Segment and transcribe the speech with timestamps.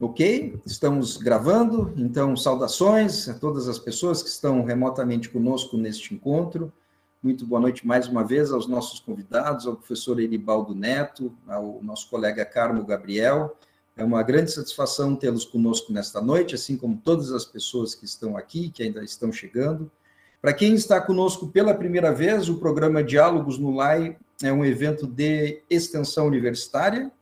[0.00, 6.72] Ok, estamos gravando, então saudações a todas as pessoas que estão remotamente conosco neste encontro.
[7.22, 12.10] Muito boa noite mais uma vez aos nossos convidados, ao professor Eribaldo Neto, ao nosso
[12.10, 13.56] colega Carmo Gabriel.
[13.96, 18.36] É uma grande satisfação tê-los conosco nesta noite, assim como todas as pessoas que estão
[18.36, 19.88] aqui, que ainda estão chegando.
[20.42, 25.06] Para quem está conosco pela primeira vez, o programa Diálogos no LAI é um evento
[25.06, 27.12] de extensão universitária,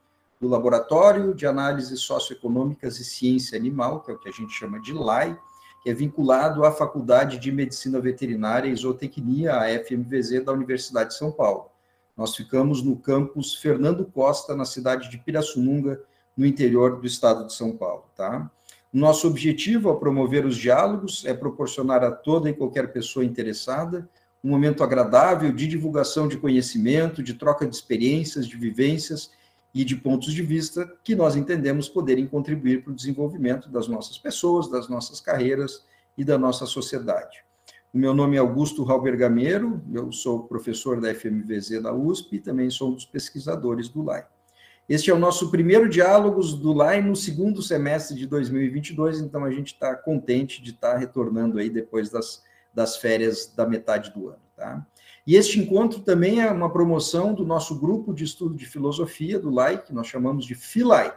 [0.42, 4.80] do Laboratório de Análises Socioeconômicas e Ciência Animal, que é o que a gente chama
[4.80, 5.38] de LAI,
[5.80, 11.16] que é vinculado à Faculdade de Medicina Veterinária e Zootecnia, a FMVZ, da Universidade de
[11.16, 11.70] São Paulo.
[12.16, 16.00] Nós ficamos no campus Fernando Costa, na cidade de Pirassununga,
[16.36, 18.50] no interior do estado de São Paulo, tá?
[18.92, 24.08] Nosso objetivo ao promover os diálogos é proporcionar a toda e qualquer pessoa interessada
[24.42, 29.30] um momento agradável de divulgação de conhecimento, de troca de experiências, de vivências
[29.74, 34.18] e de pontos de vista que nós entendemos poderem contribuir para o desenvolvimento das nossas
[34.18, 35.84] pessoas, das nossas carreiras
[36.16, 37.44] e da nossa sociedade.
[37.92, 42.40] O meu nome é Augusto Raul Bergameiro, eu sou professor da FMVZ da USP e
[42.40, 44.26] também sou um dos pesquisadores do LAI.
[44.88, 49.50] Este é o nosso primeiro Diálogos do LAI no segundo semestre de 2022, então a
[49.50, 52.42] gente está contente de estar tá retornando aí depois das,
[52.74, 54.86] das férias da metade do ano, tá?
[55.26, 59.50] E este encontro também é uma promoção do nosso grupo de estudo de filosofia do
[59.50, 61.12] LAI, que nós chamamos de FILAI.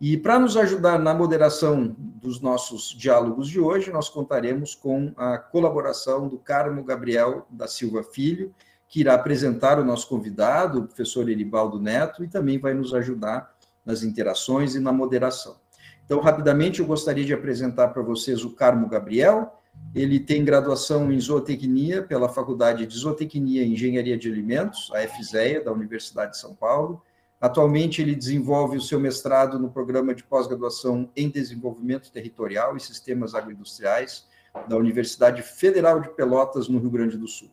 [0.00, 5.38] E para nos ajudar na moderação dos nossos diálogos de hoje, nós contaremos com a
[5.38, 8.52] colaboração do Carmo Gabriel da Silva Filho,
[8.88, 13.54] que irá apresentar o nosso convidado, o professor Eribaldo Neto, e também vai nos ajudar
[13.86, 15.56] nas interações e na moderação.
[16.04, 19.61] Então, rapidamente, eu gostaria de apresentar para vocês o Carmo Gabriel,
[19.94, 25.62] ele tem graduação em zootecnia pela Faculdade de Zootecnia e Engenharia de Alimentos, a FZEA,
[25.62, 27.02] da Universidade de São Paulo.
[27.38, 33.34] Atualmente, ele desenvolve o seu mestrado no programa de pós-graduação em Desenvolvimento Territorial e Sistemas
[33.34, 34.26] Agroindustriais
[34.66, 37.50] da Universidade Federal de Pelotas, no Rio Grande do Sul.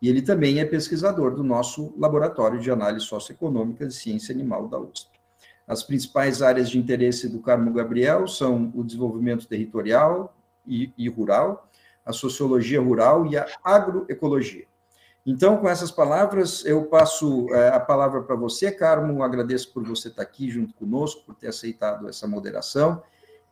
[0.00, 4.78] E ele também é pesquisador do nosso Laboratório de Análise Socioeconômica e Ciência Animal da
[4.78, 5.10] USP.
[5.66, 10.34] As principais áreas de interesse do Carmo Gabriel são o desenvolvimento territorial
[10.66, 11.68] e, e rural,
[12.04, 14.66] a sociologia rural e a agroecologia.
[15.24, 19.22] Então, com essas palavras, eu passo é, a palavra para você, Carmo.
[19.22, 23.02] Agradeço por você estar aqui junto conosco, por ter aceitado essa moderação.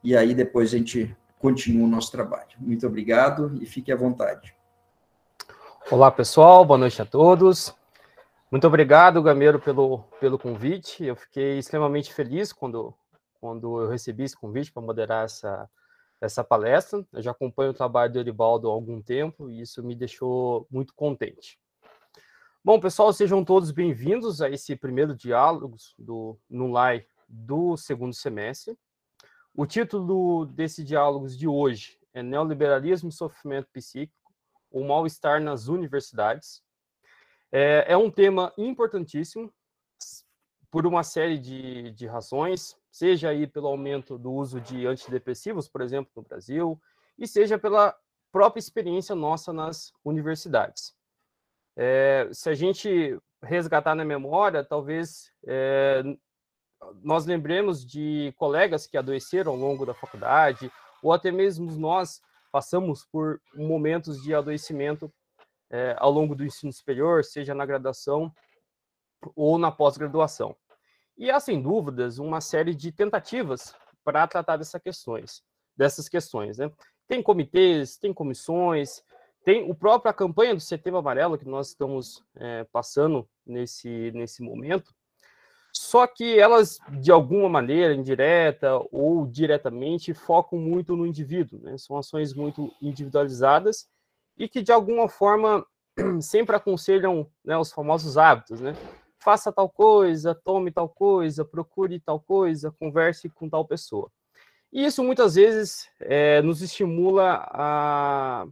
[0.03, 2.49] E aí, depois a gente continua o nosso trabalho.
[2.59, 4.55] Muito obrigado e fique à vontade.
[5.91, 6.65] Olá, pessoal.
[6.65, 7.75] Boa noite a todos.
[8.51, 11.05] Muito obrigado, Gameiro, pelo, pelo convite.
[11.05, 12.95] Eu fiquei extremamente feliz quando,
[13.39, 15.69] quando eu recebi esse convite para moderar essa,
[16.21, 17.07] essa palestra.
[17.13, 20.95] Eu já acompanho o trabalho do Eribaldo há algum tempo e isso me deixou muito
[20.95, 21.59] contente.
[22.65, 28.77] Bom, pessoal, sejam todos bem-vindos a esse primeiro diálogo do NULAI do segundo semestre.
[29.55, 34.33] O título desse diálogos de hoje é Neoliberalismo e Sofrimento Psíquico,
[34.71, 36.63] o mal-estar nas universidades.
[37.51, 39.53] É, é um tema importantíssimo
[40.71, 45.81] por uma série de, de razões seja aí pelo aumento do uso de antidepressivos, por
[45.81, 46.81] exemplo, no Brasil,
[47.19, 47.95] e seja pela
[48.33, 50.95] própria experiência nossa nas universidades.
[51.77, 56.03] É, se a gente resgatar na memória, talvez é,
[57.03, 60.71] nós lembremos de colegas que adoeceram ao longo da faculdade,
[61.03, 62.21] ou até mesmo nós
[62.51, 65.13] passamos por momentos de adoecimento
[65.71, 68.33] é, ao longo do ensino superior, seja na graduação
[69.35, 70.57] ou na pós-graduação.
[71.19, 73.75] E há, sem dúvidas, uma série de tentativas
[74.05, 75.43] para tratar dessas questões,
[75.77, 76.59] dessas questões.
[76.59, 76.71] Né?
[77.09, 79.03] Tem comitês, tem comissões,
[79.45, 84.95] tem o própria campanha do Setembro Amarelo que nós estamos é, passando nesse, nesse momento,
[85.73, 91.77] só que elas, de alguma maneira, indireta ou diretamente, focam muito no indivíduo, né?
[91.79, 93.89] são ações muito individualizadas
[94.37, 95.65] e que, de alguma forma,
[96.21, 98.75] sempre aconselham né, os famosos hábitos, né?
[99.29, 104.11] Faça tal coisa, tome tal coisa, procure tal coisa, converse com tal pessoa.
[104.73, 108.47] E isso muitas vezes é, nos estimula a,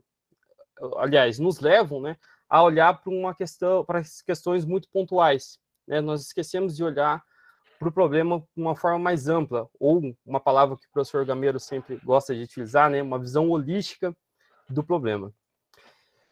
[0.98, 5.58] aliás, nos levam, né, a olhar para uma questão, para questões muito pontuais.
[5.88, 6.02] Né?
[6.02, 7.24] Nós esquecemos de olhar
[7.78, 11.58] para o problema de uma forma mais ampla, ou uma palavra que o professor Gameiro
[11.58, 14.14] sempre gosta de utilizar, né, uma visão holística
[14.68, 15.32] do problema.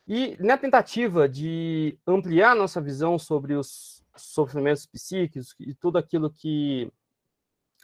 [0.07, 6.91] E na tentativa de ampliar nossa visão sobre os sofrimentos psíquicos e tudo aquilo que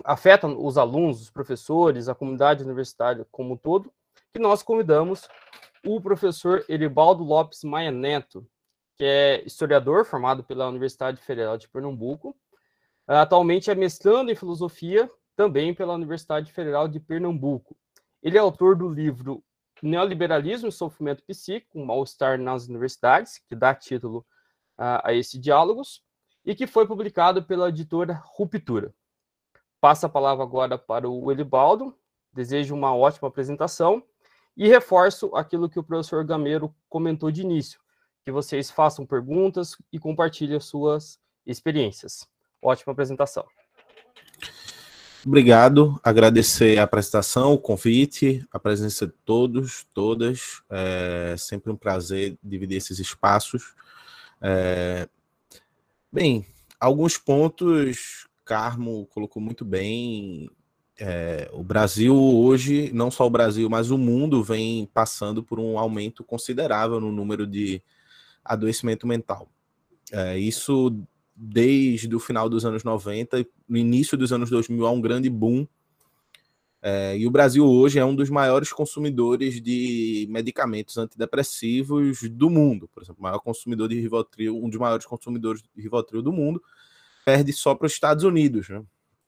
[0.04, 3.92] afeta os alunos, os professores, a comunidade universitária como um todo,
[4.32, 5.28] que nós convidamos
[5.84, 8.46] o professor Eribaldo Lopes Maia Neto,
[8.96, 12.36] que é historiador formado pela Universidade Federal de Pernambuco,
[13.06, 17.76] atualmente é mestrando em filosofia, também pela Universidade Federal de Pernambuco.
[18.22, 19.42] Ele é autor do livro
[19.82, 24.26] Neoliberalismo e Sofrimento Psíquico, mal-estar nas universidades, que dá título
[24.76, 26.02] a, a esse diálogos,
[26.44, 28.94] e que foi publicado pela editora Ruptura.
[29.80, 31.94] Passa a palavra agora para o Elibaldo,
[32.32, 34.02] desejo uma ótima apresentação
[34.56, 37.80] e reforço aquilo que o professor Gameiro comentou de início,
[38.24, 42.28] que vocês façam perguntas e compartilhem suas experiências.
[42.62, 43.44] Ótima apresentação.
[45.24, 50.62] Obrigado, agradecer a apresentação, o convite, a presença de todos, todas.
[50.70, 53.74] É sempre um prazer dividir esses espaços.
[54.40, 55.08] É...
[56.12, 56.44] Bem,
[56.80, 60.50] alguns pontos, Carmo colocou muito bem.
[60.98, 65.78] É, o Brasil hoje, não só o Brasil, mas o mundo vem passando por um
[65.78, 67.80] aumento considerável no número de
[68.44, 69.48] adoecimento mental.
[70.10, 71.00] É, isso
[71.36, 75.64] desde o final dos anos 90, no início dos anos 2000, há um grande boom.
[76.82, 82.88] É, e o Brasil hoje é um dos maiores consumidores de medicamentos antidepressivos do mundo.
[82.88, 86.62] Por exemplo, o maior consumidor de Rivotril, um dos maiores consumidores de Rivotril do mundo,
[87.24, 88.82] perde só para os Estados Unidos, né?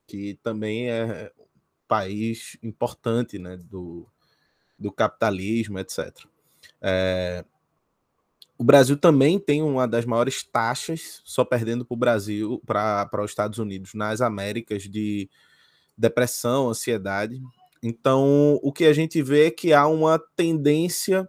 [0.07, 1.45] que também é um
[1.87, 3.59] país importante né?
[3.59, 4.07] do,
[4.79, 6.11] do capitalismo, etc.
[6.81, 7.45] É,
[8.57, 13.31] o Brasil também tem uma das maiores taxas, só perdendo para o Brasil, para os
[13.31, 15.29] Estados Unidos, nas Américas, de
[16.03, 17.41] depressão, ansiedade.
[17.83, 21.29] Então, o que a gente vê é que há uma tendência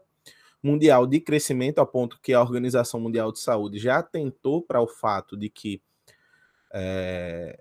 [0.61, 4.87] mundial de crescimento, a ponto que a Organização Mundial de Saúde já atentou para o
[4.87, 5.81] fato de que
[6.73, 7.59] é,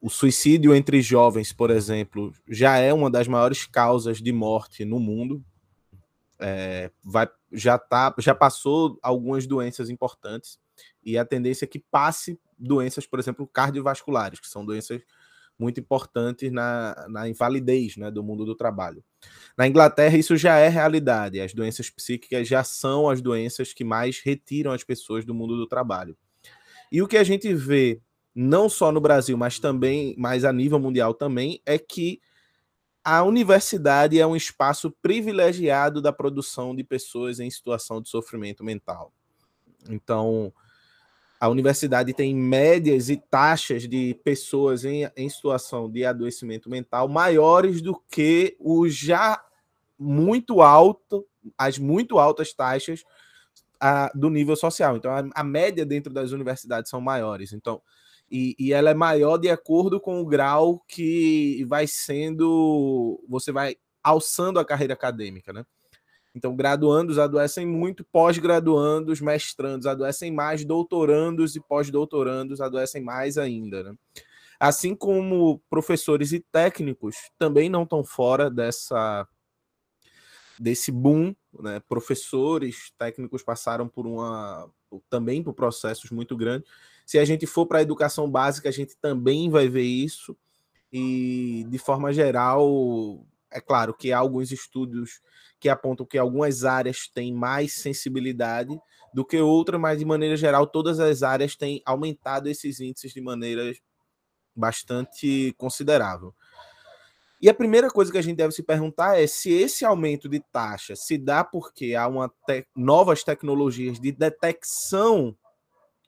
[0.00, 5.00] o suicídio entre jovens, por exemplo, já é uma das maiores causas de morte no
[5.00, 5.44] mundo
[6.42, 10.58] é, vai, já, tá, já passou algumas doenças importantes
[11.04, 15.00] e a tendência é que passe doenças, por exemplo, cardiovasculares, que são doenças
[15.58, 19.04] muito importantes na, na invalidez né, do mundo do trabalho.
[19.56, 21.40] Na Inglaterra, isso já é realidade.
[21.40, 25.66] As doenças psíquicas já são as doenças que mais retiram as pessoas do mundo do
[25.66, 26.16] trabalho.
[26.90, 28.00] E o que a gente vê,
[28.34, 32.20] não só no Brasil, mas também, mas a nível mundial também, é que
[33.04, 39.12] a universidade é um espaço privilegiado da produção de pessoas em situação de sofrimento mental.
[39.88, 40.52] Então,
[41.42, 47.82] a universidade tem médias e taxas de pessoas em, em situação de adoecimento mental maiores
[47.82, 49.44] do que o já
[49.98, 51.26] muito alto,
[51.58, 53.02] as muito altas taxas
[53.80, 54.96] a, do nível social.
[54.96, 57.52] Então, a, a média dentro das universidades são maiores.
[57.52, 57.82] Então,
[58.30, 63.20] e, e, ela é maior de acordo com o grau que vai sendo.
[63.28, 65.66] Você vai alçando a carreira acadêmica, né?
[66.34, 73.94] Então, graduandos adoecem muito, pós-graduandos, mestrandos adoecem mais, doutorandos e pós-doutorandos adoecem mais ainda, né?
[74.58, 79.26] Assim como professores e técnicos também não estão fora dessa
[80.58, 81.80] desse boom, né?
[81.88, 84.70] Professores, técnicos passaram por uma
[85.10, 86.70] também por processos muito grandes
[87.06, 90.36] se a gente for para a educação básica, a gente também vai ver isso.
[90.92, 95.20] E, de forma geral, é claro que há alguns estudos
[95.60, 98.76] que apontam que algumas áreas têm mais sensibilidade
[99.14, 103.20] do que outras, mas, de maneira geral, todas as áreas têm aumentado esses índices de
[103.20, 103.72] maneira
[104.56, 106.34] bastante considerável.
[107.40, 110.38] E a primeira coisa que a gente deve se perguntar é se esse aumento de
[110.38, 115.36] taxa se dá porque há uma te novas tecnologias de detecção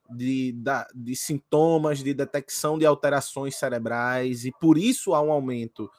[0.09, 0.55] de,
[0.95, 5.91] de sintomas, de detecção de alterações cerebrais, e por isso há um aumento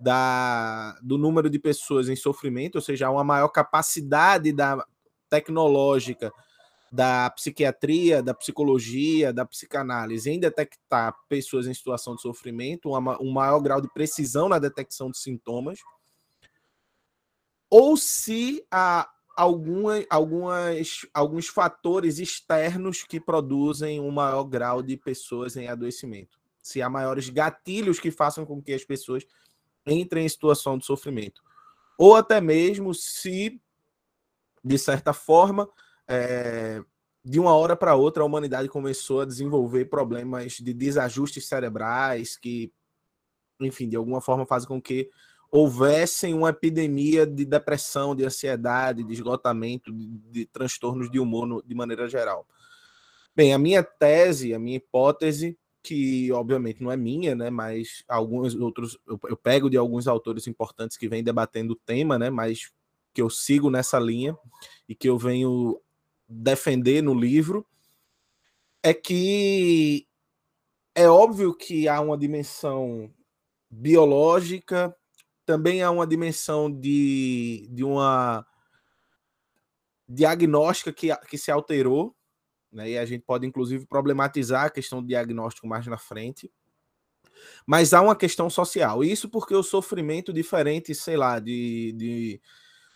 [0.00, 4.84] da, do número de pessoas em sofrimento, ou seja, há uma maior capacidade da
[5.28, 6.32] tecnológica
[6.90, 13.30] da psiquiatria, da psicologia, da psicanálise em detectar pessoas em situação de sofrimento, uma, um
[13.30, 15.78] maior grau de precisão na detecção de sintomas,
[17.68, 25.56] ou se a, alguma, algumas, alguns fatores externos que produzem um maior grau de pessoas
[25.56, 26.40] em adoecimento.
[26.60, 29.24] Se há maiores gatilhos que façam com que as pessoas
[29.86, 31.42] entrem em situação de sofrimento.
[31.98, 33.60] Ou até mesmo se,
[34.64, 35.68] de certa forma,
[36.08, 36.82] é,
[37.24, 42.72] de uma hora para outra, a humanidade começou a desenvolver problemas de desajustes cerebrais que,
[43.60, 45.10] enfim, de alguma forma fazem com que
[45.50, 51.62] houvessem uma epidemia de depressão, de ansiedade, de esgotamento, de, de transtornos de humor no,
[51.62, 52.46] de maneira geral.
[53.34, 58.54] Bem, a minha tese, a minha hipótese, que obviamente não é minha, né, mas alguns
[58.54, 62.70] outros, eu, eu pego de alguns autores importantes que vêm debatendo o tema, né, mas
[63.12, 64.36] que eu sigo nessa linha
[64.88, 65.80] e que eu venho
[66.28, 67.66] defender no livro,
[68.82, 70.06] é que
[70.94, 73.12] é óbvio que há uma dimensão
[73.70, 74.94] biológica,
[75.46, 78.46] também há uma dimensão de, de uma
[80.08, 82.14] diagnóstica que, que se alterou,
[82.72, 82.90] né?
[82.90, 86.50] e a gente pode inclusive problematizar a questão do diagnóstico mais na frente.
[87.66, 89.02] Mas há uma questão social.
[89.02, 92.40] Isso porque o sofrimento diferente, sei lá, de, de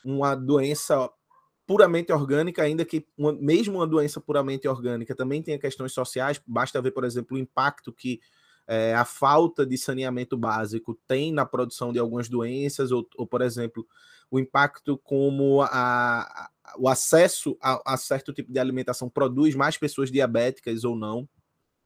[0.05, 1.11] uma doença
[1.67, 6.81] puramente orgânica, ainda que uma, mesmo uma doença puramente orgânica também tenha questões sociais, basta
[6.83, 8.21] ver, por exemplo, o impacto que
[8.67, 13.41] é, a falta de saneamento básico tem na produção de algumas doenças, ou, ou por
[13.41, 13.87] exemplo,
[14.31, 20.11] o impacto como a, o acesso a, a, certo tipo de alimentação produz mais pessoas
[20.11, 21.29] diabéticas ou não.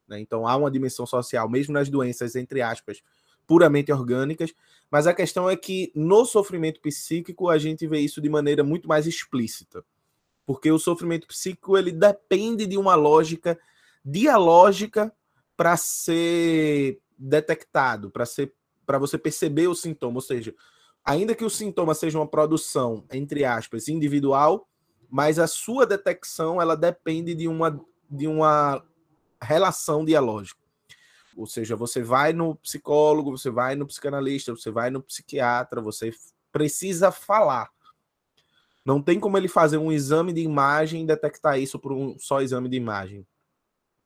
[0.07, 0.19] Né?
[0.19, 3.01] Então há uma dimensão social, mesmo nas doenças, entre aspas,
[3.45, 4.53] puramente orgânicas,
[4.91, 8.87] mas a questão é que no sofrimento psíquico a gente vê isso de maneira muito
[8.87, 9.83] mais explícita.
[10.45, 13.59] Porque o sofrimento psíquico ele depende de uma lógica
[14.05, 15.11] dialógica
[15.57, 18.53] para ser detectado, para ser
[18.85, 20.55] para você perceber o sintoma, ou seja,
[21.03, 24.68] ainda que o sintoma seja uma produção entre aspas individual,
[25.09, 28.83] mas a sua detecção ela depende de uma de uma
[29.41, 30.59] relação dialógica.
[31.37, 36.11] Ou seja, você vai no psicólogo, você vai no psicanalista, você vai no psiquiatra, você
[36.51, 37.69] precisa falar.
[38.83, 42.41] Não tem como ele fazer um exame de imagem e detectar isso por um só
[42.41, 43.25] exame de imagem.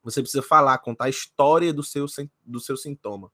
[0.03, 2.05] Você precisa falar, contar a história do seu,
[2.45, 3.31] do seu sintoma.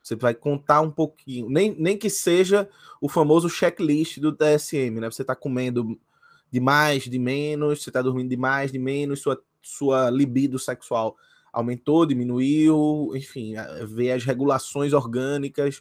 [0.00, 2.70] Você vai contar um pouquinho, nem, nem que seja
[3.00, 5.10] o famoso checklist do DSM, né?
[5.10, 6.00] Você está comendo
[6.50, 11.16] de mais, de menos, você está dormindo de mais, de menos, sua, sua libido sexual
[11.56, 13.54] aumentou, diminuiu, enfim,
[13.86, 15.80] ver as regulações orgânicas,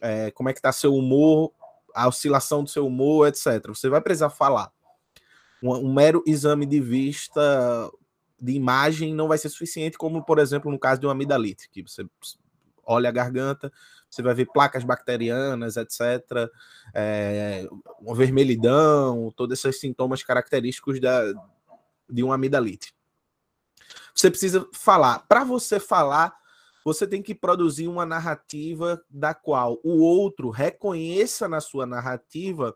[0.00, 1.52] é, como é que está seu humor,
[1.94, 3.68] a oscilação do seu humor, etc.
[3.68, 4.72] Você vai precisar falar.
[5.62, 7.40] Um, um, mero exame de vista,
[8.40, 11.80] de imagem, não vai ser suficiente, como, por exemplo, no caso de uma amidalite, que
[11.80, 12.04] você
[12.84, 13.72] olha a garganta,
[14.14, 16.48] você vai ver placas bacterianas, etc.,
[16.94, 17.66] é,
[18.00, 21.32] uma vermelhidão, todos esses sintomas característicos da,
[22.08, 22.94] de uma amidalite.
[24.14, 25.20] Você precisa falar.
[25.26, 26.34] Para você falar,
[26.84, 32.74] você tem que produzir uma narrativa da qual o outro reconheça na sua narrativa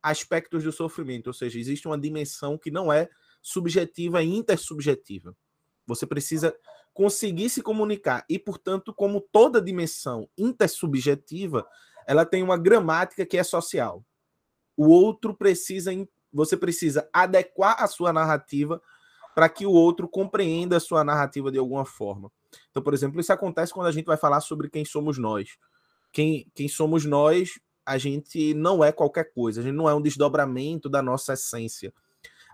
[0.00, 3.08] aspectos do sofrimento, ou seja, existe uma dimensão que não é
[3.42, 5.34] subjetiva e intersubjetiva.
[5.86, 6.54] Você precisa
[6.98, 11.64] conseguir se comunicar e, portanto, como toda dimensão intersubjetiva,
[12.04, 14.04] ela tem uma gramática que é social.
[14.76, 15.92] O outro precisa,
[16.32, 18.82] você precisa adequar a sua narrativa
[19.32, 22.32] para que o outro compreenda a sua narrativa de alguma forma.
[22.68, 25.56] Então, por exemplo, isso acontece quando a gente vai falar sobre quem somos nós.
[26.10, 30.02] Quem, quem somos nós, a gente não é qualquer coisa, a gente não é um
[30.02, 31.94] desdobramento da nossa essência.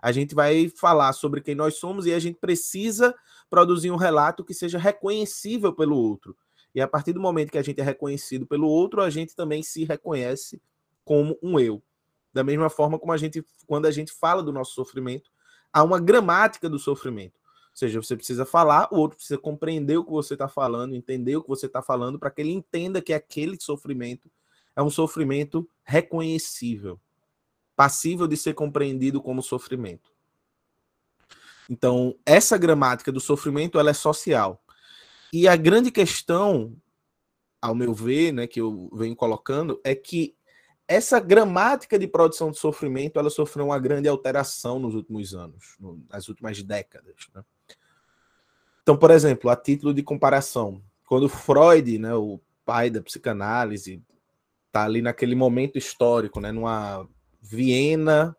[0.05, 3.15] A gente vai falar sobre quem nós somos e a gente precisa
[3.49, 6.37] produzir um relato que seja reconhecível pelo outro.
[6.75, 9.63] E a partir do momento que a gente é reconhecido pelo outro, a gente também
[9.63, 10.61] se reconhece
[11.03, 11.81] como um eu.
[12.31, 15.31] Da mesma forma como a gente, quando a gente fala do nosso sofrimento,
[15.73, 17.39] há uma gramática do sofrimento.
[17.71, 21.35] Ou seja, você precisa falar, o outro precisa compreender o que você está falando, entender
[21.35, 24.29] o que você está falando, para que ele entenda que aquele sofrimento
[24.75, 26.99] é um sofrimento reconhecível,
[27.75, 30.13] passível de ser compreendido como sofrimento.
[31.69, 34.61] Então, essa gramática do sofrimento ela é social.
[35.33, 36.75] E a grande questão,
[37.61, 40.35] ao meu ver, né, que eu venho colocando, é que
[40.87, 45.75] essa gramática de produção de sofrimento ela sofreu uma grande alteração nos últimos anos,
[46.09, 47.15] nas últimas décadas.
[47.33, 47.43] Né?
[48.83, 54.01] Então, por exemplo, a título de comparação, quando Freud, né, o pai da psicanálise,
[54.67, 57.07] está ali naquele momento histórico, né, numa
[57.47, 58.35] Viena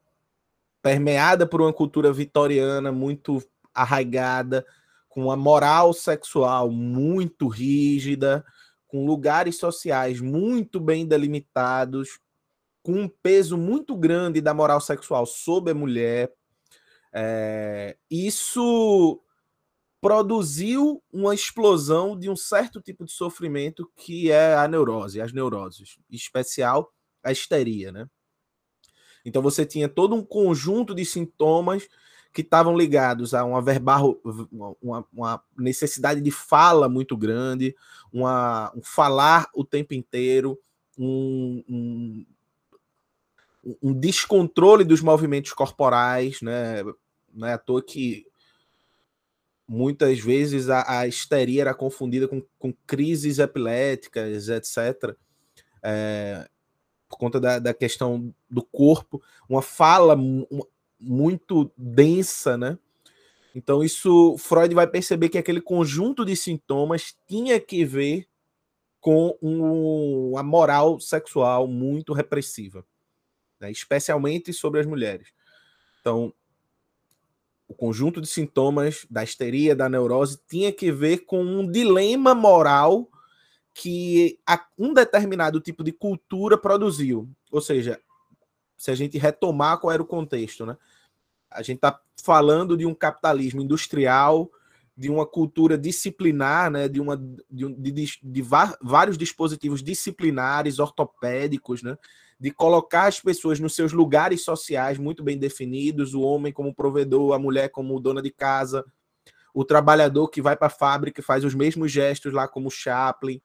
[0.82, 3.42] permeada por uma cultura vitoriana muito
[3.74, 4.66] arraigada,
[5.08, 8.44] com uma moral sexual muito rígida,
[8.86, 12.18] com lugares sociais muito bem delimitados,
[12.82, 16.32] com um peso muito grande da moral sexual sobre a mulher.
[17.12, 19.20] É, isso
[20.00, 25.98] produziu uma explosão de um certo tipo de sofrimento que é a neurose, as neuroses,
[26.10, 26.92] em especial
[27.24, 28.08] a histeria, né?
[29.26, 31.86] Então você tinha todo um conjunto de sintomas
[32.32, 34.18] que estavam ligados a uma verbal,
[34.80, 37.74] uma, uma, necessidade de fala muito grande,
[38.12, 40.58] uma, um falar o tempo inteiro,
[40.98, 42.26] um, um
[43.82, 46.84] um descontrole dos movimentos corporais, né?
[47.34, 48.26] Não é à toa que
[49.66, 55.16] muitas vezes a, a histeria era confundida com, com crises epiléticas, etc.
[55.82, 56.48] É,
[57.16, 60.14] por conta da, da, questão do corpo, uma fala
[61.00, 62.78] muito densa, né?
[63.54, 68.28] Então, isso Freud vai perceber que aquele conjunto de sintomas tinha que ver
[69.00, 72.84] com um, uma moral sexual muito repressiva,
[73.58, 73.70] né?
[73.70, 75.28] especialmente sobre as mulheres.
[76.02, 76.34] Então,
[77.66, 83.08] o conjunto de sintomas da histeria, da neurose, tinha que ver com um dilema moral
[83.78, 84.38] que
[84.78, 87.28] um determinado tipo de cultura produziu.
[87.52, 88.00] Ou seja,
[88.74, 90.78] se a gente retomar qual era o contexto, né?
[91.50, 94.50] A gente está falando de um capitalismo industrial,
[94.96, 96.88] de uma cultura disciplinar, né?
[96.88, 97.18] De, uma,
[97.50, 98.42] de, de, de
[98.80, 101.98] vários dispositivos disciplinares, ortopédicos, né?
[102.40, 107.34] de colocar as pessoas nos seus lugares sociais muito bem definidos, o homem como provedor,
[107.34, 108.84] a mulher como dona de casa,
[109.54, 113.40] o trabalhador que vai para a fábrica e faz os mesmos gestos lá como Chaplin,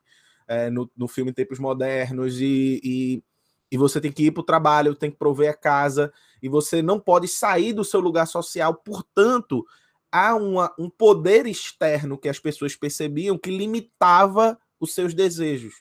[0.52, 3.24] é, no, no filme Tempos Modernos, e, e,
[3.72, 6.12] e você tem que ir para o trabalho, tem que prover a casa,
[6.44, 9.66] e você não pode sair do seu lugar social, portanto,
[10.12, 15.76] há uma, um poder externo que as pessoas percebiam que limitava os seus desejos.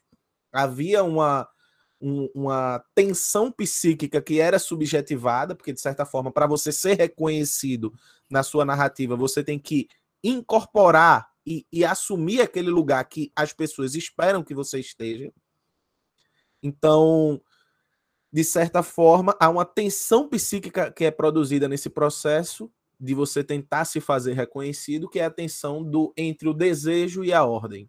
[0.53, 1.49] Havia uma,
[2.01, 7.93] um, uma tensão psíquica que era subjetivada, porque, de certa forma, para você ser reconhecido
[8.31, 9.89] na sua narrativa, você tem que
[10.23, 15.33] incorporar e, e, assumir aquele lugar que as pessoas esperam que você esteja.
[16.63, 17.41] Então,
[18.33, 23.87] de certa forma, há uma tensão psíquica que é produzida nesse processo de você tentar
[23.87, 27.89] se fazer reconhecido, que é a tensão do entre o desejo e a ordem.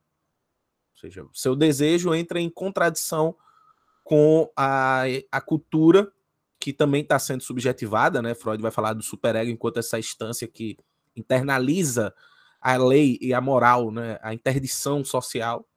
[0.94, 3.36] Ou seja, seu desejo entra em contradição
[4.04, 6.12] com a, a cultura
[6.60, 8.36] que também está sendo subjetivada, né?
[8.36, 10.78] Freud vai falar do superego enquanto essa instância que
[11.16, 12.14] internaliza
[12.62, 14.20] a lei e a moral, né?
[14.22, 15.68] A interdição social.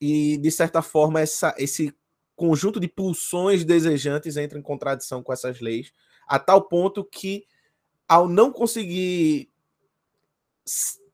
[0.00, 1.92] E, de certa forma, essa, esse
[2.36, 5.92] conjunto de pulsões desejantes entra em contradição com essas leis,
[6.28, 7.44] a tal ponto que,
[8.06, 9.50] ao não conseguir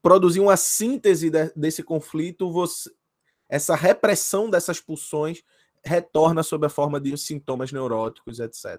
[0.02, 2.90] produzir uma síntese de, desse conflito, você,
[3.48, 5.42] essa repressão dessas pulsões
[5.82, 8.78] retorna sob a forma de sintomas neuróticos, etc.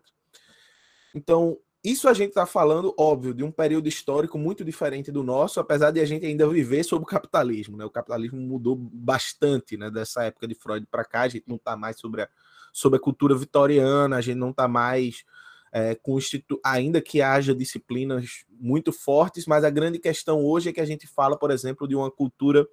[1.15, 5.59] Então, isso a gente está falando, óbvio, de um período histórico muito diferente do nosso,
[5.59, 7.77] apesar de a gente ainda viver sob o capitalismo.
[7.77, 7.85] Né?
[7.85, 9.91] O capitalismo mudou bastante né?
[9.91, 12.29] dessa época de Freud para cá, a gente não está mais sobre a,
[12.73, 15.23] sobre a cultura vitoriana, a gente não está mais
[15.71, 20.81] é, institu ainda que haja disciplinas muito fortes, mas a grande questão hoje é que
[20.81, 22.65] a gente fala, por exemplo, de uma cultura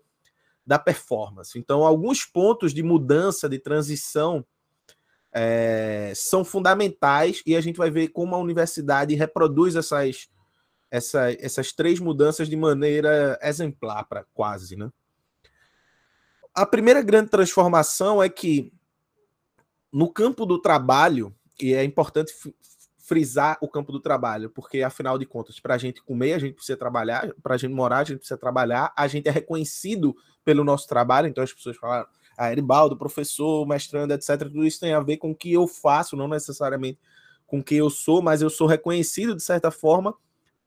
[0.64, 1.58] da performance.
[1.58, 4.46] Então, alguns pontos de mudança, de transição,
[5.32, 10.28] é, são fundamentais e a gente vai ver como a universidade reproduz essas,
[10.90, 14.76] essa, essas três mudanças de maneira exemplar, para quase.
[14.76, 14.90] Né?
[16.54, 18.72] A primeira grande transformação é que
[19.90, 22.32] no campo do trabalho, e é importante
[22.98, 26.54] frisar o campo do trabalho, porque afinal de contas, para a gente comer, a gente
[26.54, 30.64] precisa trabalhar, para a gente morar, a gente precisa trabalhar, a gente é reconhecido pelo
[30.64, 32.06] nosso trabalho, então as pessoas falam,
[32.42, 34.38] a Eribaldo, professor, mestrando, etc.
[34.38, 36.98] Tudo isso tem a ver com o que eu faço, não necessariamente
[37.46, 40.14] com o que eu sou, mas eu sou reconhecido de certa forma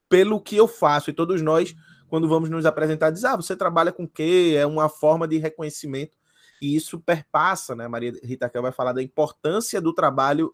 [0.08, 1.10] pelo que eu faço.
[1.10, 1.76] E todos nós,
[2.08, 4.56] quando vamos nos apresentar, diz: Ah, você trabalha com o quê?
[4.58, 6.16] É uma forma de reconhecimento.
[6.62, 7.88] E isso perpassa, né?
[7.88, 10.50] Maria Rita Kel vai falar da importância do trabalho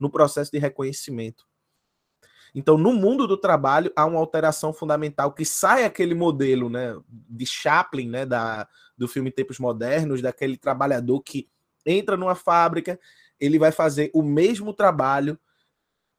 [0.00, 1.46] no processo de reconhecimento.
[2.54, 7.46] Então, no mundo do trabalho, há uma alteração fundamental que sai aquele modelo né, de
[7.46, 8.66] Chaplin, né, da,
[8.98, 11.48] do filme Tempos Modernos, daquele trabalhador que
[11.86, 12.98] entra numa fábrica,
[13.40, 15.38] ele vai fazer o mesmo trabalho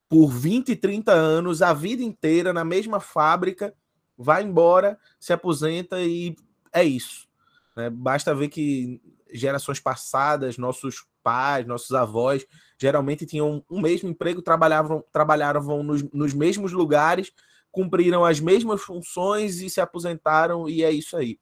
[0.08, 3.72] por 20, 30 anos, a vida inteira, na mesma fábrica,
[4.18, 6.34] vai embora, se aposenta e
[6.72, 7.28] é isso.
[7.76, 7.88] Né?
[7.90, 9.00] Basta ver que
[9.32, 12.44] gerações passadas, nossos pais, nossos avós,
[12.78, 17.30] geralmente tinham um mesmo emprego, trabalhavam, trabalhavam nos, nos mesmos lugares,
[17.70, 21.38] cumpriram as mesmas funções e se aposentaram, e é isso aí.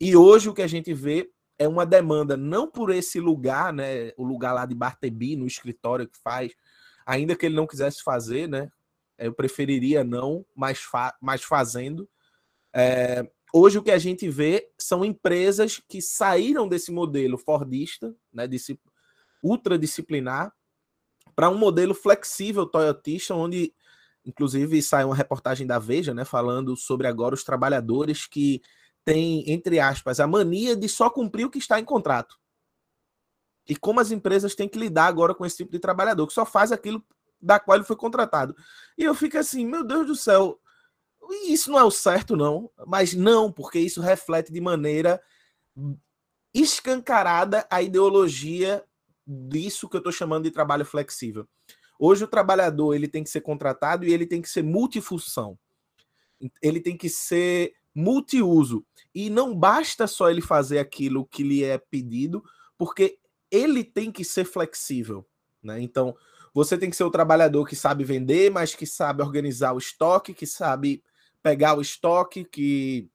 [0.00, 4.12] E hoje o que a gente vê é uma demanda, não por esse lugar, né?
[4.16, 6.52] O lugar lá de Bartebi, no escritório que faz,
[7.04, 8.70] ainda que ele não quisesse fazer, né?
[9.18, 12.08] Eu preferiria não, mas, fa mas fazendo.
[12.72, 18.46] É, hoje o que a gente vê são empresas que saíram desse modelo fordista, né,
[18.46, 18.78] desse
[19.42, 20.52] ultradisciplinar,
[21.34, 23.72] para um modelo flexível toyotista, onde
[24.24, 28.60] inclusive sai uma reportagem da Veja, né, falando sobre agora os trabalhadores que
[29.08, 32.38] têm, entre aspas, a mania de só cumprir o que está em contrato.
[33.66, 36.44] E como as empresas têm que lidar agora com esse tipo de trabalhador, que só
[36.44, 37.02] faz aquilo
[37.40, 38.54] da qual ele foi contratado.
[38.98, 40.60] E eu fico assim, meu Deus do céu,
[41.46, 42.70] isso não é o certo, não.
[42.86, 45.18] Mas não, porque isso reflete de maneira
[46.52, 48.84] escancarada a ideologia
[49.26, 51.48] disso que eu estou chamando de trabalho flexível.
[51.98, 55.58] Hoje o trabalhador ele tem que ser contratado e ele tem que ser multifunção.
[56.60, 58.86] Ele tem que ser multiuso.
[59.12, 62.44] E não basta só ele fazer aquilo que lhe é pedido,
[62.76, 63.18] porque
[63.50, 65.26] ele tem que ser flexível.
[65.60, 65.80] Né?
[65.80, 66.16] Então,
[66.54, 70.32] você tem que ser o trabalhador que sabe vender, mas que sabe organizar o estoque,
[70.32, 71.02] que sabe
[71.42, 73.10] pegar o estoque, que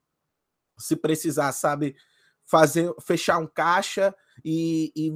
[0.78, 1.96] se precisar sabe
[2.46, 5.12] fazer fechar um caixa e, e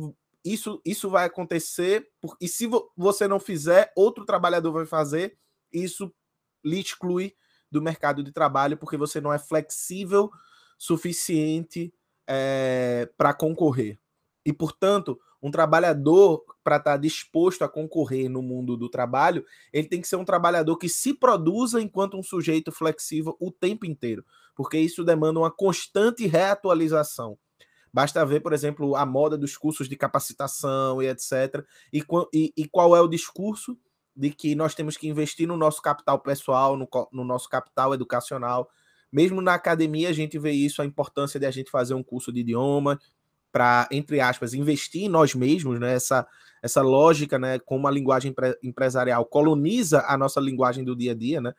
[0.45, 2.08] isso, isso vai acontecer
[2.39, 5.38] e se você não fizer, outro trabalhador vai fazer,
[5.73, 6.13] isso
[6.63, 7.36] lhe exclui
[7.71, 10.32] do mercado de trabalho porque você não é flexível
[10.77, 11.93] suficiente
[12.27, 13.97] é, eh, para concorrer.
[14.45, 19.88] E, portanto, um trabalhador, para estar tá disposto a concorrer no mundo do trabalho, ele
[19.88, 24.25] tem que ser um trabalhador que se produza enquanto um sujeito flexível o tempo inteiro,
[24.56, 27.38] porque isso demanda uma constante reatualização.
[27.93, 31.65] Basta ver, por exemplo, a moda dos cursos de capacitação e etc.
[31.91, 32.03] E,
[32.34, 33.77] e, e qual é o discurso
[34.17, 38.67] de que nós temos que investir no nosso capital pessoal, no, no nosso capital educacional.
[39.12, 42.34] Mesmo na academia, a gente vê isso, a importância de a gente fazer um curso
[42.34, 42.99] de idioma,
[43.51, 45.93] para, entre aspas, investir em nós mesmos, né?
[45.93, 46.27] Essa,
[46.62, 47.60] essa lógica, né?
[47.60, 51.53] Como a linguagem empresarial coloniza a nossa linguagem do dia a dia, né?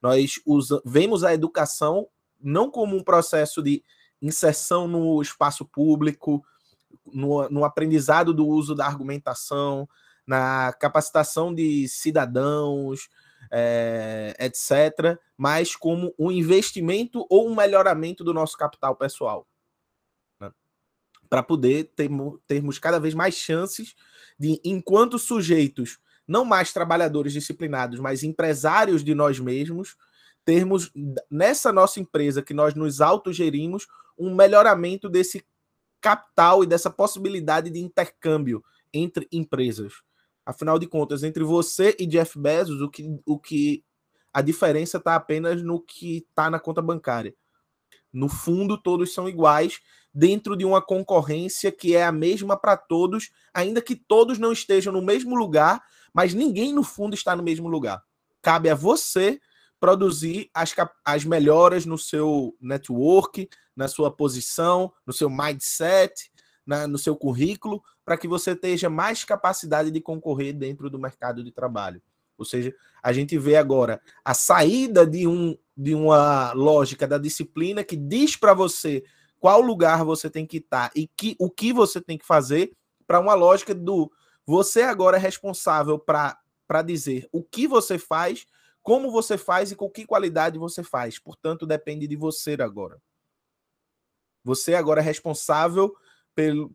[0.00, 2.06] Nós usa, vemos a educação
[2.40, 3.82] não como um processo de
[4.20, 6.44] inserção no espaço público,
[7.12, 9.88] no, no aprendizado do uso da argumentação,
[10.26, 13.08] na capacitação de cidadãos,
[13.50, 19.46] é, etc., mas como um investimento ou um melhoramento do nosso capital pessoal
[21.34, 23.96] para poder termos, termos cada vez mais chances
[24.38, 29.96] de, enquanto sujeitos, não mais trabalhadores disciplinados, mas empresários de nós mesmos,
[30.44, 30.92] termos
[31.28, 35.44] nessa nossa empresa que nós nos autogerimos um melhoramento desse
[36.00, 39.92] capital e dessa possibilidade de intercâmbio entre empresas.
[40.44, 43.84] Afinal de contas, entre você e Jeff Bezos, o que, o que
[44.32, 47.34] a diferença está apenas no que está na conta bancária.
[48.12, 49.80] No fundo, todos são iguais
[50.12, 54.92] dentro de uma concorrência que é a mesma para todos, ainda que todos não estejam
[54.92, 58.02] no mesmo lugar, mas ninguém no fundo está no mesmo lugar.
[58.40, 59.40] Cabe a você
[59.80, 66.30] produzir as, as melhoras no seu network, na sua posição, no seu mindset,
[66.64, 71.42] na, no seu currículo, para que você tenha mais capacidade de concorrer dentro do mercado
[71.42, 72.02] de trabalho.
[72.36, 77.84] Ou seja, a gente vê agora a saída de, um, de uma lógica da disciplina
[77.84, 79.04] que diz para você
[79.38, 83.20] qual lugar você tem que estar e que, o que você tem que fazer para
[83.20, 84.10] uma lógica do
[84.46, 88.46] você agora é responsável para dizer o que você faz,
[88.82, 91.18] como você faz e com que qualidade você faz.
[91.18, 93.00] Portanto, depende de você agora.
[94.42, 95.94] Você agora é responsável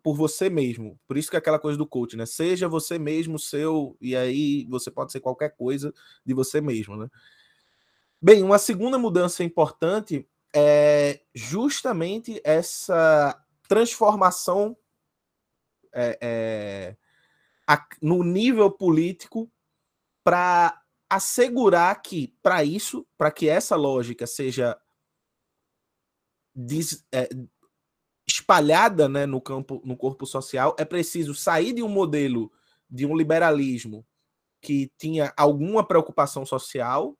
[0.01, 0.99] por, você mesmo.
[1.07, 2.25] Por isso que é aquela coisa do coach, né?
[2.25, 5.93] Seja você mesmo seu, e aí você pode ser qualquer coisa
[6.25, 7.07] de você mesmo, né?
[8.21, 14.75] Bem, uma segunda mudança importante é justamente essa transformação
[15.93, 16.97] é, é,
[17.67, 19.49] a, no nível político
[20.23, 24.77] para assegurar que, para isso, para que essa lógica seja
[26.53, 27.29] des, é,
[28.29, 32.51] espalhada né, no campo, no corpo social, é preciso sair de um modelo
[32.89, 34.05] de um liberalismo
[34.61, 37.17] que tinha alguma preocupação social,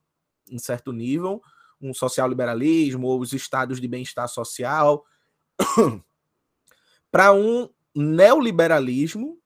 [0.50, 1.42] em certo nível,
[1.82, 5.06] um social-liberalismo ou os estados de bem-estar social,
[7.12, 9.40] para um neoliberalismo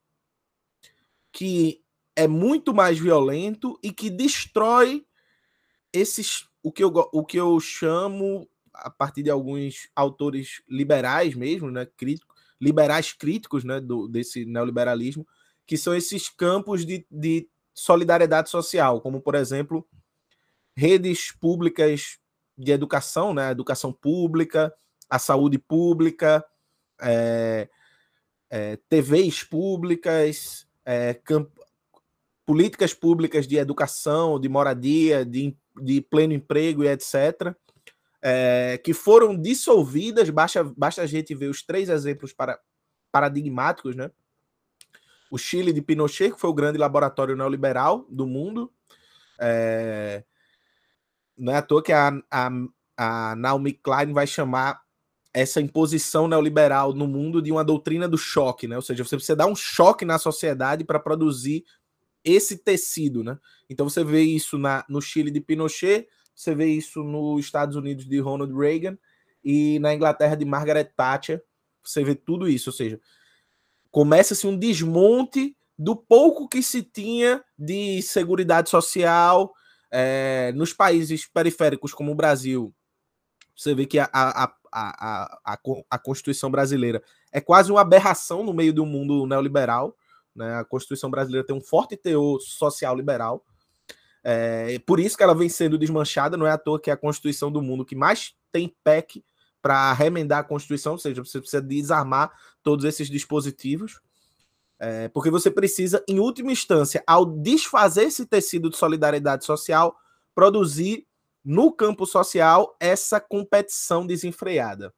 [1.31, 1.81] que
[2.15, 5.05] é muito mais violento e que destrói
[5.91, 11.69] esses o que eu, o que eu chamo a partir de alguns autores liberais mesmo,
[11.69, 15.27] né, crítico, liberais críticos, né, do, desse neoliberalismo,
[15.65, 19.87] que são esses campos de, de solidariedade social, como por exemplo
[20.75, 22.19] redes públicas
[22.57, 23.51] de educação, né?
[23.51, 24.73] Educação pública,
[25.09, 26.43] a saúde pública,
[27.01, 27.69] é,
[28.49, 31.19] é, TVs públicas, é,
[32.45, 37.55] políticas públicas de educação, de moradia, de, de pleno emprego e etc.,
[38.23, 40.29] é, que foram dissolvidas.
[40.29, 42.57] Basta, basta a gente ver os três exemplos para,
[43.11, 44.09] paradigmáticos, né?
[45.29, 48.71] O Chile de Pinochet, que foi o grande laboratório neoliberal do mundo,
[49.39, 50.23] é,
[51.37, 52.49] não é à toa que a, a,
[52.95, 54.81] a Naomi Klein vai chamar
[55.33, 58.75] essa imposição neoliberal no mundo de uma doutrina do choque, né?
[58.75, 61.65] Ou seja, você precisa dar um choque na sociedade para produzir
[62.23, 63.37] esse tecido, né?
[63.67, 68.05] Então você vê isso na, no Chile de Pinochet, você vê isso nos Estados Unidos
[68.05, 68.97] de Ronald Reagan
[69.43, 71.43] e na Inglaterra de Margaret Thatcher,
[71.83, 72.99] você vê tudo isso, ou seja,
[73.91, 79.53] começa-se um desmonte do pouco que se tinha de seguridade social,
[79.95, 82.73] é, nos países periféricos como o Brasil,
[83.55, 88.51] Você vê que a, a, a, a, a Constituição brasileira é quase uma aberração no
[88.51, 89.95] meio do mundo neoliberal.
[90.35, 90.55] Né?
[90.55, 93.45] A Constituição brasileira tem um forte teor social liberal.
[94.23, 96.97] É, por isso que ela vem sendo desmanchada, não é à toa que é a
[96.97, 99.23] Constituição do mundo que mais tem PEC
[99.61, 102.31] para remendar a Constituição, ou seja, você precisa desarmar
[102.61, 103.99] todos esses dispositivos.
[104.79, 109.95] É, porque você precisa, em última instância, ao desfazer esse tecido de solidariedade social,
[110.35, 111.07] produzir
[111.43, 114.93] no campo social essa competição desenfreada.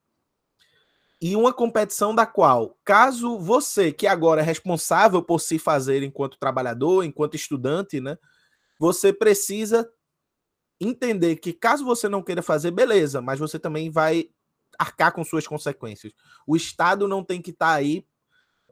[1.21, 6.38] E uma competição da qual, caso você, que agora é responsável por se fazer enquanto
[6.38, 8.17] trabalhador, enquanto estudante, né,
[8.79, 9.89] você precisa
[10.79, 14.29] entender que caso você não queira fazer, beleza, mas você também vai
[14.77, 16.13] arcar com suas consequências.
[16.45, 18.05] O Estado não tem que estar tá aí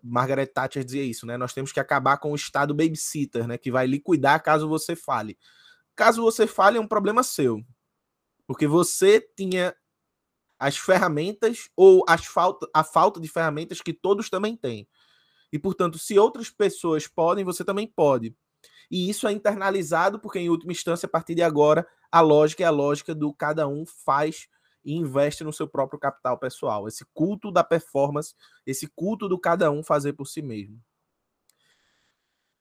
[0.03, 1.37] Margaret Thatcher dizia isso, né?
[1.37, 3.57] Nós temos que acabar com o estado babysitter, né?
[3.57, 5.37] Que vai liquidar caso você fale.
[5.95, 7.63] Caso você fale, é um problema seu.
[8.45, 9.73] Porque você tinha
[10.59, 14.87] as ferramentas ou as falta, a falta de ferramentas que todos também têm.
[15.51, 18.35] E, portanto, se outras pessoas podem, você também pode.
[18.89, 22.65] E isso é internalizado, porque, em última instância, a partir de agora, a lógica é
[22.65, 24.47] a lógica do cada um faz
[24.85, 26.87] e investe no seu próprio capital pessoal.
[26.87, 30.79] Esse culto da performance, esse culto do cada um fazer por si mesmo.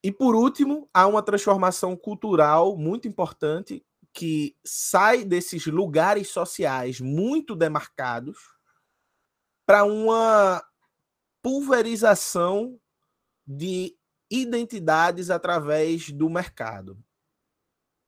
[0.02, 7.54] E por último, há uma transformação cultural muito importante que sai desses lugares sociais muito
[7.54, 8.38] demarcados
[9.64, 10.62] para uma
[11.40, 12.78] pulverização
[13.46, 13.96] de
[14.32, 16.98] identidades através do mercado.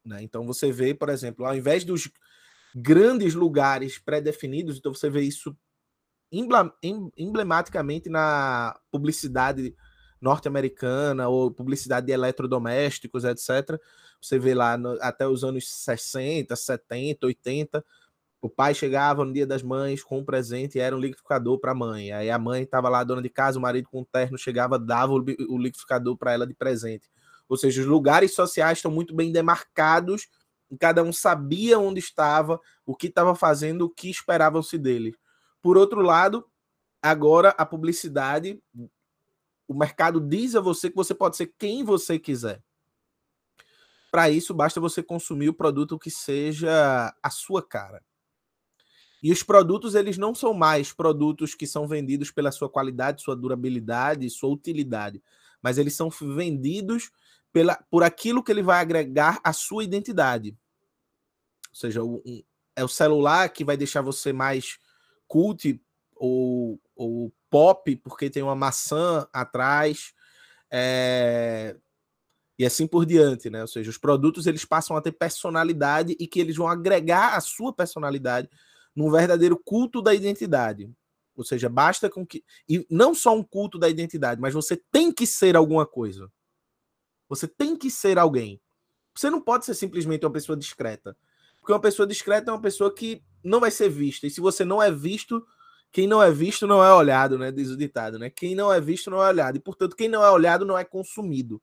[0.05, 0.23] Né?
[0.23, 2.11] Então você vê, por exemplo, ao invés dos
[2.75, 5.57] grandes lugares pré-definidos, então você vê isso
[7.17, 9.75] emblematicamente na publicidade
[10.21, 13.79] norte-americana ou publicidade de eletrodomésticos, etc.
[14.21, 17.85] Você vê lá no, até os anos 60, 70, 80,
[18.45, 21.73] o pai chegava no dia das mães com um presente e era um liquidificador para
[21.73, 22.13] a mãe.
[22.13, 25.15] Aí a mãe estava lá, dona de casa, o marido com um terno chegava, dava
[25.15, 25.19] o,
[25.59, 27.11] liquidificador para ela de presente.
[27.49, 30.29] Ou seja, os lugares sociais estão muito bem demarcados
[30.79, 35.15] cada um sabia onde estava, o que estava fazendo, o que esperavam-se dele.
[35.63, 36.45] Por outro lado,
[37.01, 38.61] agora a publicidade,
[39.67, 42.63] o mercado diz a você que você pode ser quem você quiser.
[44.11, 48.03] Para isso, basta você consumir o produto que seja a sua cara.
[49.25, 53.35] E os produtos, eles não são mais produtos que são vendidos pela sua qualidade, sua
[53.35, 55.23] durabilidade, sua utilidade,
[55.63, 57.11] mas eles são vendidos
[57.51, 60.55] pela, por aquilo que ele vai agregar à sua identidade.
[61.71, 62.21] Ou seja, um,
[62.77, 64.79] é o celular que vai deixar você mais
[65.27, 65.81] cult
[66.15, 70.13] ou, ou pop, porque tem uma maçã atrás.
[70.71, 71.75] É...
[72.59, 73.63] E assim por diante, né?
[73.63, 77.41] Ou seja, os produtos eles passam a ter personalidade e que eles vão agregar a
[77.41, 78.51] sua personalidade
[78.95, 80.91] num verdadeiro culto da identidade.
[81.37, 82.45] Ou seja, basta com que.
[82.69, 86.31] E não só um culto da identidade, mas você tem que ser alguma coisa.
[87.29, 88.61] Você tem que ser alguém.
[89.15, 91.17] Você não pode ser simplesmente uma pessoa discreta.
[91.59, 94.27] Porque uma pessoa discreta é uma pessoa que não vai ser vista.
[94.27, 95.45] E se você não é visto,
[95.91, 97.51] quem não é visto não é olhado, né?
[97.51, 98.29] Diz o ditado, né?
[98.31, 99.57] Quem não é visto não é olhado.
[99.57, 101.61] E, portanto, quem não é olhado não é consumido.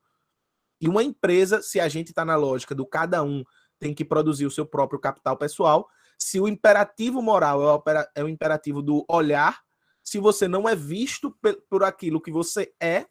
[0.80, 3.44] E uma empresa, se a gente está na lógica do cada um
[3.78, 5.88] tem que produzir o seu próprio capital pessoal,
[6.22, 7.84] se o imperativo moral é o,
[8.16, 9.60] é o imperativo do olhar,
[10.04, 11.36] se você não é visto
[11.68, 13.08] por aquilo que você é,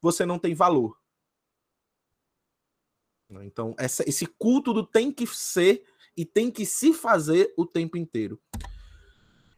[0.00, 0.98] você não tem valor.
[3.42, 5.84] Então, essa, esse culto do tem que ser
[6.16, 8.40] e tem que se fazer o tempo inteiro.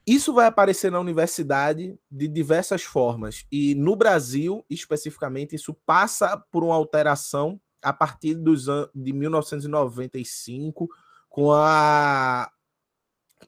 [0.06, 3.46] Isso vai aparecer na universidade de diversas formas.
[3.50, 10.88] E no Brasil, especificamente, isso passa por uma alteração a partir dos de 1995,
[11.28, 12.50] com a,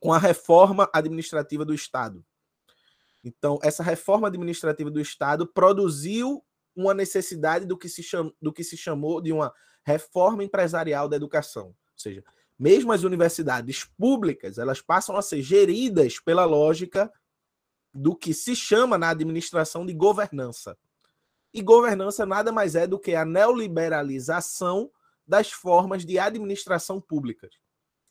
[0.00, 2.24] com a reforma administrativa do Estado.
[3.24, 8.62] Então, essa reforma administrativa do Estado produziu uma necessidade do que se, cham, do que
[8.62, 9.52] se chamou de uma
[9.85, 11.68] reforma empresarial da educação.
[11.68, 12.22] Ou seja,
[12.59, 17.12] mesmo as universidades públicas, elas passam a ser geridas pela lógica
[17.92, 20.76] do que se chama na administração de governança.
[21.52, 24.90] E governança nada mais é do que a neoliberalização
[25.26, 27.54] das formas de administração públicas.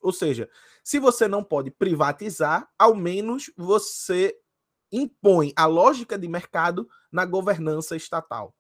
[0.02, 0.50] Ou seja,
[0.84, 4.38] se você não pode privatizar, ao menos você
[4.92, 8.56] impõe a lógica de mercado na governança estatal.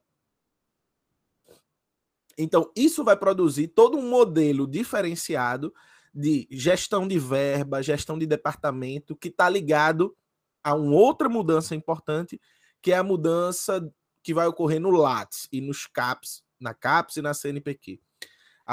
[2.37, 5.73] Então, isso vai produzir todo um modelo diferenciado
[6.13, 10.15] de gestão de verba, gestão de departamento, que está ligado
[10.63, 12.41] a uma outra mudança importante,
[12.81, 13.87] que é a mudança
[14.23, 18.01] que vai ocorrer no LATS e nos CAPS, na CAPS e na CNPq.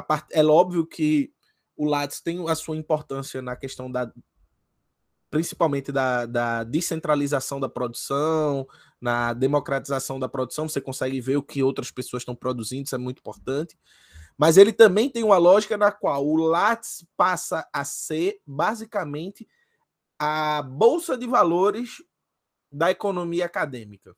[0.08, 0.26] Part...
[0.32, 1.32] É óbvio que
[1.76, 4.12] o LATS tem a sua importância na questão da
[5.30, 8.68] principalmente da, da descentralização da produção,
[9.00, 12.98] na democratização da produção, você consegue ver o que outras pessoas estão produzindo, isso é
[12.98, 13.74] muito importante.
[14.36, 19.48] Mas ele também tem uma lógica na qual o Lattes passa a ser basicamente
[20.18, 22.02] a bolsa de valores
[22.70, 24.14] da economia acadêmica.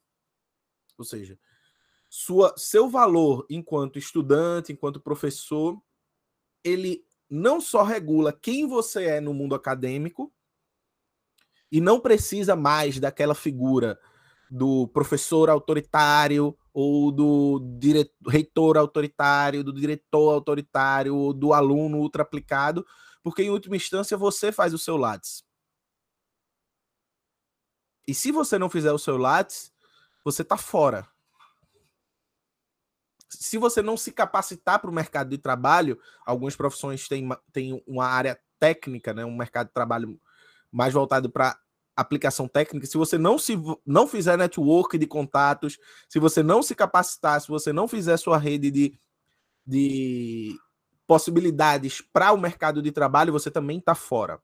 [0.98, 1.38] Ou seja,
[2.10, 5.80] sua, seu valor enquanto estudante, enquanto professor,
[6.64, 10.32] ele não só regula quem você é no mundo acadêmico
[11.70, 13.98] e não precisa mais daquela figura
[14.50, 17.60] do professor autoritário ou do
[18.28, 22.86] reitor autoritário, do diretor autoritário, ou do aluno ultra aplicado,
[23.22, 25.44] porque em última instância você faz o seu Lattes.
[28.06, 29.72] E se você não fizer o seu Lattes,
[30.24, 31.08] você está fora
[33.38, 38.06] se você não se capacitar para o mercado de trabalho, algumas profissões têm, têm uma
[38.06, 40.20] área técnica, né, um mercado de trabalho
[40.70, 41.58] mais voltado para
[41.96, 42.86] aplicação técnica.
[42.86, 47.48] Se você não se não fizer network de contatos, se você não se capacitar, se
[47.48, 48.98] você não fizer sua rede de,
[49.66, 50.58] de
[51.06, 54.40] possibilidades para o mercado de trabalho, você também está fora.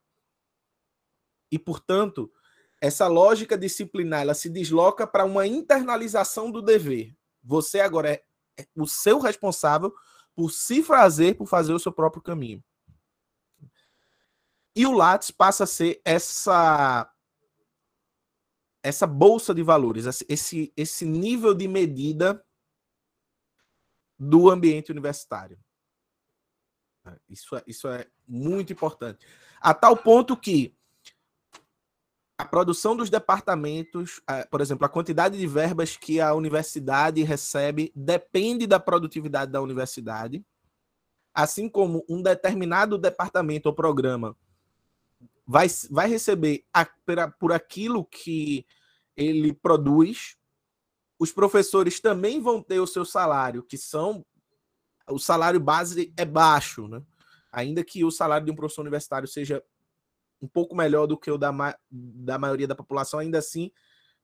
[1.51, 2.31] E portanto,
[2.79, 7.13] essa lógica disciplinar ela se desloca para uma internalização do dever.
[7.43, 8.23] Você agora é
[8.75, 9.93] o seu responsável
[10.35, 12.63] por se fazer, por fazer o seu próprio caminho.
[14.75, 17.11] E o Lattes passa a ser essa
[18.83, 22.43] essa bolsa de valores, esse, esse nível de medida
[24.17, 25.59] do ambiente universitário.
[27.29, 29.25] Isso é, isso é muito importante.
[29.59, 30.75] A tal ponto que
[32.41, 38.65] a produção dos departamentos, por exemplo, a quantidade de verbas que a universidade recebe depende
[38.65, 40.43] da produtividade da universidade,
[41.35, 44.35] assim como um determinado departamento ou programa
[45.45, 46.83] vai, vai receber a,
[47.39, 48.65] por aquilo que
[49.15, 50.35] ele produz.
[51.19, 54.25] Os professores também vão ter o seu salário, que são
[55.07, 57.03] o salário base é baixo, né?
[57.51, 59.63] Ainda que o salário de um professor universitário seja
[60.41, 63.71] um pouco melhor do que o da, ma da maioria da população, ainda assim,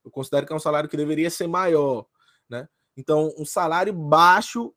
[0.03, 2.06] eu considero que é um salário que deveria ser maior,
[2.49, 2.67] né?
[2.95, 4.73] Então, um salário baixo,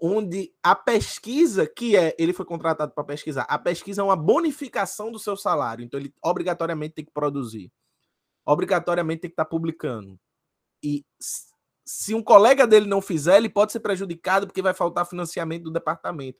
[0.00, 5.10] onde a pesquisa, que é, ele foi contratado para pesquisar, a pesquisa é uma bonificação
[5.10, 7.72] do seu salário, então ele obrigatoriamente tem que produzir,
[8.46, 10.18] obrigatoriamente tem que estar tá publicando.
[10.82, 11.04] E
[11.84, 15.72] se um colega dele não fizer, ele pode ser prejudicado porque vai faltar financiamento do
[15.72, 16.38] departamento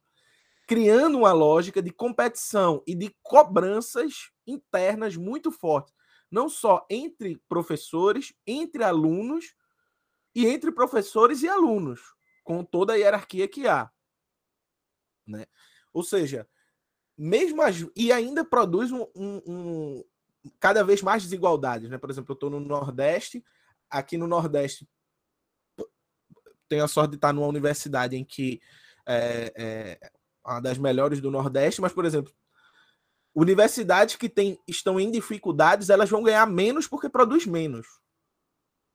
[0.71, 5.93] criando uma lógica de competição e de cobranças internas muito fortes,
[6.31, 9.57] não só entre professores, entre alunos
[10.33, 13.91] e entre professores e alunos, com toda a hierarquia que há.
[15.27, 15.45] Né?
[15.93, 16.49] Ou seja,
[17.19, 20.05] mesmo as, e ainda produz um, um, um,
[20.61, 21.91] cada vez mais desigualdades.
[21.91, 21.99] Né?
[21.99, 23.45] Por exemplo, eu estou no Nordeste,
[23.91, 24.89] aqui no Nordeste
[26.69, 28.63] tenho a sorte de estar numa universidade em que
[29.05, 30.11] é, é,
[30.45, 32.33] uma das melhores do Nordeste, mas, por exemplo,
[33.35, 37.87] universidades que tem, estão em dificuldades, elas vão ganhar menos porque produz menos.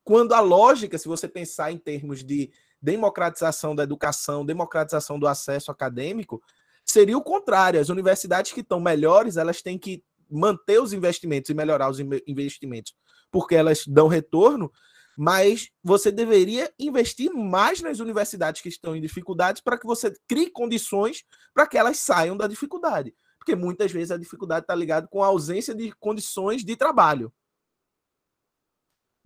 [0.03, 5.71] Quando a lógica, se você pensar em termos de democratização da educação, democratização do acesso
[5.71, 6.43] acadêmico,
[6.85, 7.79] seria o contrário.
[7.79, 12.95] As universidades que estão melhores, elas têm que manter os investimentos e melhorar os investimentos,
[13.31, 14.71] porque elas dão retorno,
[15.17, 20.49] mas você deveria investir mais nas universidades que estão em dificuldades para que você crie
[20.49, 21.23] condições
[21.53, 23.15] para que elas saiam da dificuldade.
[23.37, 27.31] Porque muitas vezes a dificuldade está ligada com a ausência de condições de trabalho.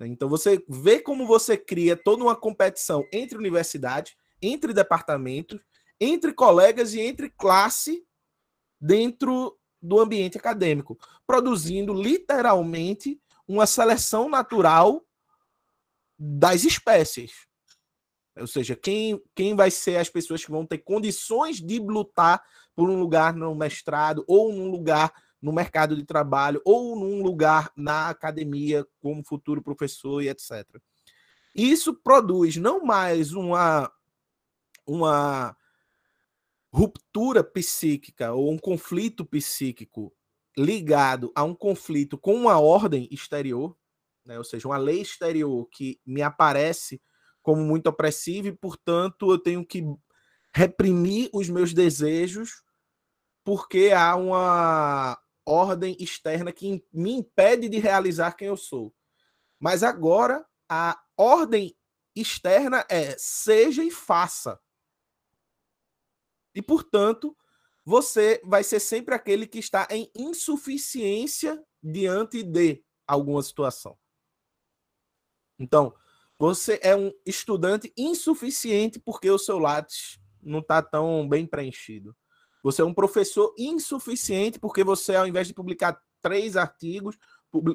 [0.02, 5.60] Então você vê como você cria toda uma competição entre universidades, entre departamentos,
[5.99, 8.06] entre colegas e entre classe
[8.80, 15.04] dentro do ambiente acadêmico, produzindo literalmente uma seleção natural
[16.19, 17.47] das espécies.
[18.38, 22.43] Ou seja, quem, quem vai ser as pessoas que vão ter condições de lutar
[22.75, 27.72] por um lugar no mestrado, ou num lugar no mercado de trabalho, ou num lugar
[27.76, 30.65] na academia como futuro professor e etc.
[31.55, 33.91] Isso produz não mais uma,
[34.86, 35.55] uma
[36.72, 40.13] ruptura psíquica ou um conflito psíquico
[40.57, 43.76] ligado a um conflito com uma ordem exterior,
[44.26, 44.38] né?
[44.38, 47.01] ou seja, uma lei exterior que me aparece
[47.41, 49.84] como muito opressiva e, portanto, eu tenho que
[50.53, 52.63] reprimir os meus desejos
[53.43, 58.93] porque há uma ordem externa que me impede de realizar quem eu sou.
[59.59, 61.76] Mas agora a ordem
[62.15, 64.59] externa é seja e faça.
[66.53, 67.36] E, portanto,
[67.84, 73.97] você vai ser sempre aquele que está em insuficiência diante de alguma situação.
[75.60, 75.93] Então,
[76.38, 82.16] você é um estudante insuficiente porque o seu Lattes não está tão bem preenchido.
[82.64, 87.18] Você é um professor insuficiente porque você, ao invés de publicar três artigos,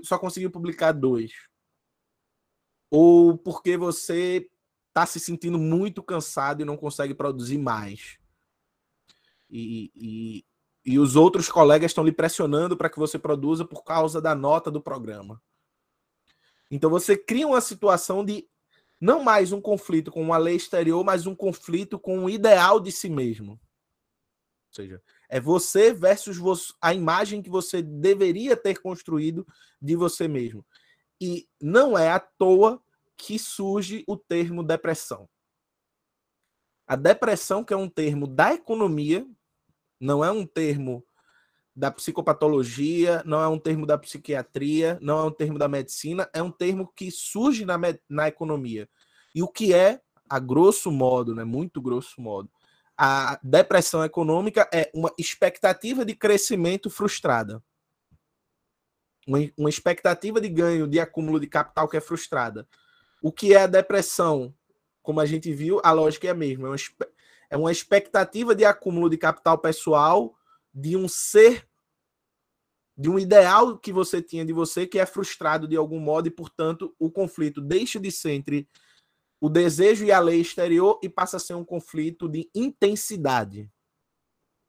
[0.03, 1.33] só conseguiu publicar dois.
[2.91, 4.49] Ou porque você
[4.89, 8.19] está se sentindo muito cansado e não consegue produzir mais.
[9.51, 10.45] E, e,
[10.85, 14.71] e os outros colegas estão lhe pressionando para que você produza por causa da nota
[14.71, 15.43] do programa.
[16.71, 18.49] Então você cria uma situação de
[19.01, 22.91] não mais um conflito com uma lei exterior, mas um conflito com o ideal de
[22.91, 23.53] si mesmo.
[23.53, 29.47] Ou seja, é você versus a imagem que você deveria ter construído
[29.81, 30.65] de você mesmo.
[31.21, 32.83] E não é à toa
[33.17, 35.29] que surge o termo depressão.
[36.87, 39.27] A depressão, que é um termo da economia,
[39.99, 41.05] não é um termo
[41.77, 46.41] da psicopatologia, não é um termo da psiquiatria, não é um termo da medicina, é
[46.41, 47.77] um termo que surge na,
[48.09, 48.89] na economia.
[49.35, 52.49] E o que é, a grosso modo, né, muito grosso modo,
[52.97, 57.61] a depressão econômica é uma expectativa de crescimento frustrada.
[59.27, 62.69] Uma, uma expectativa de ganho, de acúmulo de capital que é frustrada.
[63.21, 64.55] O que é a depressão?
[65.03, 66.69] Como a gente viu, a lógica é a mesma.
[66.69, 66.77] É uma,
[67.51, 70.37] é uma expectativa de acúmulo de capital pessoal
[70.75, 71.69] de um ser,
[72.97, 76.31] de um ideal que você tinha de você que é frustrado de algum modo e,
[76.31, 78.69] portanto, o conflito deixa de ser entre
[79.41, 83.71] o desejo e a lei exterior e passa a ser um conflito de intensidade.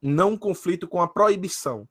[0.01, 1.87] Não um conflito com a proibição,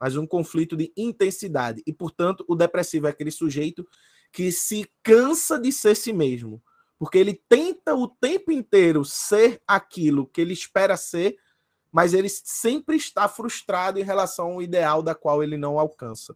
[0.00, 1.82] mas um conflito de intensidade.
[1.86, 3.86] E, portanto, o depressivo é aquele sujeito
[4.32, 6.62] que se cansa de ser si mesmo,
[6.98, 11.36] porque ele tenta o tempo inteiro ser aquilo que ele espera ser,
[11.92, 16.34] mas ele sempre está frustrado em relação ao ideal da qual ele não alcança.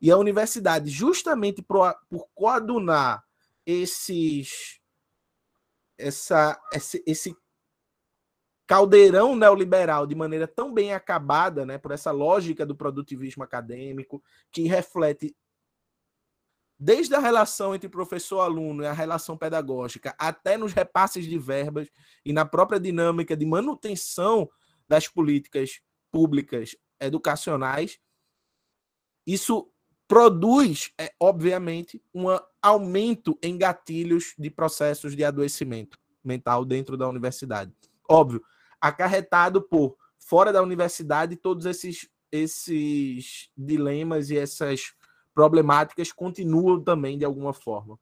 [0.00, 3.22] E a universidade, justamente por, por coadunar
[3.66, 4.80] esses,
[5.98, 7.36] essa, esse, esse
[8.66, 14.62] caldeirão neoliberal de maneira tão bem acabada, né, por essa lógica do produtivismo acadêmico, que
[14.62, 15.36] reflete
[16.78, 21.88] desde a relação entre professor-aluno e a relação pedagógica, até nos repasses de verbas
[22.24, 24.48] e na própria dinâmica de manutenção
[24.88, 25.80] das políticas
[26.10, 27.98] públicas educacionais,
[29.26, 29.70] isso
[30.08, 32.26] produz, é, obviamente, um
[32.62, 37.72] aumento em gatilhos de processos de adoecimento mental dentro da universidade.
[38.08, 38.42] Óbvio,
[38.80, 44.94] acarretado por fora da universidade todos esses esses dilemas e essas
[45.34, 47.98] problemáticas continuam também de alguma forma.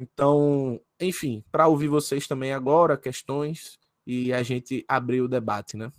[0.00, 5.90] Então, enfim, para ouvir vocês também agora, questões, e a gente abrir o debate, né?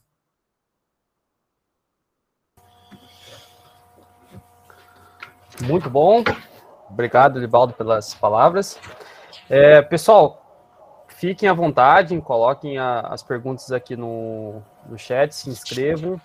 [5.62, 6.24] Muito bom.
[6.89, 8.80] Obrigado, Libaldo, pelas palavras.
[9.49, 16.20] É, pessoal, fiquem à vontade, coloquem a, as perguntas aqui no, no chat, se inscrevam.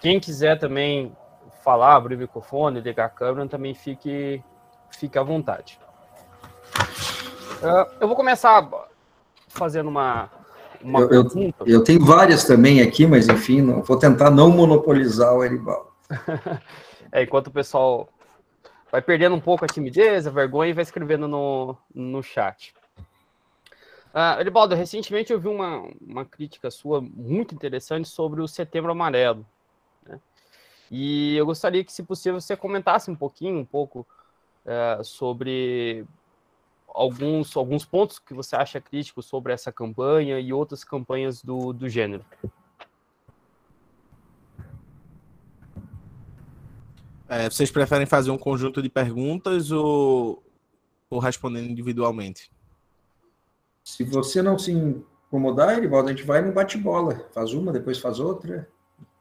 [0.00, 1.14] Quem quiser também
[1.62, 4.42] falar, abrir o microfone, ligar a câmera, também fique,
[4.90, 5.78] fique à vontade.
[7.60, 8.68] Uh, eu vou começar
[9.48, 10.30] fazendo uma,
[10.82, 15.34] uma eu, eu, eu, tenho várias também aqui, mas enfim, não, vou tentar não monopolizar
[15.34, 15.88] o Eribaldo.
[17.12, 18.08] é, enquanto o pessoal
[18.90, 22.74] vai perdendo um pouco a timidez, a vergonha e vai escrevendo no, no chat.
[24.14, 29.46] Uh, Eribaldo, recentemente eu vi uma, uma crítica sua muito interessante sobre o Setembro Amarelo.
[30.06, 30.18] Né?
[30.90, 34.06] E eu gostaria que, se possível, você comentasse um pouquinho, um pouco,
[34.64, 36.06] uh, sobre
[36.98, 41.88] alguns, alguns pontos que você acha críticos sobre essa campanha e outras campanhas do, do
[41.88, 42.24] gênero.
[47.28, 50.42] É, vocês preferem fazer um conjunto de perguntas ou,
[51.08, 52.50] ou respondendo individualmente?
[53.84, 57.28] Se você não se incomodar, Erivaldo, a gente vai no bate-bola.
[57.32, 58.68] Faz uma, depois faz outra.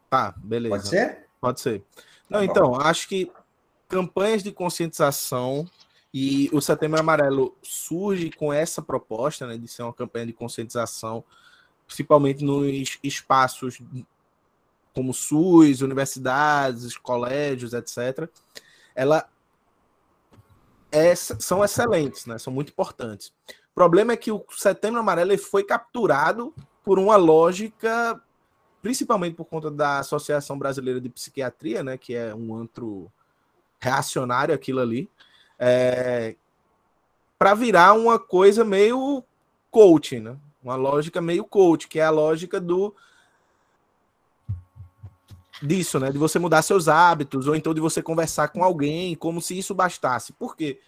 [0.09, 0.75] Tá, beleza.
[0.75, 1.27] Pode ser?
[1.39, 1.83] Pode ser.
[2.29, 3.31] Não, tá então, acho que
[3.87, 5.69] campanhas de conscientização
[6.13, 11.23] e o Setembro Amarelo surge com essa proposta né, de ser uma campanha de conscientização,
[11.85, 13.79] principalmente nos espaços
[14.93, 18.29] como SUS, universidades, colégios, etc.
[18.95, 19.29] Ela
[20.91, 23.31] é, são excelentes, né, são muito importantes.
[23.71, 26.53] O problema é que o Setembro Amarelo foi capturado
[26.83, 28.19] por uma lógica,
[28.81, 33.11] principalmente por conta da Associação Brasileira de Psiquiatria, né, que é um antro
[33.79, 35.07] reacionário aquilo ali,
[35.59, 36.35] é,
[37.37, 39.23] para virar uma coisa meio
[39.71, 40.37] coaching, né?
[40.63, 42.93] Uma lógica meio coach, que é a lógica do
[45.61, 46.11] disso, né?
[46.11, 49.73] De você mudar seus hábitos, ou então de você conversar com alguém, como se isso
[49.73, 50.33] bastasse.
[50.33, 50.79] Por quê?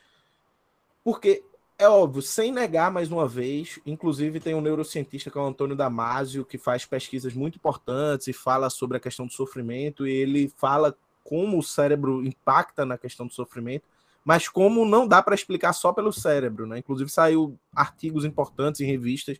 [1.03, 1.43] Porque
[1.78, 5.78] é óbvio, sem negar mais uma vez, inclusive tem um neurocientista que é o Antônio
[5.78, 10.51] Damasio, que faz pesquisas muito importantes e fala sobre a questão do sofrimento, e ele
[10.57, 10.93] fala
[11.24, 13.86] como o cérebro impacta na questão do sofrimento,
[14.30, 16.77] mas como não dá para explicar só pelo cérebro, né?
[16.77, 19.39] Inclusive saiu artigos importantes em revistas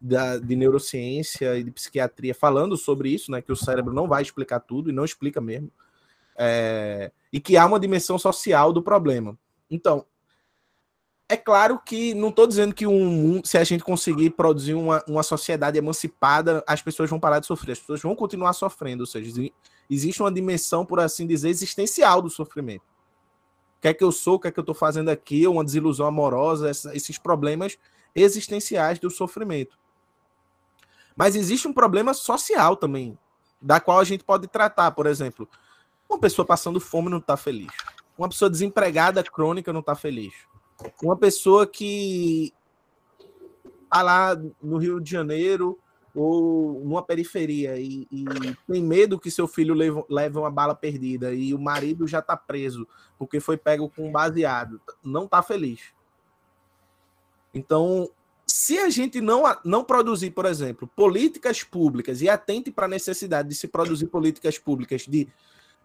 [0.00, 3.42] da, de neurociência e de psiquiatria falando sobre isso, né?
[3.42, 5.70] Que o cérebro não vai explicar tudo e não explica mesmo.
[6.38, 9.38] É, e que há uma dimensão social do problema.
[9.70, 10.06] Então,
[11.28, 15.22] é claro que não estou dizendo que um, se a gente conseguir produzir uma, uma
[15.22, 19.02] sociedade emancipada, as pessoas vão parar de sofrer, as pessoas vão continuar sofrendo.
[19.02, 19.52] Ou seja,
[19.90, 22.88] existe uma dimensão, por assim dizer, existencial do sofrimento.
[23.80, 25.64] O que é que eu sou, o que é que eu estou fazendo aqui, uma
[25.64, 27.78] desilusão amorosa, esses problemas
[28.14, 29.78] existenciais do sofrimento.
[31.16, 33.18] Mas existe um problema social também,
[33.60, 35.48] da qual a gente pode tratar, por exemplo,
[36.08, 37.72] uma pessoa passando fome não está feliz.
[38.16, 40.32] Uma pessoa desempregada crônica não está feliz
[41.02, 42.52] uma pessoa que
[43.84, 45.78] está lá no Rio de Janeiro
[46.14, 48.24] ou numa periferia e, e,
[48.66, 52.36] tem medo que seu filho leve, leve uma bala perdida e o marido já está
[52.36, 52.86] preso
[53.18, 55.80] porque foi pego com baseado, não está feliz.
[57.52, 58.10] Então,
[58.46, 63.48] se a gente não, não produzir, por exemplo, políticas públicas e atente para a necessidade
[63.48, 65.28] de se produzir políticas públicas de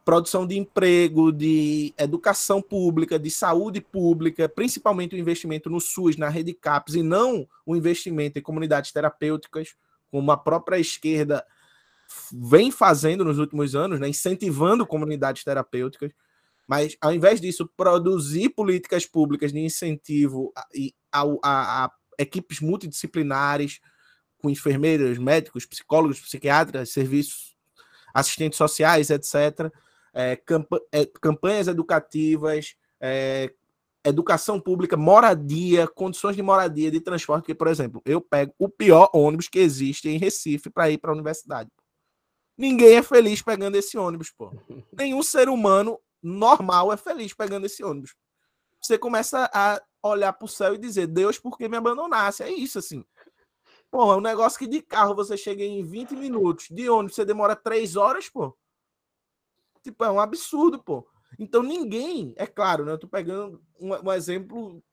[0.06, 6.30] produção de emprego, de educação pública, de saúde pública, principalmente o investimento no SUS, na
[6.30, 9.76] rede CAPES, e não o investimento em comunidades terapêuticas,
[10.16, 11.46] como a própria esquerda
[12.32, 16.10] vem fazendo nos últimos anos, né, incentivando comunidades terapêuticas,
[16.66, 20.54] mas ao invés disso, produzir políticas públicas de incentivo
[21.12, 23.82] a, a, a, equipes multidisciplinares,
[24.42, 27.58] com enfermeiros, médicos, psicólogos, psiquiatras, serviços
[28.14, 29.70] assistentes sociais, etc.,
[30.14, 33.54] é, campa é, campanhas educativas, é,
[34.10, 39.10] educação pública, moradia, condições de moradia, de transporte, que, por exemplo, eu pego o pior
[39.14, 41.70] ônibus que existe em Recife para ir para a universidade.
[42.58, 44.52] Ninguém é feliz pegando esse ônibus, pô.
[44.94, 48.16] Nenhum ser humano normal é feliz pegando esse ônibus.
[48.82, 52.44] Você começa a olhar para o céu e dizer, Deus, por que me abandonasse?
[52.44, 53.04] É isso, assim.
[53.90, 57.26] Pô, é um negócio que de carro você chega em 20 minutos, de ônibus você
[57.26, 58.56] demora 3 horas, pô.
[59.82, 61.08] Tipo, é um absurdo, pô.
[61.38, 62.92] Então ninguém, é claro, né?
[62.92, 64.84] Eu tô pegando um, um exemplo,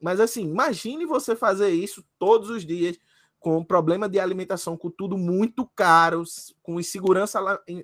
[0.00, 2.98] mas assim, imagine você fazer isso todos os dias
[3.38, 6.22] com problema de alimentação, com tudo muito caro,
[6.62, 7.38] com insegurança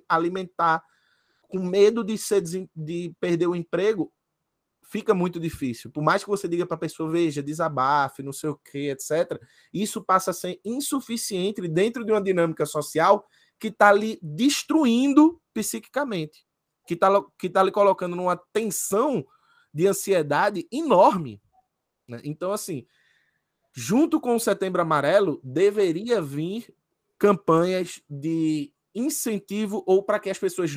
[0.09, 0.83] alimentar,
[1.47, 2.41] com medo de, ser,
[2.75, 4.11] de perder o emprego,
[4.91, 5.91] fica muito difícil.
[5.91, 9.39] Por mais que você diga para a pessoa, veja, desabafe, não sei o que, etc.,
[9.73, 13.25] isso passa a ser insuficiente dentro de uma dinâmica social
[13.59, 16.45] que está ali destruindo psiquicamente,
[16.85, 19.25] que está que tá lhe colocando numa tensão
[19.73, 21.41] de ansiedade enorme.
[22.07, 22.21] Né?
[22.23, 22.85] Então, assim,
[23.73, 26.73] junto com o Setembro Amarelo, deveria vir
[27.17, 30.71] campanhas de incentivo ou para que as pessoas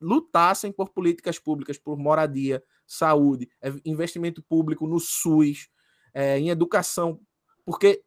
[0.00, 5.68] lutassem por políticas públicas, por moradia, saúde, é, investimento público no SUS,
[6.14, 7.20] é, em educação,
[7.64, 8.04] porque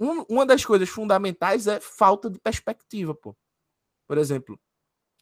[0.00, 3.36] um, uma das coisas fundamentais é falta de perspectiva, pô.
[4.08, 4.58] Por exemplo,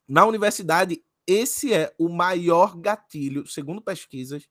[0.08, 4.48] na universidade, esse é o maior gatilho, segundo pesquisas,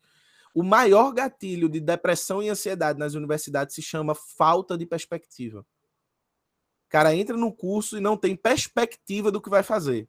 [0.53, 5.59] o maior gatilho de depressão e ansiedade nas universidades se chama falta de perspectiva.
[5.59, 10.07] O cara entra no curso e não tem perspectiva do que vai fazer.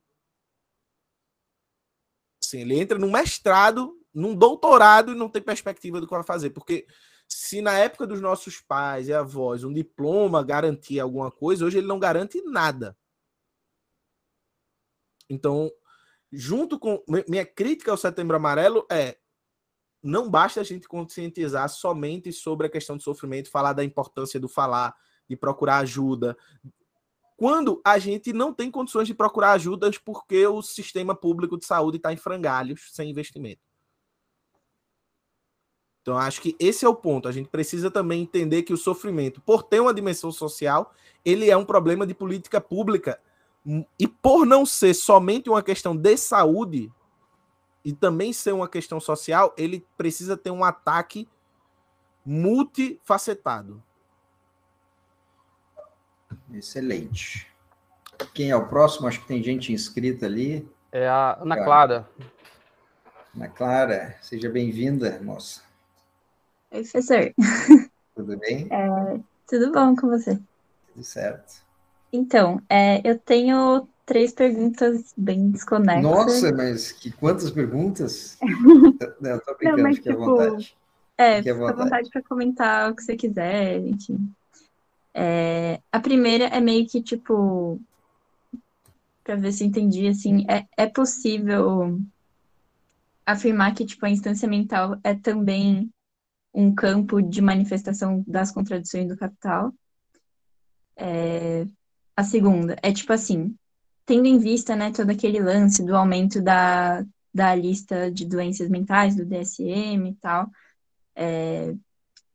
[2.42, 6.50] Assim, ele entra num mestrado, num doutorado e não tem perspectiva do que vai fazer.
[6.50, 6.86] Porque
[7.28, 11.86] se na época dos nossos pais e avós um diploma garantia alguma coisa, hoje ele
[11.86, 12.96] não garante nada.
[15.28, 15.70] Então,
[16.32, 17.02] junto com.
[17.28, 19.16] Minha crítica ao Setembro Amarelo é.
[20.02, 24.48] Não basta a gente conscientizar somente sobre a questão do sofrimento, falar da importância do
[24.48, 24.94] falar,
[25.28, 26.34] de procurar ajuda.
[27.36, 31.98] Quando a gente não tem condições de procurar ajudas porque o sistema público de saúde
[31.98, 33.60] está em frangalhos, sem investimento.
[36.02, 37.28] Então, acho que esse é o ponto.
[37.28, 41.56] A gente precisa também entender que o sofrimento, por ter uma dimensão social, ele é
[41.56, 43.20] um problema de política pública
[43.98, 46.90] e por não ser somente uma questão de saúde
[47.84, 51.28] e também ser uma questão social, ele precisa ter um ataque
[52.24, 53.82] multifacetado.
[56.52, 57.46] Excelente.
[58.34, 59.08] Quem é o próximo?
[59.08, 60.68] Acho que tem gente inscrita ali.
[60.92, 62.08] É a Ana Clara.
[63.34, 65.62] Ana Clara, seja bem-vinda, moça.
[66.70, 67.34] Oi, professor.
[68.14, 68.68] Tudo bem?
[68.70, 70.38] É, tudo bom com você?
[70.92, 71.69] Tudo certo.
[72.12, 76.02] Então, é, eu tenho três perguntas bem desconexas.
[76.02, 78.36] Nossa, mas que quantas perguntas?
[79.20, 80.76] Não, tô brincando, Não, mas, fique à tipo, vontade.
[81.16, 81.78] É, Fique à à vontade.
[81.82, 84.34] vontade para comentar o que você quiser, enfim.
[85.14, 87.80] É, a primeira é meio que, tipo,
[89.22, 92.00] para ver se eu entendi, assim, é, é possível
[93.24, 95.88] afirmar que, tipo, a instância mental é também
[96.52, 99.72] um campo de manifestação das contradições do capital.
[100.96, 101.64] É,
[102.20, 103.56] a segunda é, tipo assim,
[104.04, 109.16] tendo em vista, né, todo aquele lance do aumento da, da lista de doenças mentais,
[109.16, 110.50] do DSM e tal,
[111.14, 111.74] é,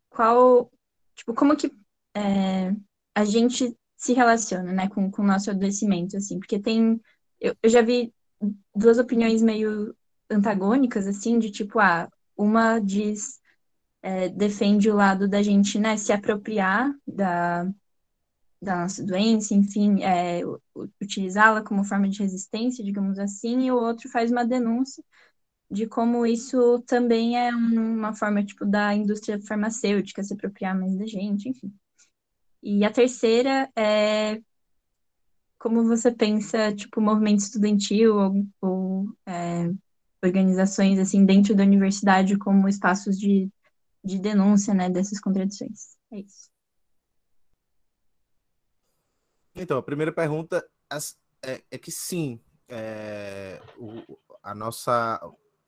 [0.10, 0.72] qual,
[1.16, 1.72] tipo, como que
[2.16, 2.74] é,
[3.14, 7.00] a gente se relaciona, né, com, com o nosso adoecimento, assim, porque tem,
[7.40, 8.14] eu, eu já vi
[8.76, 9.96] duas opiniões meio
[10.30, 13.40] antagônicas, assim, de tipo, ah, uma diz,
[14.02, 17.70] é, defende o lado da gente, né, se apropriar da,
[18.62, 20.42] da nossa doença, enfim, é,
[21.02, 25.04] utilizá-la como forma de resistência, digamos assim, e o outro faz uma denúncia
[25.72, 30.98] de como isso também é um- uma forma, tipo, da indústria farmacêutica se apropriar mais
[30.98, 31.74] da gente, enfim.
[32.64, 34.42] E a terceira é
[35.58, 39.72] como você pensa, tipo, movimento estudantil ou, ou, é,
[40.24, 43.50] organizações, assim, dentro da universidade como espaços de,
[44.04, 45.96] de denúncia, né, dessas contradições.
[46.12, 46.50] É isso.
[49.56, 50.66] Então, a primeira pergunta
[51.42, 55.22] é, é que sim, é, o- a nossa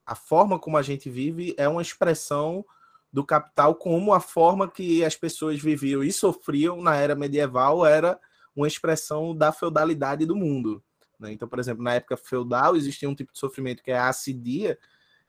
[0.05, 2.65] a forma como a gente vive é uma expressão
[3.11, 8.19] do capital como a forma que as pessoas viviam e sofriam na era medieval era
[8.55, 10.81] uma expressão da feudalidade do mundo.
[11.19, 11.31] né?
[11.31, 14.77] Então, por exemplo, na época feudal existia um tipo de sofrimento que é a acidia,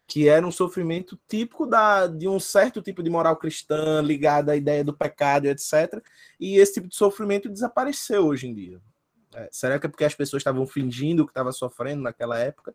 [0.08, 4.56] que era um sofrimento típico da, de um certo tipo de moral cristã ligada à
[4.56, 6.02] ideia do pecado, etc.
[6.40, 8.80] E esse tipo de sofrimento desapareceu hoje em dia.
[9.34, 12.74] É, será que é porque as pessoas estavam fingindo que estavam sofrendo naquela época?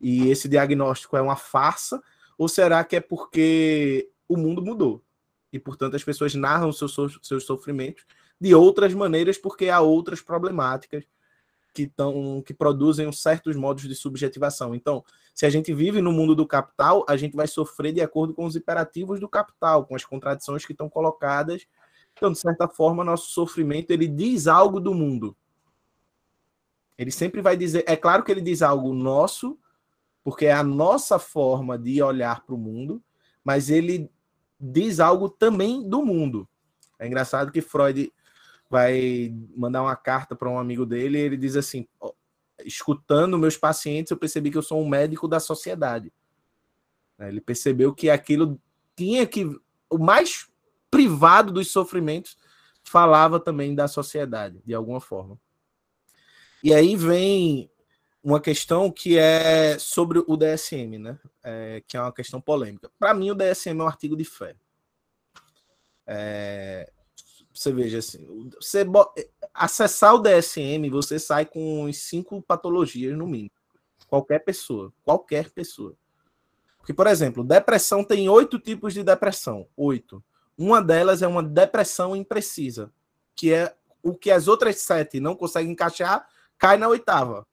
[0.00, 2.00] E esse diagnóstico é uma farsa?
[2.38, 5.04] Ou será que é porque o mundo mudou?
[5.52, 8.04] E, portanto, as pessoas narram seus, seus sofrimentos
[8.40, 11.04] de outras maneiras porque há outras problemáticas
[11.72, 14.74] que, tão, que produzem certos modos de subjetivação.
[14.74, 15.04] Então,
[15.34, 18.44] se a gente vive no mundo do capital, a gente vai sofrer de acordo com
[18.44, 21.66] os imperativos do capital, com as contradições que estão colocadas
[22.16, 25.36] então, de certa forma, nosso sofrimento ele diz algo do mundo.
[26.96, 29.58] Ele sempre vai dizer, é claro que ele diz algo nosso,
[30.22, 33.02] porque é a nossa forma de olhar para o mundo,
[33.42, 34.10] mas ele
[34.60, 36.48] diz algo também do mundo.
[36.98, 38.12] É engraçado que Freud
[38.72, 42.10] vai mandar uma carta para um amigo dele e ele diz assim: "Ó,
[42.64, 46.10] escutando meus pacientes, eu percebi que eu sou um médico da sociedade.
[47.18, 48.58] Né, Ele percebeu que aquilo
[48.96, 49.44] tinha que.
[49.90, 50.48] O mais
[50.90, 52.36] privado dos sofrimentos
[52.82, 55.38] falava também da sociedade, de alguma forma.
[56.64, 57.70] E aí vem
[58.22, 61.18] uma questão que é sobre o DSM, né?
[61.42, 62.90] É, que é uma questão polêmica.
[62.98, 64.56] Para mim, o DSM é um artigo de fé.
[66.06, 66.90] É,
[67.52, 68.84] você veja assim, você
[69.52, 73.50] acessar o DSM, você sai com cinco patologias no mínimo.
[74.08, 75.94] Qualquer pessoa, qualquer pessoa.
[76.78, 79.68] Porque, por exemplo, depressão tem oito tipos de depressão.
[79.76, 80.22] Oito.
[80.56, 82.92] Uma delas é uma depressão imprecisa,
[83.34, 86.28] que é o que as outras sete não conseguem encaixar,
[86.58, 87.46] cai na oitava.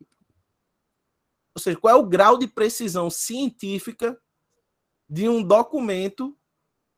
[1.55, 4.19] Ou seja, qual é o grau de precisão científica
[5.09, 6.35] de um documento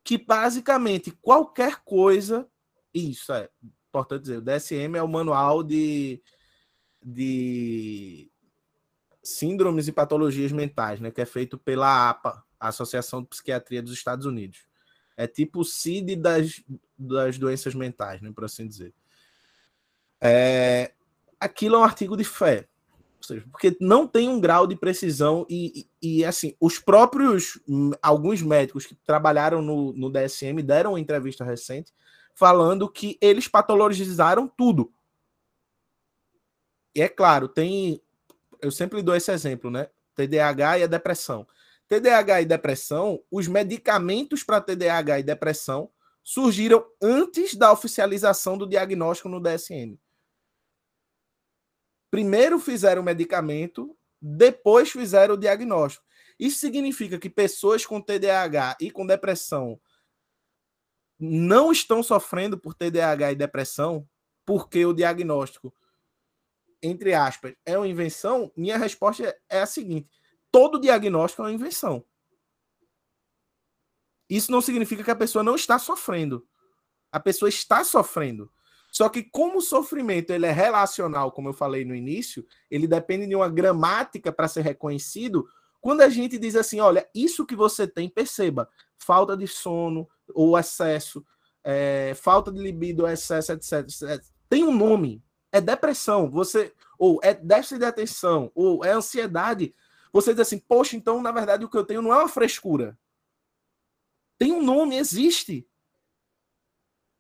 [0.04, 2.48] que basicamente qualquer coisa.
[2.94, 3.50] Isso é
[3.90, 4.38] importante dizer.
[4.38, 6.22] O DSM é o manual de,
[7.04, 8.32] de
[9.24, 11.12] síndromes e patologias mentais, né?
[11.12, 14.66] Que é feito pela APA, Associação de Psiquiatria dos Estados Unidos.
[15.18, 16.64] É tipo o CID das,
[16.98, 18.32] das doenças mentais, né?
[18.34, 18.94] Por assim dizer.
[20.20, 20.94] É,
[21.40, 22.68] aquilo é um artigo de fé.
[23.18, 27.60] Ou seja, porque não tem um grau de precisão e, e, e, assim, os próprios,
[28.02, 31.94] alguns médicos que trabalharam no, no DSM deram uma entrevista recente
[32.36, 34.94] falando que eles patologizaram tudo.
[36.96, 38.02] E é claro, tem,
[38.62, 39.90] eu sempre dou esse exemplo, né?
[40.16, 41.48] TDAH e a depressão.
[41.88, 45.90] TDAH e depressão, os medicamentos para TDAH e depressão
[46.24, 49.98] surgiram antes da oficialização do diagnóstico no DSM
[52.12, 56.06] primeiro fizeram o medicamento, depois fizeram o diagnóstico.
[56.38, 59.80] Isso significa que pessoas com TDAH e com depressão
[61.22, 64.10] não estão sofrendo por TDAH e depressão
[64.44, 65.72] porque o diagnóstico,
[66.82, 68.52] entre aspas, é uma invenção?
[68.58, 70.10] Minha resposta é a seguinte:
[70.52, 72.04] todo diagnóstico é uma invenção.
[74.28, 76.48] Isso não significa que a pessoa não está sofrendo.
[77.12, 78.52] A pessoa está sofrendo.
[78.92, 83.28] Só que como o sofrimento ele é relacional, como eu falei no início, ele depende
[83.28, 85.48] de uma gramática para ser reconhecido.
[85.80, 90.58] Quando a gente diz assim, olha, isso que você tem, perceba, falta de sono ou
[90.58, 91.26] excesso,
[91.64, 97.34] é, falta de libido, excesso, etc, etc, tem um nome, é depressão, você ou é
[97.34, 99.74] déficit de atenção, ou é ansiedade.
[100.14, 102.98] Você diz assim, poxa, então na verdade o que eu tenho não é uma frescura.
[104.38, 105.68] Tem um nome, existe.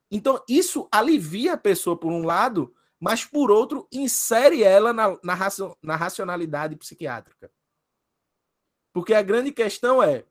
[0.09, 5.37] Então, isso alivia a pessoa por um lado, mas por outro, insere ela na, na,
[5.81, 7.51] na racionalidade psiquiátrica.
[8.93, 10.25] Porque a grande questão é.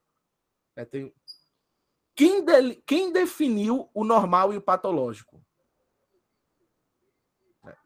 [0.77, 1.15] é tem,
[2.21, 5.43] quem, de, quem definiu o normal e o patológico?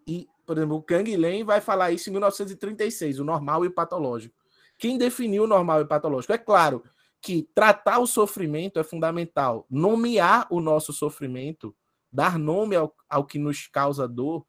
[0.05, 3.73] E, por exemplo, o Kang Len vai falar isso em 1936, o normal e o
[3.73, 4.35] patológico.
[4.77, 6.33] Quem definiu o normal e o patológico?
[6.33, 6.83] É claro
[7.23, 9.69] que tratar o sofrimento é fundamental.
[9.71, 11.73] Nomear o nosso sofrimento
[12.11, 14.45] dar nome ao, ao que nos causa dor,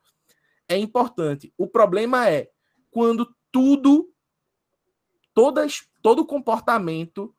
[0.68, 1.54] é importante.
[1.56, 2.50] O problema é
[2.90, 4.12] quando tudo,
[5.32, 7.36] todas, todo comportamento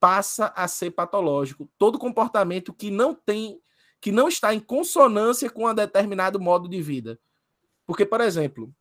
[0.00, 1.70] passa a ser patológico.
[1.78, 3.60] Todo comportamento que não tem,
[4.00, 7.18] que não está em consonância com um determinado modo de vida.
[7.86, 8.72] Porque, por exemplo,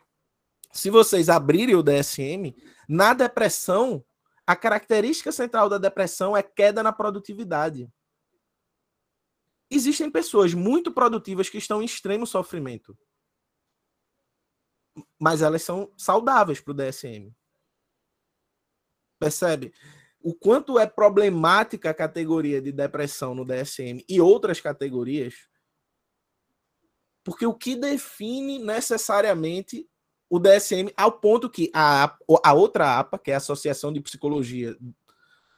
[0.72, 2.56] se vocês abrirem o DSM,
[2.88, 4.04] na depressão,
[4.46, 7.90] a característica central da depressão é queda na produtividade
[9.70, 12.98] existem pessoas muito produtivas que estão em extremo sofrimento.
[15.20, 17.34] Mas elas são saudáveis para o DSM.
[19.20, 19.74] Percebe?
[20.28, 25.48] O quanto é problemática a categoria de depressão no DSM e outras categorias.
[27.24, 29.88] Porque o que define necessariamente
[30.30, 32.14] o DSM, ao ponto que a,
[32.44, 34.76] a outra APA, que é a Associação de Psicologia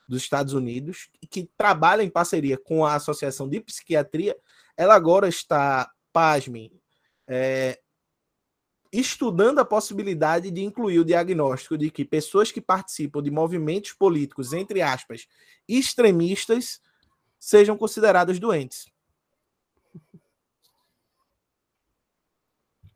[0.07, 4.37] dos Estados Unidos, que trabalha em parceria com a Associação de Psiquiatria,
[4.77, 6.71] ela agora está, pasmem,
[7.27, 7.79] é,
[8.91, 14.51] estudando a possibilidade de incluir o diagnóstico de que pessoas que participam de movimentos políticos,
[14.53, 15.27] entre aspas,
[15.67, 16.81] extremistas,
[17.39, 18.91] sejam consideradas doentes.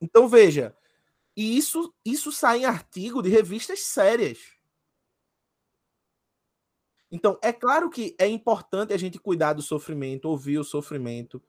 [0.02, 0.76] Então veja,
[1.36, 4.40] e isso, isso sai em artigo de revistas sérias.
[7.10, 11.40] Então, é claro que é importante a gente cuidar do sofrimento, ouvir o sofrimento,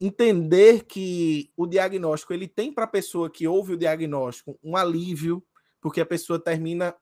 [0.00, 5.44] entender que o diagnóstico ele tem para a pessoa que ouve o diagnóstico um alívio,
[5.80, 6.96] porque a pessoa termina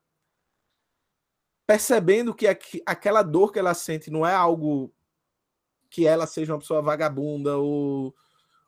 [1.66, 2.46] percebendo que
[2.84, 4.92] aquela dor que ela sente não é algo
[5.90, 8.14] que ela seja uma pessoa vagabunda ou,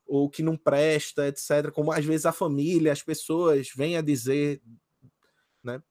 [0.07, 1.70] ou que não presta, etc.
[1.72, 4.62] Como às vezes a família, as pessoas vêm a dizer,
[5.62, 5.83] né?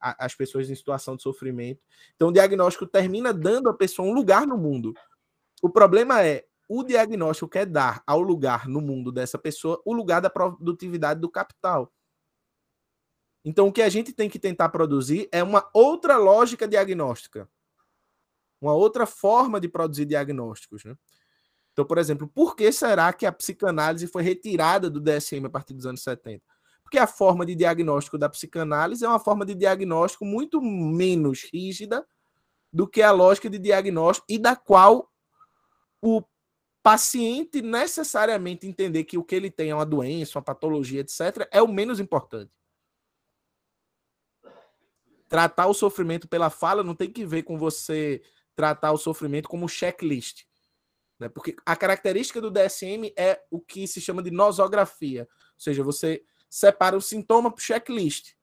[0.00, 1.80] as pessoas em situação de sofrimento.
[2.16, 4.94] Então, o diagnóstico termina dando à pessoa um lugar no mundo.
[5.62, 10.20] O problema é o diagnóstico quer dar ao lugar no mundo dessa pessoa o lugar
[10.20, 11.92] da produtividade do capital.
[13.44, 17.48] Então, o que a gente tem que tentar produzir é uma outra lógica diagnóstica,
[18.60, 20.84] uma outra forma de produzir diagnósticos.
[20.84, 20.96] Né?
[21.72, 25.74] Então, por exemplo, por que será que a psicanálise foi retirada do DSM a partir
[25.74, 26.42] dos anos 70?
[26.92, 32.06] porque a forma de diagnóstico da psicanálise é uma forma de diagnóstico muito menos rígida
[32.70, 35.10] do que a lógica de diagnóstico e da qual
[36.02, 36.22] o
[36.82, 41.62] paciente necessariamente entender que o que ele tem é uma doença, uma patologia, etc., é
[41.62, 42.50] o menos importante.
[45.28, 48.22] Tratar o sofrimento pela fala não tem que ver com você
[48.54, 50.44] tratar o sofrimento como checklist.
[51.18, 51.28] Né?
[51.28, 55.22] Porque a característica do DSM é o que se chama de nosografia.
[55.22, 58.34] Ou seja, você separa o sintoma para o checklist.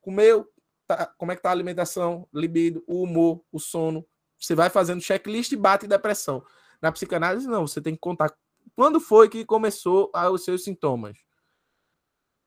[0.00, 0.52] Comeu,
[0.86, 4.06] tá, como é que tá a alimentação, libido, o humor, o sono.
[4.38, 6.44] Você vai fazendo checklist e bate depressão.
[6.80, 7.66] Na psicanálise, não.
[7.66, 8.36] Você tem que contar
[8.74, 11.18] quando foi que começou os seus sintomas.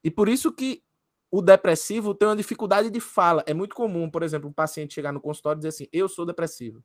[0.03, 0.83] E por isso que
[1.29, 3.43] o depressivo tem uma dificuldade de fala.
[3.47, 6.25] É muito comum, por exemplo, um paciente chegar no consultório e dizer assim: Eu sou
[6.25, 6.83] depressivo.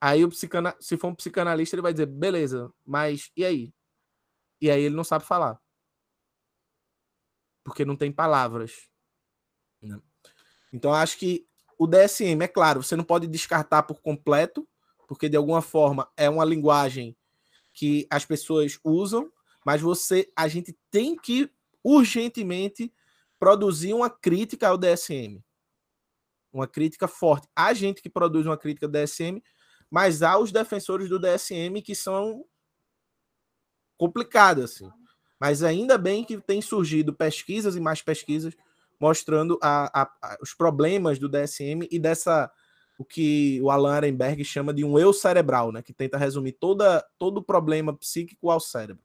[0.00, 0.76] Aí, o psicana...
[0.80, 3.74] se for um psicanalista, ele vai dizer: Beleza, mas e aí?
[4.60, 5.60] E aí ele não sabe falar
[7.64, 8.88] porque não tem palavras.
[9.82, 9.98] Né?
[10.72, 11.48] Então, acho que
[11.78, 14.68] o DSM, é claro, você não pode descartar por completo,
[15.06, 17.16] porque de alguma forma é uma linguagem
[17.72, 19.30] que as pessoas usam,
[19.64, 21.50] mas você, a gente tem que
[21.82, 22.92] urgentemente
[23.38, 25.42] produzir uma crítica ao DSM.
[26.52, 27.48] Uma crítica forte.
[27.54, 29.42] Há gente que produz uma crítica ao DSM,
[29.90, 32.44] mas há os defensores do DSM que são
[33.96, 34.90] complicados, assim.
[35.38, 38.54] Mas ainda bem que tem surgido pesquisas e mais pesquisas
[39.00, 42.50] mostrando a, a, a, os problemas do DSM e dessa
[42.98, 47.04] o que o Alan Ehrenberg chama de um eu cerebral, né, que tenta resumir toda,
[47.18, 49.02] todo o problema psíquico ao cérebro.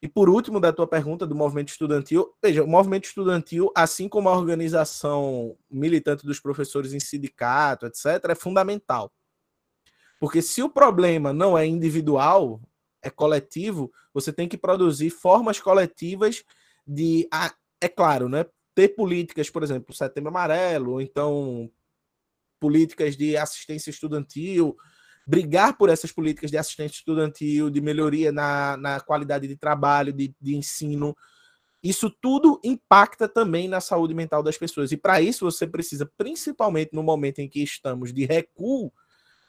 [0.00, 4.28] E por último, da tua pergunta do movimento estudantil, veja, o movimento estudantil, assim como
[4.28, 9.12] a organização militante dos professores em sindicato, etc., é fundamental.
[10.18, 12.60] Porque se o problema não é individual,
[13.00, 16.44] é coletivo, você tem que produzir formas coletivas
[16.84, 17.28] de,
[17.80, 18.44] é claro, né,
[18.74, 21.70] ter políticas, por exemplo, Setembro Amarelo, ou então
[22.62, 24.76] políticas de assistência estudantil,
[25.26, 30.32] brigar por essas políticas de assistência estudantil, de melhoria na, na qualidade de trabalho, de,
[30.40, 31.16] de ensino.
[31.82, 34.92] Isso tudo impacta também na saúde mental das pessoas.
[34.92, 38.92] E para isso você precisa, principalmente no momento em que estamos de recuo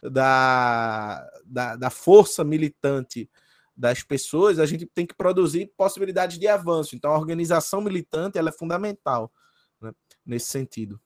[0.02, 3.30] da, da, da força militante
[3.78, 6.96] das pessoas, a gente tem que produzir possibilidades de avanço.
[6.96, 9.32] Então, a organização militante ela é fundamental
[9.80, 9.92] né,
[10.26, 11.00] nesse sentido.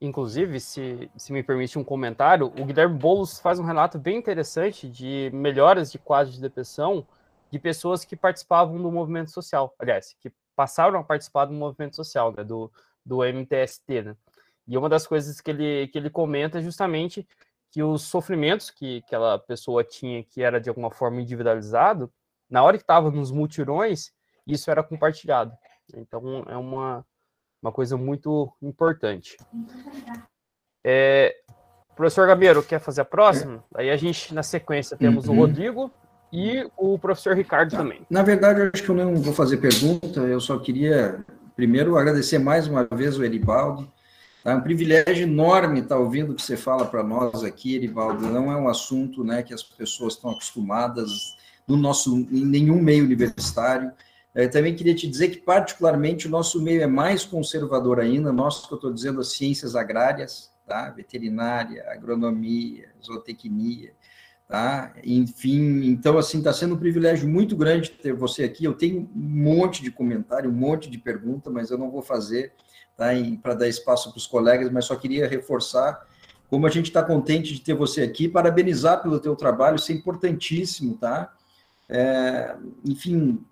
[0.00, 4.88] Inclusive, se, se me permite um comentário, o Guilherme Boulos faz um relato bem interessante
[4.88, 7.06] de melhoras de quadros de depressão
[7.50, 12.32] de pessoas que participavam do movimento social, aliás, que passaram a participar do movimento social,
[12.36, 12.70] né, do,
[13.04, 14.16] do MTST, né?
[14.66, 17.26] E uma das coisas que ele, que ele comenta é justamente
[17.70, 22.12] que os sofrimentos que aquela pessoa tinha, que era de alguma forma individualizado,
[22.48, 24.12] na hora que estava nos mutirões,
[24.46, 25.56] isso era compartilhado.
[25.94, 27.04] Então, é uma,
[27.62, 29.36] uma coisa muito importante.
[30.84, 31.34] É,
[31.96, 33.64] professor Gabeiro, quer fazer a próxima?
[33.74, 35.34] Aí a gente, na sequência, temos uhum.
[35.34, 35.90] o Rodrigo
[36.32, 37.78] e o professor Ricardo tá.
[37.78, 38.02] também.
[38.08, 41.24] Na verdade, eu acho que eu não vou fazer pergunta, eu só queria,
[41.56, 43.90] primeiro, agradecer mais uma vez o Eribaldo.
[44.44, 48.26] É um privilégio enorme estar ouvindo o que você fala para nós aqui, Eribaldo.
[48.26, 51.36] Não é um assunto né, que as pessoas estão acostumadas
[51.66, 53.92] no nosso, em nenhum meio universitário.
[54.38, 58.32] Eu é, também queria te dizer que, particularmente, o nosso meio é mais conservador ainda,
[58.32, 60.90] nós que eu estou dizendo, as ciências agrárias, tá?
[60.90, 63.94] veterinária, agronomia, zootecnia,
[64.46, 64.94] tá?
[65.02, 68.64] Enfim, então, assim, está sendo um privilégio muito grande ter você aqui.
[68.64, 72.52] Eu tenho um monte de comentário, um monte de pergunta, mas eu não vou fazer
[72.96, 73.06] tá?
[73.42, 76.06] para dar espaço para os colegas, mas só queria reforçar
[76.48, 79.96] como a gente está contente de ter você aqui, parabenizar pelo teu trabalho, isso é
[79.96, 81.34] importantíssimo, tá?
[81.88, 83.44] É, enfim,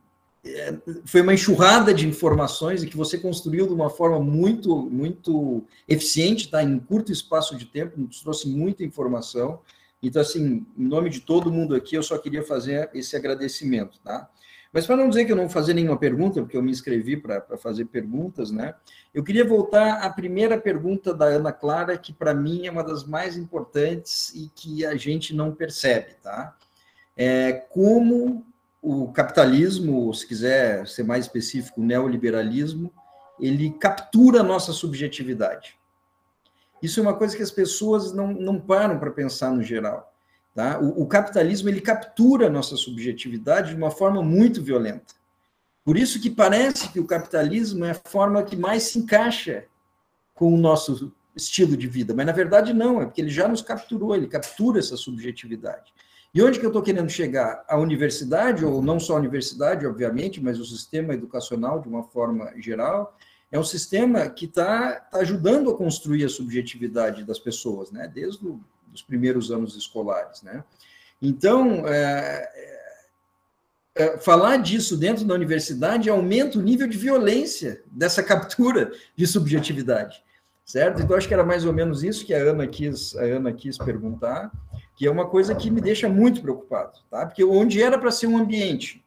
[1.05, 6.51] foi uma enxurrada de informações e que você construiu de uma forma muito, muito eficiente,
[6.51, 6.63] tá?
[6.63, 9.61] Em curto espaço de tempo, nos trouxe muita informação.
[10.03, 14.29] Então, assim, em nome de todo mundo aqui, eu só queria fazer esse agradecimento, tá?
[14.73, 17.17] Mas para não dizer que eu não vou fazer nenhuma pergunta, porque eu me inscrevi
[17.17, 18.75] para fazer perguntas, né?
[19.15, 23.05] Eu queria voltar à primeira pergunta da Ana Clara, que para mim é uma das
[23.05, 26.55] mais importantes e que a gente não percebe, tá?
[27.17, 28.45] É como
[28.87, 32.93] o capitalismo, se quiser ser mais específico, o neoliberalismo,
[33.41, 35.77] ele captura a nossa subjetividade.
[36.81, 40.15] Isso é uma coisa que as pessoas não, não param para pensar no geral.
[40.55, 40.79] Tá?
[40.79, 45.15] O, o, capitalismo ele captura a nossa subjetividade de uma forma muito violenta.
[45.85, 49.65] Por isso que parece que o capitalismo é a forma que mais se encaixa
[50.33, 53.63] com o nosso estilo de vida, mas na verdade não, é porque ele já nos
[53.63, 55.93] capturou, ele captura essa subjetividade.
[56.37, 57.65] E onde que eu estou querendo chegar?
[57.67, 62.53] A universidade, ou não só a universidade, obviamente, mas o sistema educacional, de uma forma
[62.59, 63.17] geral,
[63.51, 68.07] é um sistema que está tá ajudando a construir a subjetividade das pessoas, né?
[68.07, 68.47] desde
[68.93, 70.43] os primeiros anos escolares.
[70.43, 70.63] Né?
[71.23, 78.21] Então, é, é, é, falar disso dentro da universidade aumenta o nível de violência dessa
[78.23, 80.23] captura de subjetividade,
[80.67, 81.01] certo?
[81.01, 83.79] Então, acho que era mais ou menos isso que a Ana quis, a Ana quis
[83.79, 84.53] perguntar
[84.97, 87.27] que é uma coisa que me deixa muito preocupado, tá?
[87.27, 89.05] Porque onde era para ser um ambiente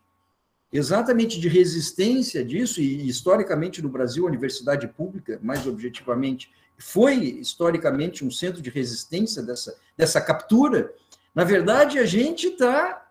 [0.72, 8.24] exatamente de resistência disso, e historicamente no Brasil, a universidade pública, mais objetivamente, foi historicamente
[8.24, 10.94] um centro de resistência dessa, dessa captura,
[11.34, 13.06] na verdade, a gente está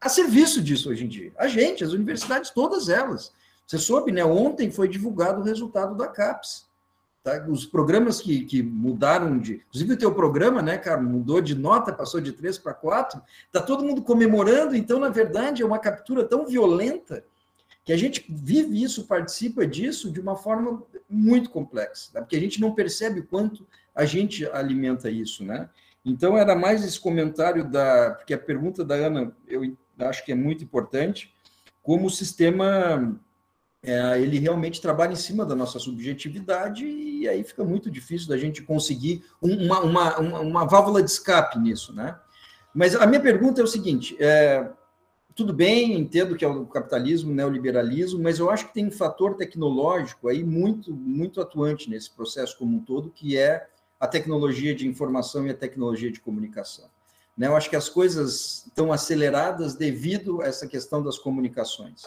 [0.00, 1.32] a serviço disso hoje em dia.
[1.36, 3.32] A gente, as universidades, todas elas.
[3.66, 4.24] Você soube, né?
[4.24, 6.66] Ontem foi divulgado o resultado da CAPES.
[7.24, 7.42] Tá?
[7.48, 9.54] Os programas que, que mudaram de.
[9.54, 13.20] Inclusive, o teu programa, né, cara, mudou de nota, passou de 3 para 4.
[13.46, 17.24] Está todo mundo comemorando, então, na verdade, é uma captura tão violenta
[17.82, 22.20] que a gente vive isso, participa disso de uma forma muito complexa, tá?
[22.20, 25.68] porque a gente não percebe o quanto a gente alimenta isso, né?
[26.04, 28.10] Então, era mais esse comentário da.
[28.10, 31.32] Porque a pergunta da Ana, eu acho que é muito importante,
[31.82, 33.18] como o sistema
[33.84, 38.36] é, ele realmente trabalha em cima da nossa subjetividade e aí fica muito difícil da
[38.36, 42.18] gente conseguir uma, uma, uma, uma válvula de escape nisso, né?
[42.74, 44.68] Mas a minha pergunta é o seguinte: é,
[45.34, 49.34] tudo bem, entendo que é o capitalismo, neoliberalismo, mas eu acho que tem um fator
[49.36, 53.66] tecnológico aí muito, muito atuante nesse processo como um todo, que é
[54.00, 56.86] a tecnologia de informação e a tecnologia de comunicação.
[57.36, 57.48] Né?
[57.48, 62.02] Eu acho que as coisas estão aceleradas devido a essa questão das comunicações.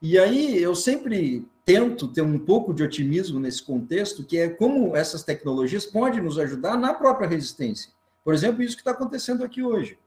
[0.00, 4.94] E aí eu sempre tento ter um pouco de otimismo nesse contexto, que é como
[4.96, 7.90] essas tecnologias podem nos ajudar na própria resistência.
[8.24, 9.98] Por exemplo, isso que está acontecendo aqui hoje.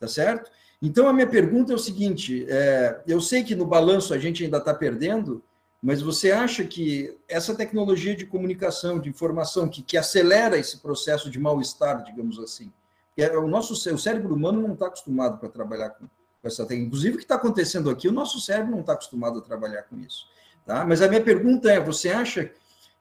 [0.00, 0.50] Tá certo?
[0.80, 4.44] Então, a minha pergunta é o seguinte: é, eu sei que no balanço a gente
[4.44, 5.42] ainda está perdendo,
[5.82, 11.30] mas você acha que essa tecnologia de comunicação, de informação, que, que acelera esse processo
[11.30, 12.72] de mal-estar, digamos assim,
[13.16, 16.06] é, o nosso o cérebro humano não está acostumado para trabalhar com,
[16.40, 16.86] com essa tecnologia.
[16.86, 19.98] Inclusive, o que está acontecendo aqui, o nosso cérebro não está acostumado a trabalhar com
[19.98, 20.26] isso.
[20.64, 20.84] Tá?
[20.84, 22.50] Mas a minha pergunta é: você acha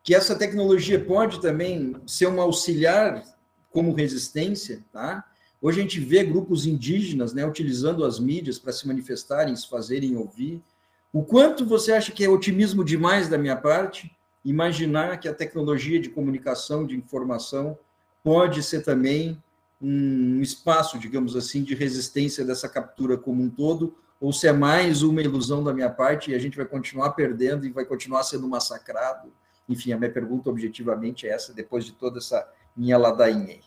[0.04, 3.24] que essa tecnologia pode também ser um auxiliar
[3.72, 4.84] como resistência?
[4.92, 5.24] Tá?
[5.62, 10.16] Hoje a gente vê grupos indígenas né, utilizando as mídias para se manifestarem, se fazerem
[10.16, 10.64] ouvir.
[11.12, 14.16] O quanto você acha que é otimismo demais da minha parte
[14.46, 17.78] imaginar que a tecnologia de comunicação, de informação,
[18.24, 19.42] pode ser também
[19.82, 25.04] um espaço, digamos assim, de resistência dessa captura como um todo, ou se é mais
[25.04, 28.48] uma ilusão da minha parte e a gente vai continuar perdendo e vai continuar sendo
[28.48, 29.32] massacrado?
[29.70, 33.62] Enfim, a minha pergunta objetivamente é essa, depois de toda essa minha ladainha aí.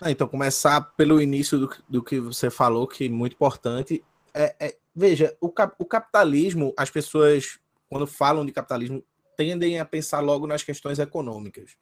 [0.00, 4.04] Ah, então, começar pelo início do, do, que você falou, que é muito importante.
[4.32, 7.58] É, é, veja, o, cap, o capitalismo, as pessoas,
[7.88, 9.02] quando falam de capitalismo,
[9.36, 11.76] tendem a pensar logo nas questões econômicas.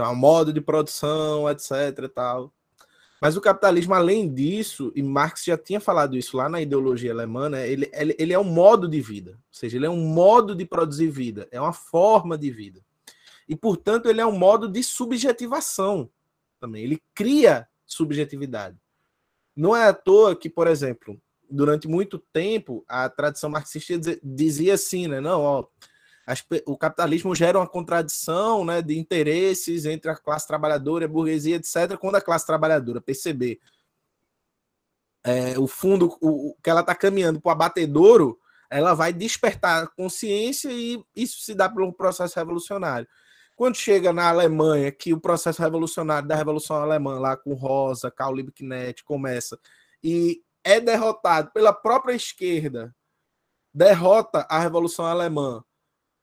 [0.00, 2.08] Então, modo de produção, etc.
[2.14, 2.52] Tal.
[3.20, 7.50] Mas o capitalismo, além disso, e Marx já tinha falado isso lá na ideologia alemã,
[7.50, 9.32] né, ele, ele, ele é um modo de vida.
[9.32, 12.80] Ou seja, ele é um modo de produzir vida, é uma forma de vida.
[13.46, 16.08] E, portanto, ele é um modo de subjetivação
[16.58, 16.84] também.
[16.84, 18.78] Ele cria subjetividade.
[19.54, 21.20] Não é à toa que, por exemplo,
[21.50, 25.20] durante muito tempo, a tradição marxista dizia assim, né?
[25.20, 25.66] Não, ó,
[26.30, 31.08] as, o capitalismo gera uma contradição né, de interesses entre a classe trabalhadora e a
[31.08, 31.96] burguesia, etc.
[31.98, 33.58] Quando a classe trabalhadora perceber
[35.24, 38.38] é, o fundo o, que ela está caminhando para o abatedouro,
[38.70, 43.08] ela vai despertar consciência e isso se dá pelo processo revolucionário.
[43.56, 48.34] Quando chega na Alemanha, que o processo revolucionário da Revolução Alemã, lá com Rosa, Karl
[48.34, 49.58] Liebknecht, começa,
[50.02, 52.94] e é derrotado pela própria esquerda,
[53.74, 55.62] derrota a Revolução Alemã,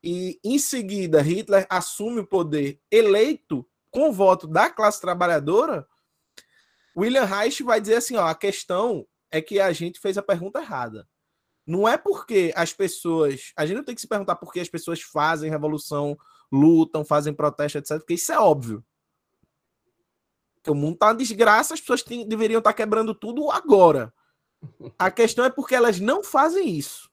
[0.02, 5.86] e em seguida Hitler assume o poder eleito com voto da classe trabalhadora,
[6.96, 10.60] William Reich vai dizer assim: ó, a questão é que a gente fez a pergunta
[10.60, 11.08] errada.
[11.66, 13.52] Não é porque as pessoas.
[13.56, 16.16] A gente não tem que se perguntar por que as pessoas fazem revolução
[16.50, 17.98] lutam, fazem protesto, etc.
[17.98, 18.84] Porque isso é óbvio.
[20.54, 24.12] Porque o mundo está uma desgraça, as pessoas deveriam estar tá quebrando tudo agora.
[24.98, 27.07] A questão é porque elas não fazem isso.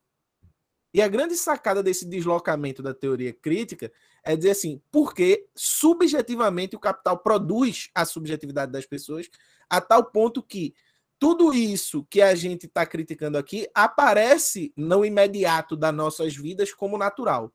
[0.95, 3.91] E a grande sacada desse deslocamento da teoria crítica
[4.23, 9.29] é dizer assim, porque subjetivamente o capital produz a subjetividade das pessoas
[9.69, 10.73] a tal ponto que
[11.19, 16.97] tudo isso que a gente está criticando aqui aparece no imediato das nossas vidas como
[16.97, 17.51] natural.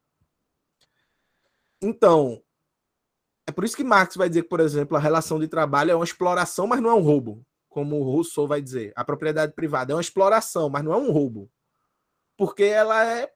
[1.80, 2.42] Então,
[3.46, 5.94] é por isso que Marx vai dizer que, por exemplo, a relação de trabalho é
[5.94, 8.92] uma exploração, mas não é um roubo, como o Rousseau vai dizer.
[8.94, 11.50] A propriedade privada é uma exploração, mas não é um roubo.
[12.40, 13.30] Porque ela é,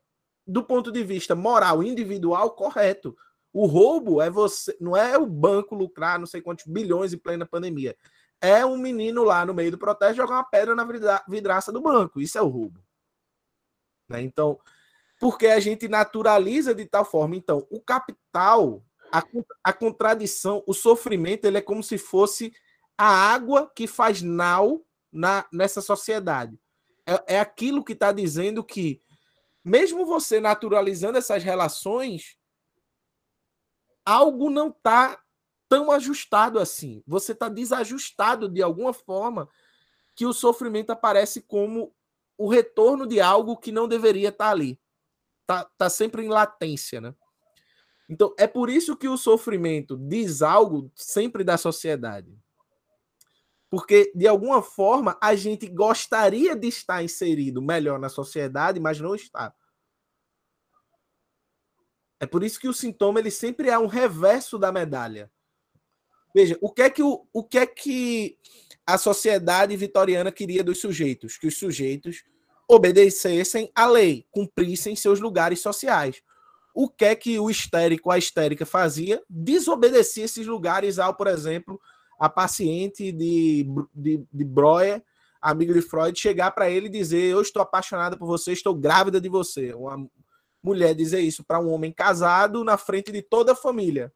[0.46, 3.14] do ponto de vista moral individual, correto.
[3.52, 7.44] O roubo é você, não é o banco lucrar não sei quantos bilhões em plena
[7.44, 7.94] pandemia.
[8.40, 10.88] É um menino lá no meio do protesto jogar uma pedra na
[11.28, 12.18] vidraça do banco.
[12.18, 12.82] Isso é o roubo.
[14.08, 14.22] Né?
[14.22, 14.58] Então,
[15.20, 17.36] porque a gente naturaliza de tal forma.
[17.36, 18.82] Então, o capital,
[19.12, 19.22] a,
[19.62, 22.54] a contradição, o sofrimento, ele é como se fosse
[22.96, 24.82] a água que faz nau
[25.12, 26.58] na, nessa sociedade.
[27.06, 29.02] É, é aquilo que está dizendo que,
[29.64, 32.36] mesmo você naturalizando essas relações,
[34.04, 35.20] algo não está
[35.68, 37.02] tão ajustado assim.
[37.06, 39.48] Você está desajustado de alguma forma
[40.14, 41.94] que o sofrimento aparece como
[42.36, 44.78] o retorno de algo que não deveria estar tá ali
[45.46, 47.14] tá, tá sempre em latência, né?
[48.08, 52.36] Então, é por isso que o sofrimento diz algo sempre da sociedade.
[53.74, 59.16] Porque, de alguma forma, a gente gostaria de estar inserido melhor na sociedade, mas não
[59.16, 59.52] está.
[62.20, 65.28] É por isso que o sintoma ele sempre é um reverso da medalha.
[66.32, 68.38] Veja, o que é que, o, o que, é que
[68.86, 71.36] a sociedade vitoriana queria dos sujeitos?
[71.36, 72.22] Que os sujeitos
[72.68, 76.22] obedecessem à lei, cumprissem seus lugares sociais.
[76.72, 79.20] O que é que o histérico, a histérica fazia?
[79.28, 81.80] Desobedecia esses lugares ao, por exemplo,
[82.18, 85.02] a paciente de, de, de Breuer,
[85.40, 89.20] amigo de Freud, chegar para ele e dizer: Eu estou apaixonada por você, estou grávida
[89.20, 89.74] de você.
[89.74, 90.08] Uma
[90.62, 94.12] mulher dizer isso para um homem casado na frente de toda a família.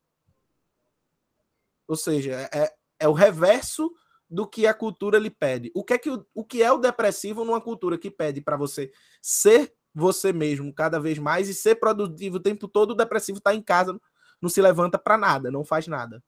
[1.86, 3.92] Ou seja, é, é o reverso
[4.30, 5.70] do que a cultura lhe pede.
[5.74, 8.56] O que é, que o, o que é o depressivo numa cultura que pede para
[8.56, 8.90] você
[9.22, 12.90] ser você mesmo cada vez mais e ser produtivo o tempo todo?
[12.90, 13.98] O depressivo está em casa,
[14.40, 16.22] não se levanta para nada, não faz nada.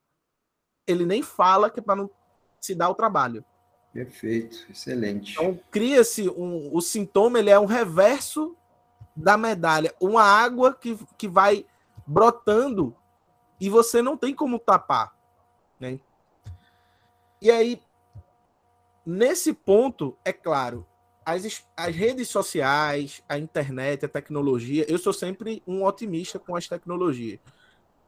[0.91, 2.11] Ele nem fala que é para não
[2.61, 3.45] se dar o trabalho.
[3.93, 5.33] Perfeito, excelente.
[5.33, 8.57] Então cria-se um, o sintoma, ele é um reverso
[9.17, 11.67] da medalha, uma água que, que vai
[12.07, 12.97] brotando
[13.61, 15.13] e você não tem como tapar,
[15.79, 15.99] né?
[17.43, 17.81] E aí
[19.05, 20.87] nesse ponto, é claro,
[21.25, 26.69] as, as redes sociais, a internet, a tecnologia, eu sou sempre um otimista com as
[26.69, 27.41] tecnologias.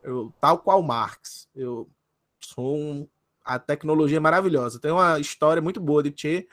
[0.02, 1.48] Eu, tal qual Marx.
[1.54, 1.88] Eu
[2.44, 3.08] sou um,
[3.44, 4.80] a tecnologia é maravilhosa.
[4.80, 6.48] Tem uma história muito boa de Che,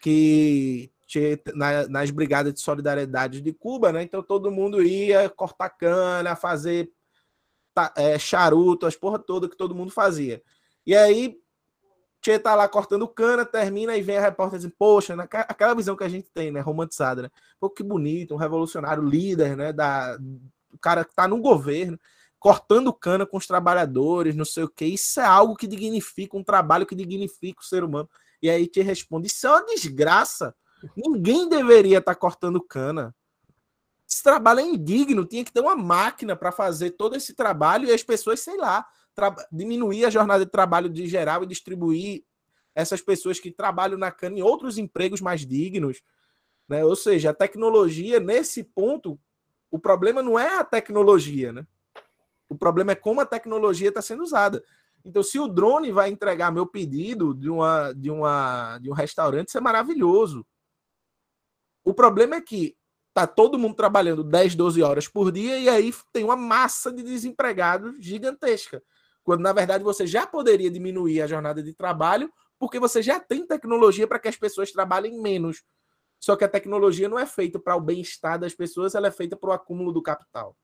[0.00, 4.02] que che, na, nas brigadas de solidariedade de Cuba, né?
[4.02, 6.90] Então todo mundo ia cortar cana, fazer
[7.96, 10.42] é, charuto, as porra toda que todo mundo fazia.
[10.86, 11.38] E aí
[12.24, 16.04] Che tá lá cortando cana, termina e vem a repórter dizendo, poxa, aquela visão que
[16.04, 17.30] a gente tem, né, romantizada, né?
[17.60, 20.18] Pô, que bonito, um revolucionário líder, né, da,
[20.72, 22.00] o cara que tá no governo,
[22.44, 26.44] cortando cana com os trabalhadores, não sei o que, isso é algo que dignifica, um
[26.44, 28.06] trabalho que dignifica o ser humano.
[28.42, 30.54] E aí te responde, isso é uma desgraça,
[30.94, 33.16] ninguém deveria estar tá cortando cana.
[34.06, 37.92] Esse trabalho é indigno, tinha que ter uma máquina para fazer todo esse trabalho e
[37.92, 38.86] as pessoas, sei lá,
[39.50, 42.24] diminuir a jornada de trabalho de geral e distribuir
[42.74, 46.02] essas pessoas que trabalham na cana em outros empregos mais dignos.
[46.68, 46.84] Né?
[46.84, 49.18] Ou seja, a tecnologia, nesse ponto,
[49.70, 51.66] o problema não é a tecnologia, né?
[52.48, 54.62] O problema é como a tecnologia está sendo usada.
[55.04, 59.48] Então, se o drone vai entregar meu pedido de, uma, de, uma, de um restaurante,
[59.48, 60.46] isso é maravilhoso.
[61.84, 62.76] O problema é que
[63.12, 67.02] tá todo mundo trabalhando 10, 12 horas por dia e aí tem uma massa de
[67.02, 68.82] desempregados gigantesca
[69.24, 73.46] quando na verdade você já poderia diminuir a jornada de trabalho, porque você já tem
[73.46, 75.64] tecnologia para que as pessoas trabalhem menos.
[76.20, 79.36] Só que a tecnologia não é feita para o bem-estar das pessoas, ela é feita
[79.36, 80.54] para o acúmulo do capital.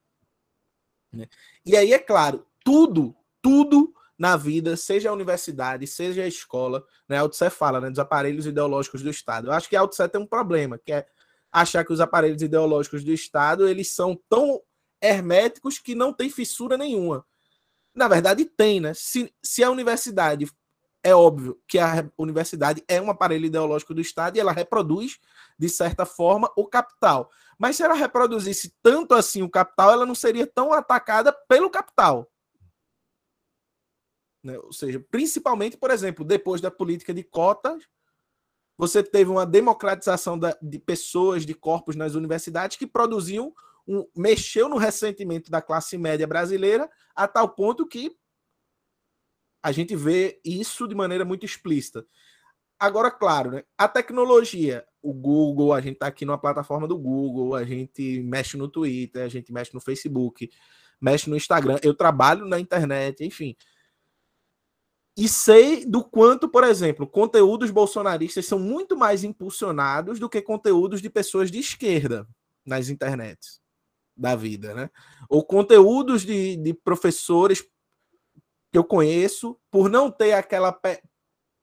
[1.13, 1.27] Né?
[1.65, 7.17] E aí, é claro, tudo, tudo na vida, seja a universidade, seja a escola, né?
[7.17, 7.89] A Outset fala, né?
[7.89, 9.49] Dos aparelhos ideológicos do Estado.
[9.49, 11.07] Eu acho que a Outset tem um problema, que é
[11.51, 14.61] achar que os aparelhos ideológicos do Estado eles são tão
[15.01, 17.25] herméticos que não tem fissura nenhuma.
[17.95, 18.93] Na verdade, tem, né?
[18.95, 20.47] Se, se a universidade.
[21.03, 25.19] É óbvio que a universidade é um aparelho ideológico do Estado e ela reproduz,
[25.59, 27.31] de certa forma, o capital.
[27.61, 32.33] Mas se ela reproduzisse tanto assim o capital, ela não seria tão atacada pelo capital.
[34.43, 34.59] Né?
[34.61, 37.87] Ou seja, principalmente, por exemplo, depois da política de cotas,
[38.79, 43.55] você teve uma democratização da, de pessoas, de corpos nas universidades que produziam
[43.87, 48.17] um, mexeu no ressentimento da classe média brasileira a tal ponto que
[49.63, 52.07] a gente vê isso de maneira muito explícita.
[52.81, 57.55] Agora, claro, né, a tecnologia, o Google, a gente está aqui numa plataforma do Google,
[57.55, 60.51] a gente mexe no Twitter, a gente mexe no Facebook,
[60.99, 63.55] mexe no Instagram, eu trabalho na internet, enfim.
[65.15, 71.03] E sei do quanto, por exemplo, conteúdos bolsonaristas são muito mais impulsionados do que conteúdos
[71.03, 72.27] de pessoas de esquerda
[72.65, 73.61] nas internets
[74.17, 74.91] da vida, né?
[75.29, 77.63] Ou conteúdos de, de professores
[78.73, 80.73] que eu conheço, por não ter aquela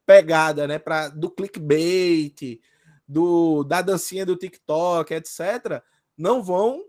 [0.07, 2.61] pegada, né, para do clickbait,
[3.05, 5.83] do da dancinha do TikTok, etc,
[6.17, 6.81] não vão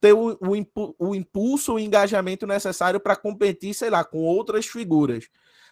[0.00, 4.66] ter o, o, impu o impulso, o engajamento necessário para competir, sei lá, com outras
[4.66, 5.28] figuras.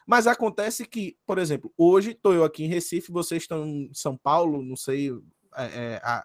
[0.06, 4.16] Mas acontece que, por exemplo, hoje estou eu aqui em Recife, vocês estão em São
[4.16, 5.10] Paulo, não sei
[5.56, 6.24] é, é a,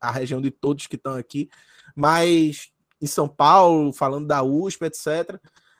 [0.00, 1.48] a região de todos que estão aqui,
[1.94, 2.70] mas
[3.00, 5.38] em São Paulo, falando da USP, etc.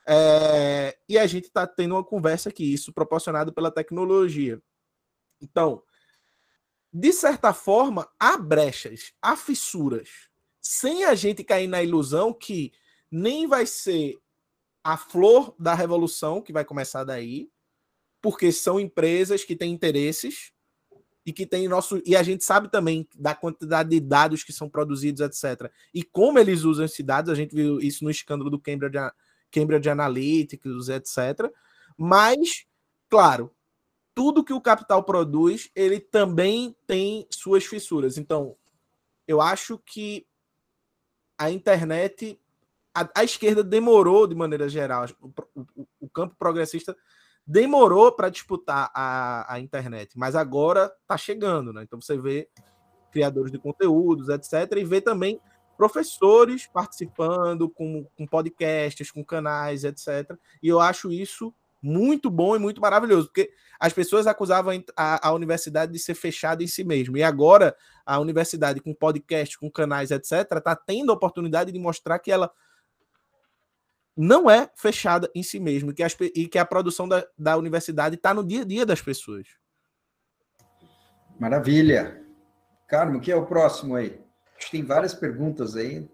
[0.09, 4.63] É, e a gente está tendo uma conversa aqui, isso proporcionado pela tecnologia.
[5.41, 5.83] Então,
[6.93, 10.09] de certa forma, há brechas, há fissuras,
[10.61, 12.73] sem a gente cair na ilusão que
[13.11, 14.19] nem vai ser
[14.83, 17.51] a flor da revolução que vai começar daí,
[18.23, 20.53] porque são empresas que têm interesses
[21.25, 24.69] e que tem nosso e a gente sabe também da quantidade de dados que são
[24.69, 25.71] produzidos, etc.
[25.93, 28.97] E como eles usam esses dados, a gente viu isso no escândalo do Cambridge,
[29.57, 31.51] Cambridge Analytics, etc.
[31.97, 32.67] Mas,
[33.09, 33.51] claro,
[34.15, 38.19] tudo que o capital produz, ele também tem suas fissuras.
[38.19, 38.55] Então,
[39.27, 40.27] eu acho que
[41.39, 42.39] a internet,
[42.95, 46.95] a, a esquerda demorou de maneira geral, o, o, o campo progressista
[47.47, 51.83] demorou para disputar a, a internet, mas agora está chegando, né?
[51.83, 52.49] Então você vê
[53.11, 55.41] criadores de conteúdos, etc., e vê também
[55.77, 60.37] professores participando com, com podcasts, com canais, etc.
[60.63, 65.33] E eu acho isso muito bom e muito maravilhoso, porque as pessoas acusavam a, a,
[65.33, 67.17] universidade de ser fechada em si mesmo.
[67.17, 72.19] E agora a universidade, com podcast, com canais, etc., está tendo a oportunidade de mostrar
[72.19, 72.51] que ela
[74.17, 77.57] não é fechada em si mesmo e que, as, e que a produção da, da
[77.57, 79.47] universidade está no dia a dia das pessoas.
[81.39, 82.25] Maravilha.
[82.89, 84.26] Carmo, que é o próximo aí?
[84.57, 86.09] Acho que tem várias perguntas aí.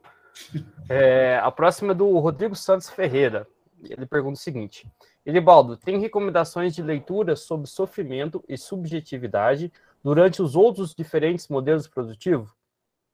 [0.88, 3.46] É, a próxima é do Rodrigo Santos Ferreira.
[3.82, 4.90] Ele pergunta o seguinte:
[5.24, 12.50] Elibaldo, tem recomendações de leitura sobre sofrimento e subjetividade durante os outros diferentes modelos produtivos?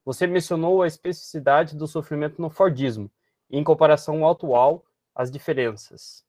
[0.04, 3.10] Você mencionou a especificidade do sofrimento no Fordismo,
[3.50, 4.84] em comparação ao atual,
[5.14, 6.24] as diferenças.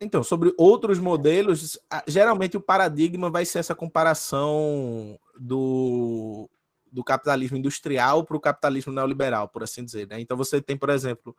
[0.00, 6.48] Então, sobre outros modelos, geralmente o paradigma vai ser essa comparação do,
[6.92, 10.06] do capitalismo industrial para o capitalismo neoliberal, por assim dizer.
[10.08, 10.20] Né?
[10.20, 11.36] Então, você tem, por exemplo,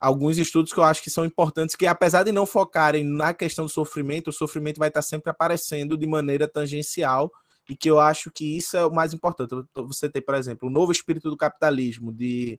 [0.00, 3.66] alguns estudos que eu acho que são importantes, que apesar de não focarem na questão
[3.66, 7.30] do sofrimento, o sofrimento vai estar sempre aparecendo de maneira tangencial,
[7.68, 9.54] e que eu acho que isso é o mais importante.
[9.74, 12.58] Você tem, por exemplo, o novo espírito do capitalismo de.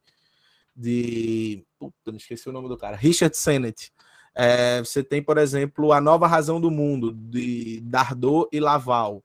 [0.76, 2.96] de puta, não esqueci o nome do cara.
[2.96, 3.92] Richard Sennett.
[4.34, 9.24] É, você tem, por exemplo, A Nova Razão do Mundo, de Dardot e Laval.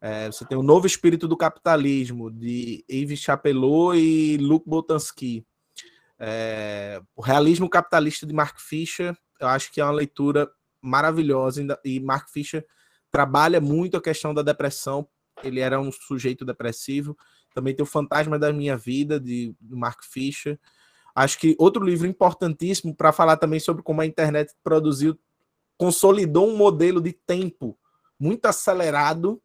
[0.00, 5.44] É, você tem o Novo Espírito do Capitalismo, de Yves Chapelot e Luc Boltanski.
[6.18, 10.50] É, o Realismo Capitalista de Mark Fisher, eu acho que é uma leitura
[10.80, 11.78] maravilhosa.
[11.84, 12.64] E Mark Fisher
[13.10, 15.08] trabalha muito a questão da depressão.
[15.42, 17.16] Ele era um sujeito depressivo.
[17.54, 20.58] Também tem o Fantasma da Minha Vida, de, de Mark Fisher.
[21.14, 25.18] Acho que outro livro importantíssimo para falar também sobre como a internet produziu,
[25.76, 27.76] consolidou um modelo de tempo
[28.18, 29.40] muito acelerado,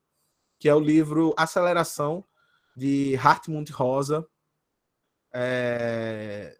[0.64, 2.24] que é o livro Aceleração,
[2.74, 4.26] de Hartmut Rosa.
[5.34, 6.56] É...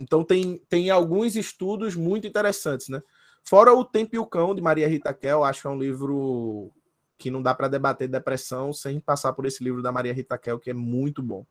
[0.00, 3.02] Então tem, tem alguns estudos muito interessantes, né?
[3.44, 6.72] Fora O Tempo e o Cão, de Maria Rita Kel, acho que é um livro
[7.18, 10.58] que não dá para debater depressão sem passar por esse livro da Maria Rita Kel,
[10.58, 11.44] que é muito bom.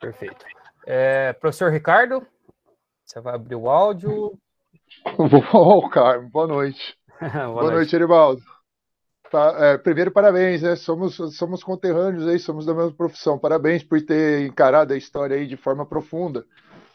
[0.00, 0.46] Perfeito.
[0.86, 2.24] É, professor Ricardo,
[3.04, 4.38] você vai abrir o áudio.
[5.52, 6.96] Bom, Carmo, boa noite.
[7.18, 8.57] boa, boa, noite, Erivaldo.
[9.30, 10.74] Tá, é, primeiro, parabéns, né?
[10.74, 13.38] Somos, somos conterrâneos aí, somos da mesma profissão.
[13.38, 16.46] Parabéns por ter encarado a história aí de forma profunda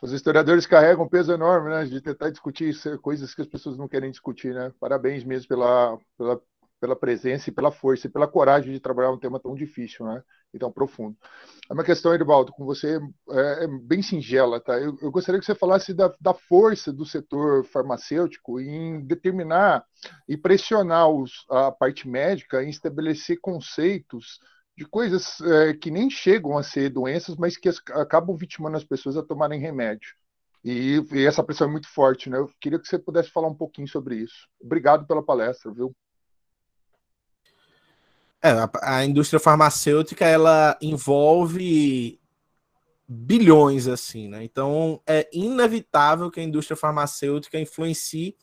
[0.04, 3.88] os historiadores carregam um peso enorme, né, de tentar discutir coisas que as pessoas não
[3.88, 4.70] querem discutir, né?
[4.78, 6.42] Parabéns mesmo pela, pela,
[6.84, 10.22] pela presença e pela força e pela coragem de trabalhar um tema tão difícil, né?
[10.54, 11.16] E tão profundo.
[11.70, 13.00] A minha questão, Edivaldo, com você
[13.32, 14.78] é, é bem singela, tá?
[14.78, 19.86] Eu, eu, gostaria que você falasse da, da força do setor farmacêutico em determinar
[20.28, 24.42] e pressionar os, a parte médica em estabelecer conceitos
[24.78, 29.16] de coisas é, que nem chegam a ser doenças, mas que acabam vitimando as pessoas
[29.16, 30.10] a tomarem remédio.
[30.62, 32.40] E, e, essa pressão é muito forte, né?
[32.40, 34.50] Eu queria que você pudesse falar um pouquinho sobre isso.
[34.62, 35.96] Obrigado pela palestra, viu?
[38.44, 42.20] É, a, a indústria farmacêutica ela envolve
[43.08, 44.44] bilhões assim, né?
[44.44, 48.36] Então é inevitável que a indústria farmacêutica influencie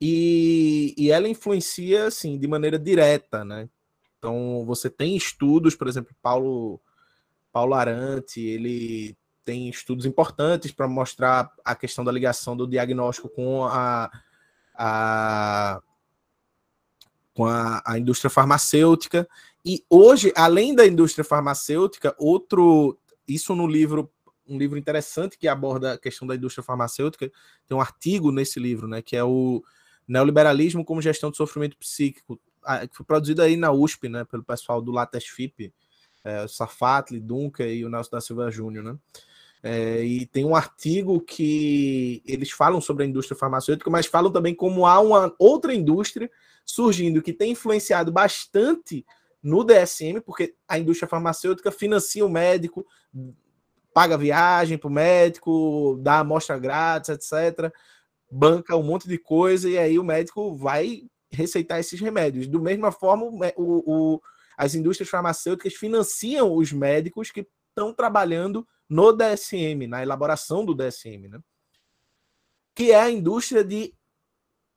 [0.00, 3.68] e, e ela influencia assim de maneira direta, né?
[4.18, 6.80] Então, você tem estudos, por exemplo, Paulo,
[7.52, 13.64] Paulo Arante, ele tem estudos importantes para mostrar a questão da ligação do diagnóstico com
[13.64, 14.08] a,
[14.74, 15.82] a
[17.34, 19.28] com a, a, indústria farmacêutica.
[19.64, 22.98] E hoje, além da indústria farmacêutica, outro.
[23.26, 24.10] Isso no livro,
[24.46, 27.30] um livro interessante que aborda a questão da indústria farmacêutica,
[27.68, 29.00] tem um artigo nesse livro, né?
[29.00, 29.62] Que é o
[30.06, 32.40] Neoliberalismo como Gestão do Sofrimento Psíquico,
[32.90, 35.72] que foi produzido aí na USP, né, pelo pessoal do Lattes FIP,
[36.24, 38.96] é, Safatli, Duncan e o Nelson da Silva Júnior, né?
[39.64, 44.54] É, e tem um artigo que eles falam sobre a indústria farmacêutica, mas falam também
[44.54, 46.28] como há uma outra indústria
[46.64, 49.04] surgindo que tem influenciado bastante
[49.42, 52.86] no DSM, porque a indústria farmacêutica financia o médico,
[53.92, 57.72] paga viagem para o médico, dá amostra grátis, etc.
[58.30, 62.46] Banca um monte de coisa, e aí o médico vai receitar esses remédios.
[62.46, 63.24] Do mesma forma,
[63.56, 64.22] o, o,
[64.56, 71.28] as indústrias farmacêuticas financiam os médicos que estão trabalhando no DSM, na elaboração do DSM,
[71.28, 71.40] né?
[72.74, 73.94] que é a indústria de,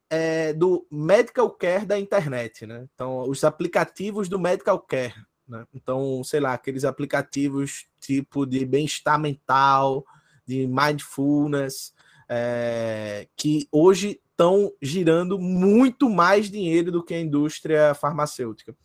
[0.09, 2.65] é, do medical care da internet.
[2.65, 2.87] Né?
[2.93, 5.15] Então, os aplicativos do medical care.
[5.47, 5.65] Né?
[5.73, 10.05] Então, sei lá, aqueles aplicativos tipo de bem-estar mental,
[10.45, 11.93] de mindfulness,
[12.29, 18.75] é, que hoje estão girando muito mais dinheiro do que a indústria farmacêutica.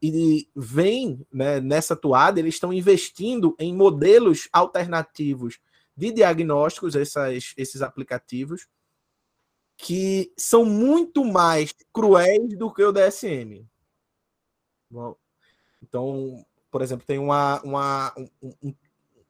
[0.00, 5.58] E vem né, nessa toada, eles estão investindo em modelos alternativos
[5.96, 8.68] de diagnósticos, essas, esses aplicativos,
[9.78, 13.64] que são muito mais cruéis do que o DSM.
[15.80, 18.74] Então, por exemplo, tem uma, uma um,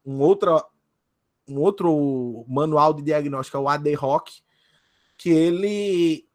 [0.07, 0.65] um, outro,
[1.47, 4.41] um outro manual de diagnóstico, é o AD-ROC,
[5.19, 6.27] que ele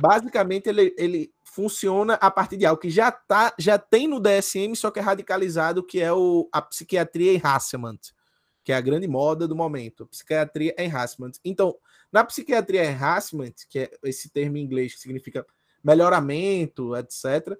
[0.00, 4.76] basicamente ele, ele funciona a partir de algo que já tá, já tem no DSM,
[4.76, 7.98] só que é radicalizado, que é o, a psiquiatria enhancement,
[8.62, 11.32] que é a grande moda do momento, psiquiatria enhancement.
[11.44, 11.74] Então,
[12.12, 15.46] na psiquiatria enhancement, que é esse termo em inglês que significa
[15.82, 17.56] melhoramento, etc.,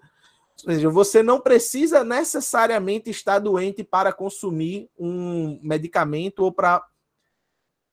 [0.65, 6.85] ou seja, você não precisa necessariamente estar doente para consumir um medicamento ou para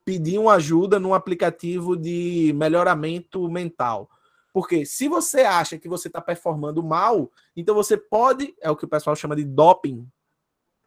[0.03, 4.09] pedir uma ajuda num aplicativo de melhoramento mental.
[4.51, 8.85] Porque se você acha que você está performando mal, então você pode, é o que
[8.85, 10.07] o pessoal chama de doping,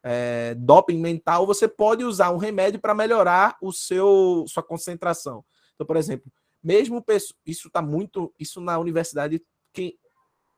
[0.03, 5.45] é, doping mental, você pode usar um remédio para melhorar o seu sua concentração.
[5.78, 7.05] Então, por exemplo, mesmo
[7.46, 9.40] isso está muito, isso na universidade,
[9.72, 9.96] quem,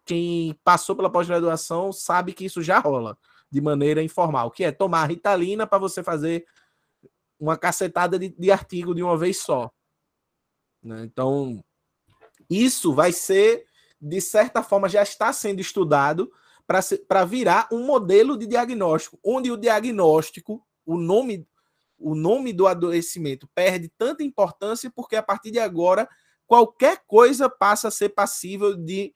[0.03, 3.19] quem passou pela pós-graduação sabe que isso já rola
[3.51, 6.47] de maneira informal, que é tomar ritalina para você fazer
[7.39, 9.71] uma cacetada de, de, artigo de uma vez só.
[10.83, 11.03] Né?
[11.05, 11.63] Então,
[12.49, 13.67] isso vai ser,
[14.01, 16.33] de certa forma, já está sendo estudado
[17.07, 21.47] para virar um modelo de diagnóstico, onde o diagnóstico, o nome
[22.01, 26.09] o nome do adoecimento perde tanta importância porque a partir de agora
[26.47, 29.15] qualquer coisa passa a ser passível de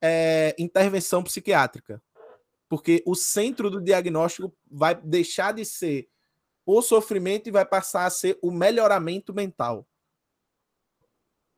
[0.00, 2.00] é, intervenção psiquiátrica.
[2.68, 6.08] Porque o centro do diagnóstico vai deixar de ser
[6.64, 9.86] o sofrimento e vai passar a ser o melhoramento mental.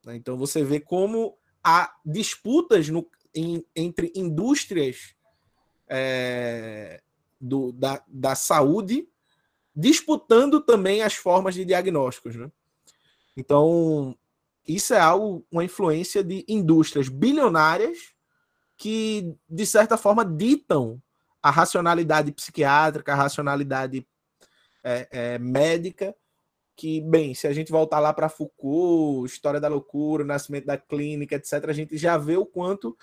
[0.06, 5.14] Então você vê como há disputas no, em, entre indústrias
[5.88, 7.02] é,
[7.40, 9.08] do, da, da saúde
[9.78, 12.34] disputando também as formas de diagnósticos.
[12.34, 12.50] Né?
[13.36, 14.18] Então,
[14.66, 18.12] isso é algo, uma influência de indústrias bilionárias
[18.76, 21.00] que, de certa forma, ditam
[21.40, 24.04] a racionalidade psiquiátrica, a racionalidade
[24.82, 26.12] é, é, médica,
[26.74, 31.36] que, bem, se a gente voltar lá para Foucault, História da Loucura, Nascimento da Clínica,
[31.36, 32.96] etc., a gente já vê o quanto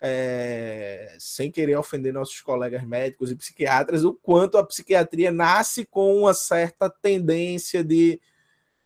[0.00, 6.16] é, sem querer ofender nossos colegas médicos e psiquiatras, o quanto a psiquiatria nasce com
[6.16, 8.20] uma certa tendência de,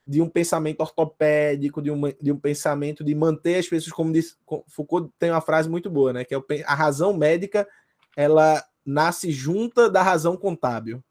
[0.06, 4.38] de um pensamento ortopédico, de, uma, de um pensamento de manter as pessoas, como diz
[4.68, 6.24] Foucault, tem uma frase muito boa, né?
[6.24, 7.66] Que é a razão médica
[8.16, 11.02] ela nasce junta da razão contábil.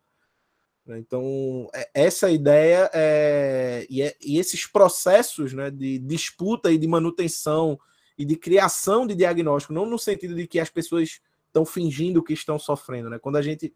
[0.97, 6.87] Então, é, essa ideia é, e, é, e esses processos né, de disputa e de
[6.87, 7.79] manutenção
[8.19, 12.33] e de criação de diagnóstico, não no sentido de que as pessoas estão fingindo que
[12.33, 13.17] estão sofrendo, né?
[13.17, 13.73] Quando a gente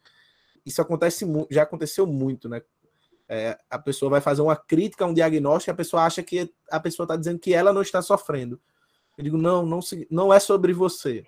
[0.65, 2.61] isso acontece já aconteceu muito, né?
[3.28, 6.80] É, a pessoa vai fazer uma crítica um diagnóstico e a pessoa acha que a
[6.80, 8.60] pessoa está dizendo que ela não está sofrendo.
[9.18, 9.80] Eu digo, não, não,
[10.11, 11.26] não é sobre você.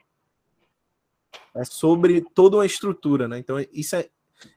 [1.53, 3.39] É sobre toda uma estrutura, né?
[3.39, 4.09] Então, isso é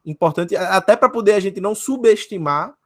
[0.05, 2.77] importante, até para poder a gente não subestimar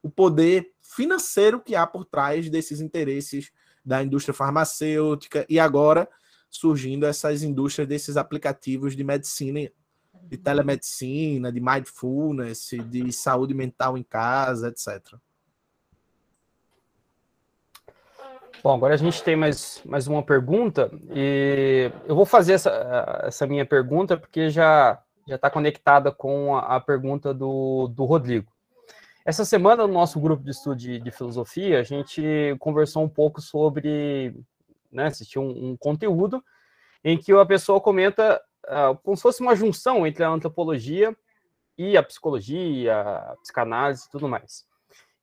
[0.00, 3.50] o poder financeiro que há por trás desses interesses
[3.84, 6.08] da indústria farmacêutica e agora
[6.48, 9.70] surgindo essas indústrias desses aplicativos de medicina,
[10.24, 15.16] de telemedicina, de mindfulness, de saúde mental em casa, etc.
[18.62, 23.46] Bom, agora a gente tem mais, mais uma pergunta e eu vou fazer essa, essa
[23.46, 28.50] minha pergunta porque já já está conectada com a, a, pergunta do, do Rodrigo.
[29.24, 32.22] Essa semana, no nosso grupo de estudo de, de filosofia, a gente
[32.58, 34.34] conversou um pouco sobre,
[34.90, 36.42] né, assistiu um, um conteúdo
[37.04, 41.16] em que a pessoa comenta uh, como se fosse uma junção entre a antropologia
[41.78, 44.64] e a psicologia, a psicanálise e tudo mais.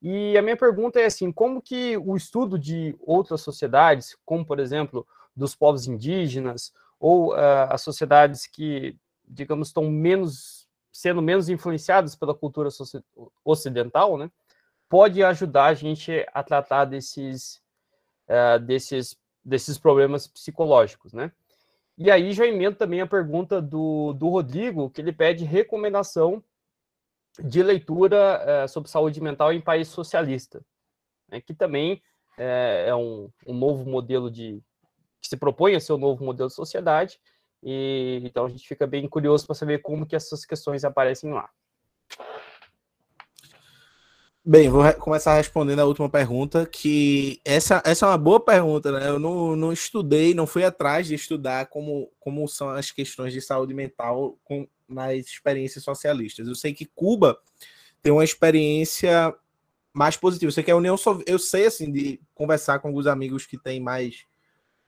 [0.02, 4.60] E a minha pergunta é assim, como que o estudo de outras sociedades, como por
[4.60, 5.06] exemplo
[5.36, 8.96] dos povos indígenas ou uh, as sociedades que,
[9.28, 10.59] digamos, estão menos
[10.92, 12.70] sendo menos influenciadas pela cultura
[13.44, 14.32] ocidental, né,
[14.88, 17.62] pode ajudar a gente a tratar desses,
[18.28, 21.32] uh, desses, desses problemas psicológicos, né?
[21.98, 26.42] E aí já emendo também a pergunta do, do Rodrigo, que ele pede recomendação
[27.38, 30.66] de leitura uh, sobre saúde mental em país socialista,
[31.30, 32.02] né, que também
[32.38, 32.42] uh,
[32.88, 34.64] é um, um novo modelo de
[35.22, 37.20] que se propõe a ser um novo modelo de sociedade
[37.64, 41.50] e então a gente fica bem curioso para saber como que essas questões aparecem lá.
[44.44, 49.08] Bem, vou começar respondendo a última pergunta, que essa, essa é uma boa pergunta, né?
[49.08, 53.42] Eu não, não estudei, não fui atrás de estudar como, como são as questões de
[53.42, 56.48] saúde mental com, nas experiências socialistas.
[56.48, 57.38] Eu sei que Cuba
[58.02, 59.36] tem uma experiência
[59.94, 60.50] mais positiva.
[60.50, 63.58] Eu sei que a União Soviética, eu sei assim de conversar com alguns amigos que
[63.58, 64.24] têm mais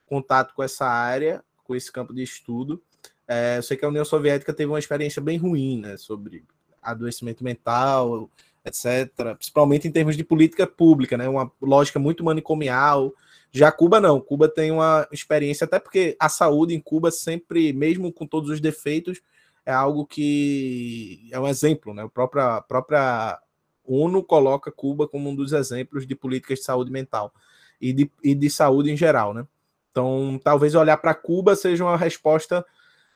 [0.06, 2.84] contato com essa área, com esse campo de estudo.
[3.26, 6.44] É, eu sei que a União Soviética teve uma experiência bem ruim, né, sobre
[6.82, 8.30] adoecimento mental,
[8.66, 9.10] etc.
[9.38, 11.30] Principalmente em termos de política pública, né?
[11.30, 13.14] Uma lógica muito manicomial.
[13.52, 14.20] Já Cuba não.
[14.20, 18.60] Cuba tem uma experiência, até porque a saúde em Cuba sempre, mesmo com todos os
[18.60, 19.22] defeitos,
[19.66, 22.04] é algo que é um exemplo, né?
[22.04, 23.40] A própria, a própria
[23.86, 27.34] ONU coloca Cuba como um dos exemplos de políticas de saúde mental
[27.80, 29.48] e de, e de saúde em geral, né?
[29.92, 32.66] Então, talvez olhar para Cuba seja uma resposta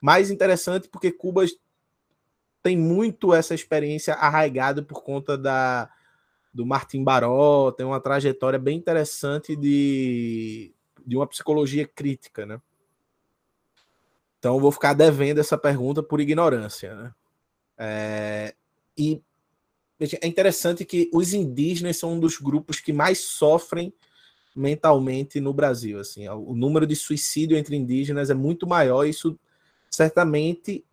[0.02, 1.46] mais interessante, porque Cuba
[2.62, 5.90] tem muito essa experiência arraigada por conta da
[6.54, 10.74] do Martin Baró, tem uma trajetória bem interessante de,
[11.06, 12.62] de uma psicologia crítica, né?
[14.40, 17.14] Então vou ficar devendo essa pergunta por ignorância, né?
[17.78, 18.56] É,
[18.98, 19.22] e
[20.22, 23.94] é interessante que os indígenas são um dos grupos que mais sofrem
[24.56, 26.00] mentalmente no Brasil.
[26.00, 29.06] Assim, o número de suicídio entre indígenas é muito maior.
[29.06, 29.38] Isso
[29.90, 30.84] certamente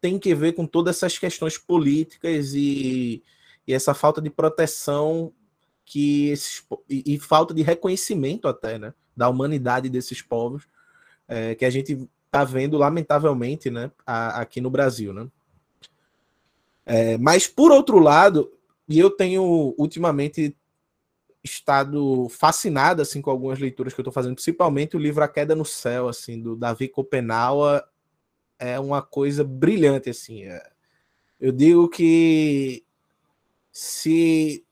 [0.00, 3.22] tem que ver com todas essas questões políticas e,
[3.66, 5.32] e essa falta de proteção
[5.84, 10.64] que esses, e, e, falta de reconhecimento até né, da humanidade desses povos
[11.28, 15.12] é, que a gente está vendo lamentavelmente né, a, aqui no Brasil.
[15.12, 15.28] Né?
[16.84, 18.52] É, mas por outro lado,
[18.88, 20.56] e eu tenho ultimamente
[21.46, 25.54] estado fascinado assim com algumas leituras que eu estou fazendo, principalmente o livro A Queda
[25.54, 27.86] no Céu, assim, do Davi Copenaua,
[28.58, 30.44] é uma coisa brilhante, assim.
[30.44, 30.62] É.
[31.40, 32.84] Eu digo que
[33.70, 34.64] se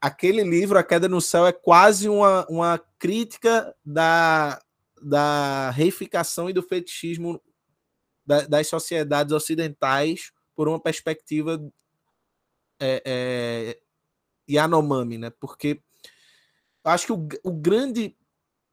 [0.00, 4.60] aquele livro, A Queda no Céu, é quase uma, uma crítica da,
[5.00, 7.40] da reificação e do fetichismo
[8.26, 11.60] da, das sociedades ocidentais por uma perspectiva
[12.80, 13.78] é, é,
[14.50, 15.30] Yanomami, né?
[15.38, 15.80] Porque
[16.84, 18.16] acho que o, o grande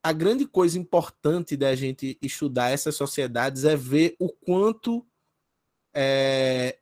[0.03, 5.05] a grande coisa importante da gente estudar essas sociedades é ver o quanto
[5.93, 6.79] é,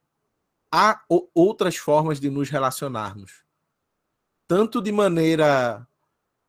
[0.72, 1.02] há
[1.34, 3.44] outras formas de nos relacionarmos.
[4.48, 5.88] Tanto de maneira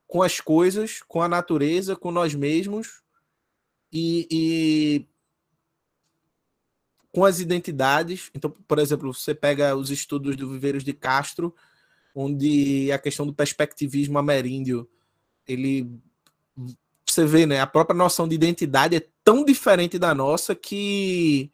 [0.06, 3.02] com as coisas, com a natureza, com nós mesmos
[3.90, 5.06] e, e
[7.10, 8.30] com as identidades.
[8.34, 11.54] Então, por exemplo, você pega os estudos do Viveiros de Castro,
[12.18, 14.88] onde a questão do perspectivismo ameríndio
[15.46, 15.86] ele
[17.06, 17.60] você vê, né?
[17.60, 21.52] A própria noção de identidade é tão diferente da nossa que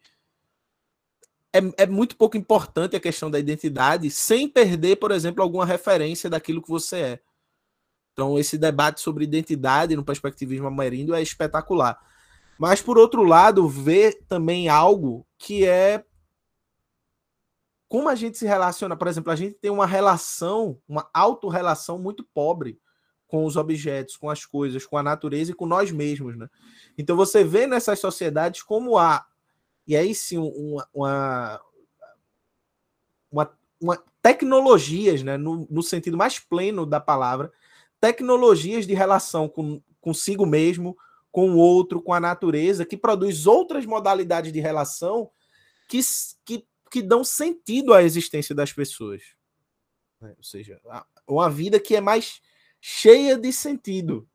[1.53, 6.29] é, é muito pouco importante a questão da identidade, sem perder, por exemplo, alguma referência
[6.29, 7.19] daquilo que você é.
[8.13, 11.99] Então, esse debate sobre identidade no perspectivismo ameríndio é espetacular.
[12.57, 16.03] Mas, por outro lado, ver também algo que é
[17.93, 18.97] como a gente se relaciona.
[18.97, 22.79] Por exemplo, a gente tem uma relação, uma autorrelação muito pobre
[23.27, 26.49] com os objetos, com as coisas, com a natureza e com nós mesmos, né?
[26.97, 29.23] Então você vê nessas sociedades como há,
[29.85, 31.61] e aí sim, uma, uma,
[33.31, 37.53] uma, uma tecnologias, né, no, no, sentido mais pleno da palavra,
[38.01, 40.97] tecnologias de relação com, consigo mesmo,
[41.31, 45.29] com o outro, com a natureza, que produz outras modalidades de relação
[45.87, 45.99] que,
[46.43, 49.23] que, que dão sentido à existência das pessoas.
[50.21, 50.31] Né?
[50.37, 50.79] Ou seja,
[51.27, 52.39] uma vida que é mais
[52.79, 54.29] cheia de sentido.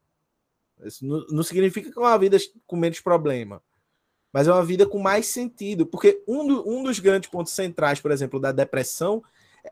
[0.83, 2.37] Isso não, significa que é uma vida
[2.67, 3.63] com menos problema,
[4.33, 5.87] mas é uma vida com mais sentido.
[5.87, 9.23] Porque um, do, um dos grandes pontos centrais, por exemplo, da depressão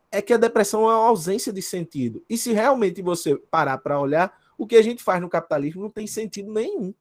[0.08, 2.24] é que a depressão é uma ausência de sentido.
[2.30, 5.90] E se realmente você parar para olhar, o que a gente faz no capitalismo não
[5.90, 6.94] tem sentido nenhum.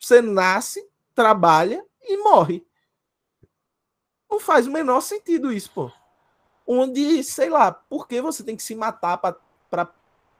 [0.00, 2.66] Você nasce, trabalha e morre.
[4.30, 5.90] Não faz o menor sentido isso, pô.
[6.66, 9.90] Onde, sei lá, por que você tem que se matar para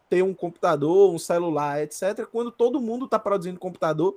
[0.09, 2.27] ter um computador, um celular, etc.
[2.31, 4.17] Quando todo mundo está produzindo computador,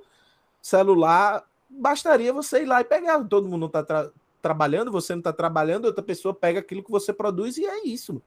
[0.60, 3.22] celular, bastaria você ir lá e pegar.
[3.24, 7.12] Todo mundo está tra trabalhando, você não está trabalhando, outra pessoa pega aquilo que você
[7.12, 8.20] produz e é isso.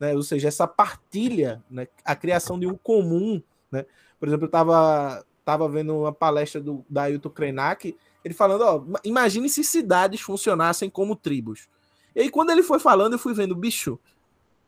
[0.00, 0.12] Né?
[0.12, 1.86] Ou seja, essa partilha, né?
[2.04, 3.40] a criação de um comum.
[3.70, 3.86] Né?
[4.18, 7.96] Por exemplo, eu estava tava vendo uma palestra do, da Ailton Krenak,
[8.26, 11.68] ele falando, ó, imagine se cidades funcionassem como tribos.
[12.12, 14.00] E aí, quando ele foi falando, eu fui vendo, bicho,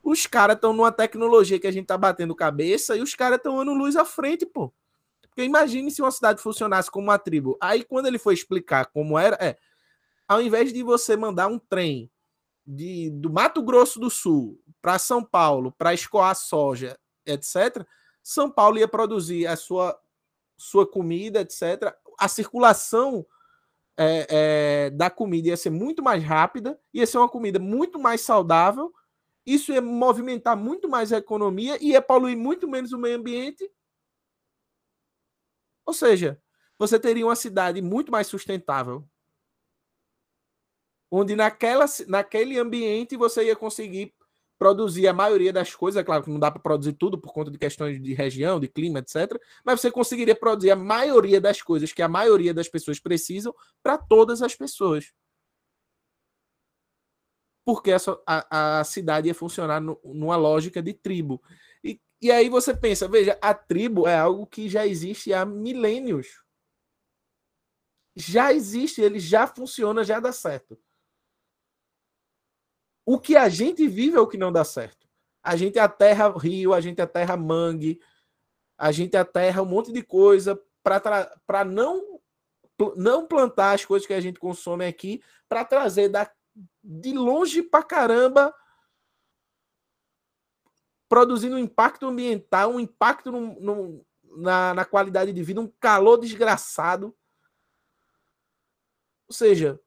[0.00, 3.58] os caras estão numa tecnologia que a gente tá batendo cabeça e os caras estão
[3.58, 4.72] andando luz à frente, pô.
[5.22, 7.58] Porque imagine se uma cidade funcionasse como uma tribo.
[7.60, 9.58] Aí, quando ele foi explicar como era, é,
[10.28, 12.08] ao invés de você mandar um trem
[12.64, 17.84] de, do Mato Grosso do Sul para São Paulo, para escoar soja, etc.,
[18.22, 19.98] São Paulo ia produzir a sua,
[20.56, 21.92] sua comida, etc.
[22.16, 23.26] A circulação
[24.00, 24.26] é,
[24.86, 28.94] é, da comida ia ser muito mais rápida, ia ser uma comida muito mais saudável,
[29.44, 33.68] isso ia movimentar muito mais a economia, ia poluir muito menos o meio ambiente.
[35.84, 36.40] Ou seja,
[36.78, 39.04] você teria uma cidade muito mais sustentável,
[41.10, 44.14] onde naquela, naquele ambiente você ia conseguir
[44.58, 47.50] produzir a maioria das coisas, é claro que não dá para produzir tudo por conta
[47.50, 49.40] de questões de região, de clima, etc.
[49.64, 53.96] Mas você conseguiria produzir a maioria das coisas que a maioria das pessoas precisam para
[53.96, 55.12] todas as pessoas.
[57.64, 61.40] Porque essa, a, a cidade ia funcionar no, numa lógica de tribo.
[61.84, 66.42] E, e aí você pensa, veja, a tribo é algo que já existe há milênios.
[68.16, 70.76] Já existe, ele já funciona, já dá certo.
[73.10, 75.08] O que a gente vive é o que não dá certo.
[75.42, 77.98] A gente aterra rio, a gente aterra mangue,
[78.76, 82.20] a gente aterra um monte de coisa para não
[82.94, 86.30] não plantar as coisas que a gente consome aqui para trazer da,
[86.84, 88.54] de longe para caramba
[91.08, 94.06] produzindo um impacto ambiental, um impacto no, no,
[94.36, 97.16] na, na qualidade de vida, um calor desgraçado.
[99.26, 99.80] Ou seja,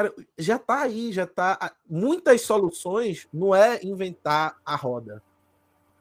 [0.00, 1.74] Cara, já está aí, já está.
[1.86, 5.22] Muitas soluções não é inventar a roda.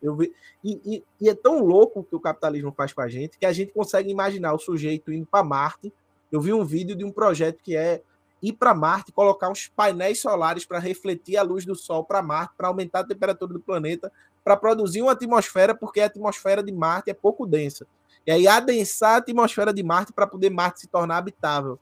[0.01, 3.09] Eu vi, e, e, e, é tão louco o que o capitalismo faz com a
[3.09, 5.91] gente que a gente consegue imaginar o sujeito indo para Marte.
[6.31, 8.01] Eu vi um vídeo de um projeto que é
[8.41, 12.53] ir para Marte, colocar uns painéis solares para refletir a luz do Sol para Marte,
[12.55, 14.09] para aumentar a temperatura do planeta,
[14.45, 17.85] para produzir uma atmosfera, porque a atmosfera de Marte é pouco densa.
[18.25, 21.77] E aí adensar a atmosfera de Marte para poder Marte se tornar habitável.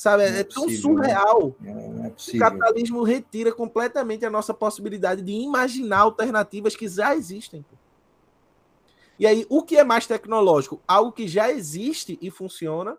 [0.00, 0.22] Sabe?
[0.22, 1.54] É, é, tão possível, surreal.
[1.60, 2.06] Né?
[2.06, 7.62] É o capitalismo retira completamente a nossa possibilidade de imaginar alternativas que já existem.
[9.18, 10.82] E aí, o que é mais tecnológico?
[10.88, 12.96] Algo que já existe e funciona.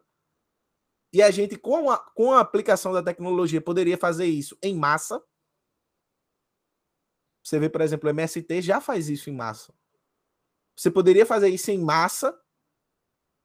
[1.11, 5.23] E a gente, com a, com a aplicação da tecnologia, poderia fazer isso em massa.
[7.44, 9.73] Você vê, por exemplo, o MST já faz isso em massa.
[10.78, 12.40] Você poderia fazer isso em massa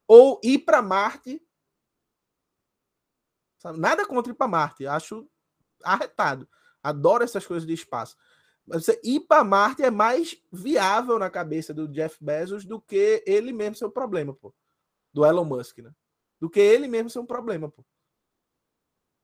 [0.06, 1.40] ou ir para Marte
[3.58, 3.78] Sabe?
[3.78, 5.28] Nada contra ir para Marte, acho
[5.82, 6.48] arretado.
[6.82, 8.16] Adoro essas coisas de espaço.
[8.66, 13.22] Mas você ir para Marte é mais viável na cabeça do Jeff Bezos do que
[13.26, 14.54] ele mesmo ser um problema, pô.
[15.12, 15.92] Do Elon Musk, né?
[16.40, 17.84] Do que ele mesmo ser um problema, pô.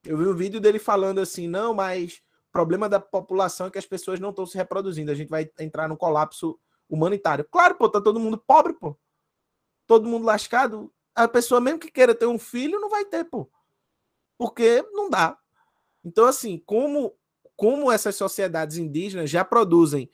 [0.05, 3.79] Eu vi um vídeo dele falando assim, não, mas o problema da população é que
[3.79, 5.11] as pessoas não estão se reproduzindo.
[5.11, 7.45] A gente vai entrar num colapso humanitário.
[7.51, 8.99] Claro, pô, tá todo mundo pobre, pô.
[9.87, 10.93] Todo mundo lascado.
[11.15, 13.51] A pessoa mesmo que queira ter um filho não vai ter, pô
[14.43, 15.39] porque não dá.
[16.05, 17.15] Então, assim, como,
[17.55, 20.11] como essas sociedades indígenas já produzem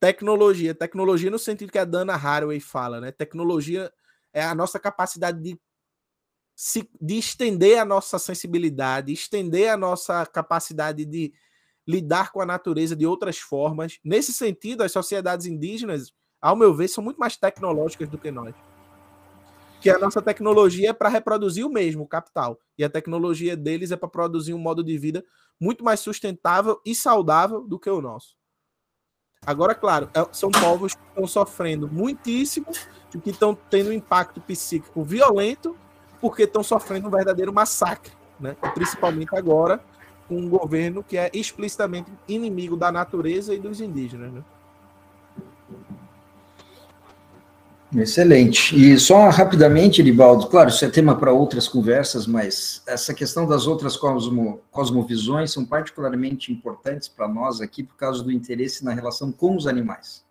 [0.00, 3.12] tecnologia, tecnologia no sentido que a Dana Haraway fala, né?
[3.12, 3.92] Tecnologia
[4.32, 5.60] é a nossa capacidade de,
[6.54, 11.34] se, de estender a nossa sensibilidade, estender a nossa capacidade de
[11.86, 13.98] lidar com a natureza de outras formas.
[14.02, 18.54] Nesse sentido, as sociedades indígenas, ao meu ver, são muito mais tecnológicas do que nós
[19.80, 22.58] que a nossa tecnologia é para reproduzir o mesmo, o capital.
[22.78, 25.24] E a tecnologia deles é para produzir um modo de vida
[25.60, 28.36] muito mais sustentável e saudável do que o nosso.
[29.44, 32.66] Agora, claro, é, são povos que estão sofrendo muitíssimo,
[33.22, 35.76] que estão tendo um impacto psíquico violento,
[36.20, 38.56] porque estão sofrendo um verdadeiro massacre, né?
[38.74, 39.80] principalmente agora,
[40.28, 44.32] com um governo que é explicitamente inimigo da natureza e dos indígenas.
[44.32, 44.44] Né?
[47.96, 48.76] Excelente.
[48.76, 53.66] E só rapidamente, Libaldo, claro, isso é tema para outras conversas, mas essa questão das
[53.66, 59.32] outras cosmo, cosmovisões são particularmente importantes para nós aqui por causa do interesse na relação
[59.32, 60.24] com os animais.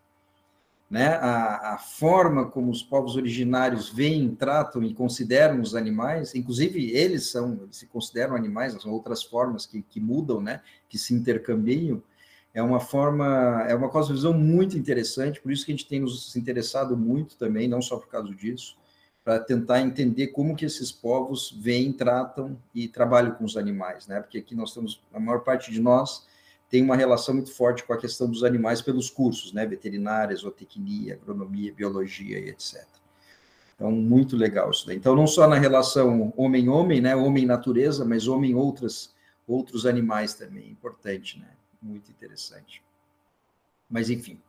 [0.88, 1.08] Né?
[1.16, 7.32] A, a, forma como os povos originários veem, tratam e consideram os animais, inclusive eles
[7.32, 10.62] são, eles se consideram animais, são outras formas que, que mudam, né?
[10.88, 12.04] que se intercambiam,
[12.56, 16.34] é uma forma, é uma cosmovisão muito interessante, por isso que a gente tem nos
[16.38, 18.78] interessado muito também, não só por causa disso,
[19.26, 24.22] para tentar entender como que esses povos veem, tratam e trabalham com os animais, né?
[24.22, 26.26] Porque aqui nós temos, a maior parte de nós
[26.70, 29.66] tem uma relação muito forte com a questão dos animais pelos cursos, né?
[29.66, 32.86] Veterinária, zootecnia, agronomia, biologia e etc.
[33.76, 34.96] Então, muito legal isso daí.
[34.96, 37.18] Então, não só na relação homem-homem, né?
[37.18, 39.14] Homem-natureza, mas homem-outras
[39.46, 41.55] outros animais também, importante, né?
[41.86, 42.82] Muito interessante.
[43.90, 44.42] Mas, enfim.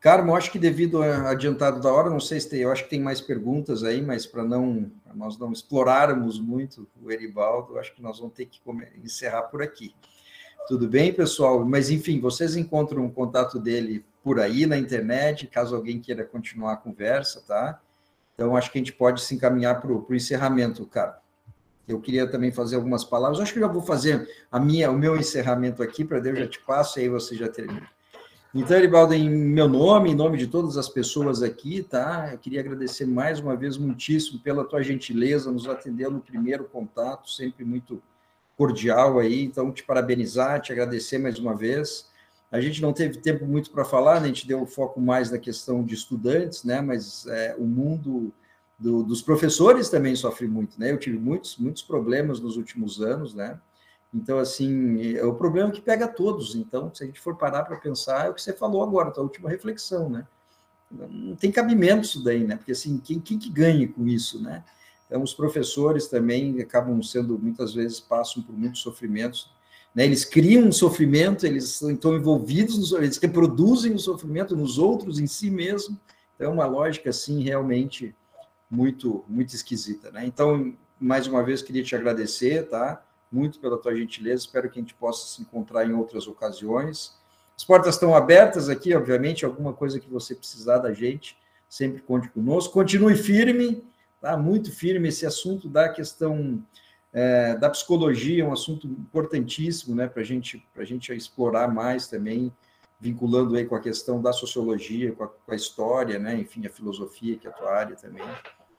[0.00, 2.90] Carmo, acho que devido ao adiantado da hora, não sei se tem, eu acho que
[2.90, 8.02] tem mais perguntas aí, mas para não nós não explorarmos muito o Eribaldo, acho que
[8.02, 8.60] nós vamos ter que
[9.02, 9.94] encerrar por aqui.
[10.66, 11.64] Tudo bem, pessoal?
[11.64, 16.72] Mas, enfim, vocês encontram o contato dele por aí na internet, caso alguém queira continuar
[16.72, 17.80] a conversa, tá?
[18.34, 21.20] Então, acho que a gente pode se encaminhar para o encerramento, cara.
[21.86, 23.40] Eu queria também fazer algumas palavras.
[23.40, 26.60] Acho que já vou fazer a minha, o meu encerramento aqui, para Deus já te
[26.60, 27.88] passo, e aí você já termina.
[28.54, 32.30] Então, Eribaldo, em meu nome, em nome de todas as pessoas aqui, tá?
[32.32, 37.28] Eu queria agradecer mais uma vez muitíssimo pela tua gentileza, nos atender no primeiro contato,
[37.28, 38.00] sempre muito
[38.56, 39.42] cordial aí.
[39.42, 42.08] Então, te parabenizar, te agradecer mais uma vez.
[42.52, 44.26] A gente não teve tempo muito para falar, né?
[44.26, 46.80] a gente deu foco mais na questão de estudantes, né?
[46.80, 48.32] Mas é, o mundo
[48.84, 50.92] do, dos professores também sofre muito, né?
[50.92, 53.58] Eu tive muitos, muitos problemas nos últimos anos, né?
[54.12, 56.54] Então, assim, é o problema que pega todos.
[56.54, 59.22] Então, se a gente for parar para pensar, é o que você falou agora, a
[59.22, 60.26] última reflexão, né?
[60.90, 62.56] Não tem cabimento isso daí, né?
[62.56, 64.62] Porque, assim, quem, quem que ganha com isso, né?
[65.06, 69.50] Então, os professores também acabam sendo, muitas vezes, passam por muitos sofrimentos.
[69.94, 70.04] Né?
[70.04, 75.26] Eles criam um sofrimento, eles estão envolvidos, no, eles reproduzem o sofrimento nos outros, em
[75.26, 75.98] si mesmo.
[76.34, 78.14] Então, é uma lógica, assim, realmente
[78.70, 80.24] muito, muito esquisita, né?
[80.26, 83.02] Então, mais uma vez, queria te agradecer, tá?
[83.34, 84.44] muito pela tua gentileza.
[84.44, 87.12] Espero que a gente possa se encontrar em outras ocasiões.
[87.56, 91.36] As portas estão abertas aqui, obviamente, alguma coisa que você precisar da gente,
[91.68, 92.72] sempre conte conosco.
[92.72, 93.84] Continue firme,
[94.20, 94.36] tá?
[94.36, 96.64] Muito firme esse assunto da questão
[97.12, 100.06] é, da psicologia, é um assunto importantíssimo, né?
[100.06, 102.52] Para gente, a gente explorar mais também,
[103.04, 106.34] vinculando aí com a questão da sociologia, com a, com a história, né?
[106.36, 108.24] Enfim, a filosofia, que é a tua área também.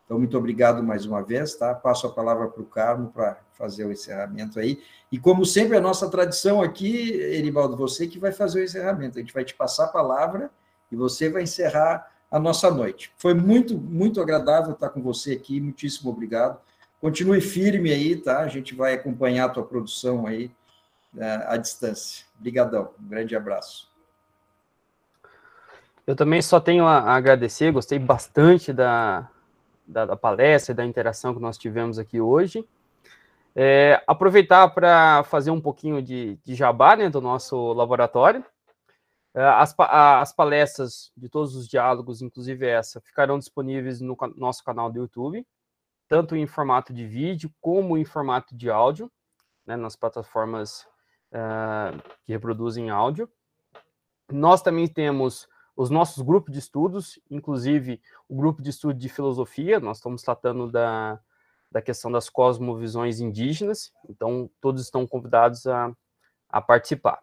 [0.04, 1.76] Então, muito obrigado mais uma vez, tá?
[1.76, 4.82] Passo a palavra para o Carmo para fazer o encerramento aí.
[5.12, 9.20] E como sempre, a nossa tradição aqui, Eribaldo, você que vai fazer o encerramento.
[9.20, 10.50] A gente vai te passar a palavra
[10.92, 13.14] e você vai encerrar a nossa noite.
[13.18, 15.62] Foi muito, muito agradável estar com você aqui.
[15.62, 16.60] Muitíssimo obrigado.
[17.00, 18.40] Continue firme aí, tá?
[18.40, 20.52] A gente vai acompanhar a tua produção aí
[21.14, 22.26] uh, à distância.
[22.40, 22.90] Obrigadão.
[23.00, 23.95] Um grande abraço.
[26.08, 29.28] Eu também só tenho a agradecer, gostei bastante da,
[29.88, 32.68] da, da palestra e da interação que nós tivemos aqui hoje.
[33.56, 38.46] É, aproveitar para fazer um pouquinho de, de jabá né, do nosso laboratório.
[39.34, 44.92] É, as, as, palestras de todos os diálogos, inclusive essa, ficarão disponíveis no nosso canal
[44.92, 45.46] do YouTube,
[46.08, 49.12] tanto em formato de vídeo como em formato de áudio,
[49.66, 50.86] né, nas plataformas
[51.32, 53.28] uh, que reproduzem áudio.
[54.32, 59.80] Nós também temos os nossos grupos de estudos, inclusive o grupo de estudo de filosofia,
[59.80, 61.20] nós estamos tratando da,
[61.72, 65.92] da questão das cosmovisões indígenas, então todos estão convidados a,
[66.50, 67.20] a participar.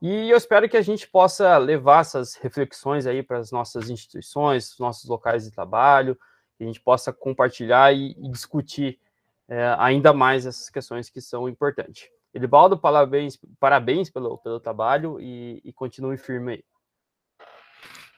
[0.00, 4.78] E eu espero que a gente possa levar essas reflexões aí para as nossas instituições,
[4.78, 6.16] nossos locais de trabalho,
[6.56, 9.00] que a gente possa compartilhar e, e discutir
[9.48, 12.08] é, ainda mais essas questões que são importantes.
[12.32, 16.64] Edivaldo, parabéns, parabéns pelo, pelo trabalho e, e continue firme aí.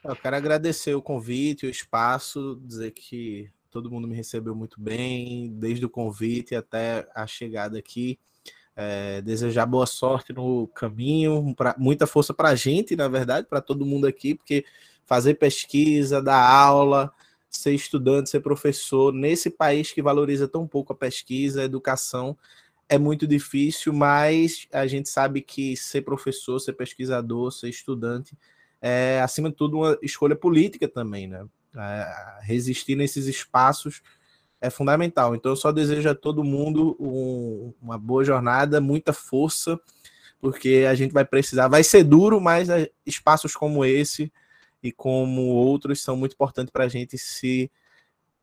[0.03, 5.49] Eu quero agradecer o convite, o espaço, dizer que todo mundo me recebeu muito bem,
[5.49, 8.17] desde o convite até a chegada aqui.
[8.75, 13.59] É, desejar boa sorte no caminho, pra, muita força para a gente, na verdade, para
[13.59, 14.63] todo mundo aqui, porque
[15.05, 17.11] fazer pesquisa, dar aula,
[17.49, 22.37] ser estudante, ser professor, nesse país que valoriza tão pouco a pesquisa, a educação,
[22.87, 28.37] é muito difícil, mas a gente sabe que ser professor, ser pesquisador, ser estudante
[28.81, 31.45] é, acima de tudo, uma escolha política também, né?
[31.75, 34.01] É, resistir nesses espaços
[34.61, 35.35] é fundamental.
[35.35, 39.79] Então, eu só desejo a todo mundo um, uma boa jornada, muita força,
[40.39, 41.67] porque a gente vai precisar.
[41.67, 44.31] Vai ser duro, mas é, espaços como esse
[44.81, 47.71] e como outros são muito importantes para a gente se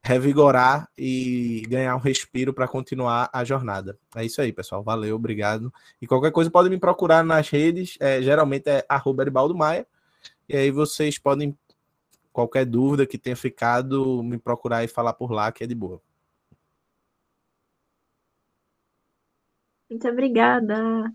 [0.02, 3.98] revigorar e ganhar um respiro para continuar a jornada.
[4.14, 4.82] É isso aí, pessoal.
[4.82, 5.72] Valeu, obrigado.
[6.00, 7.96] E qualquer coisa pode me procurar nas redes.
[7.98, 9.86] É, geralmente é arroba Maia
[10.48, 11.56] e aí vocês podem,
[12.32, 16.00] qualquer dúvida que tenha ficado, me procurar e falar por lá, que é de boa.
[19.90, 21.12] Muito obrigada.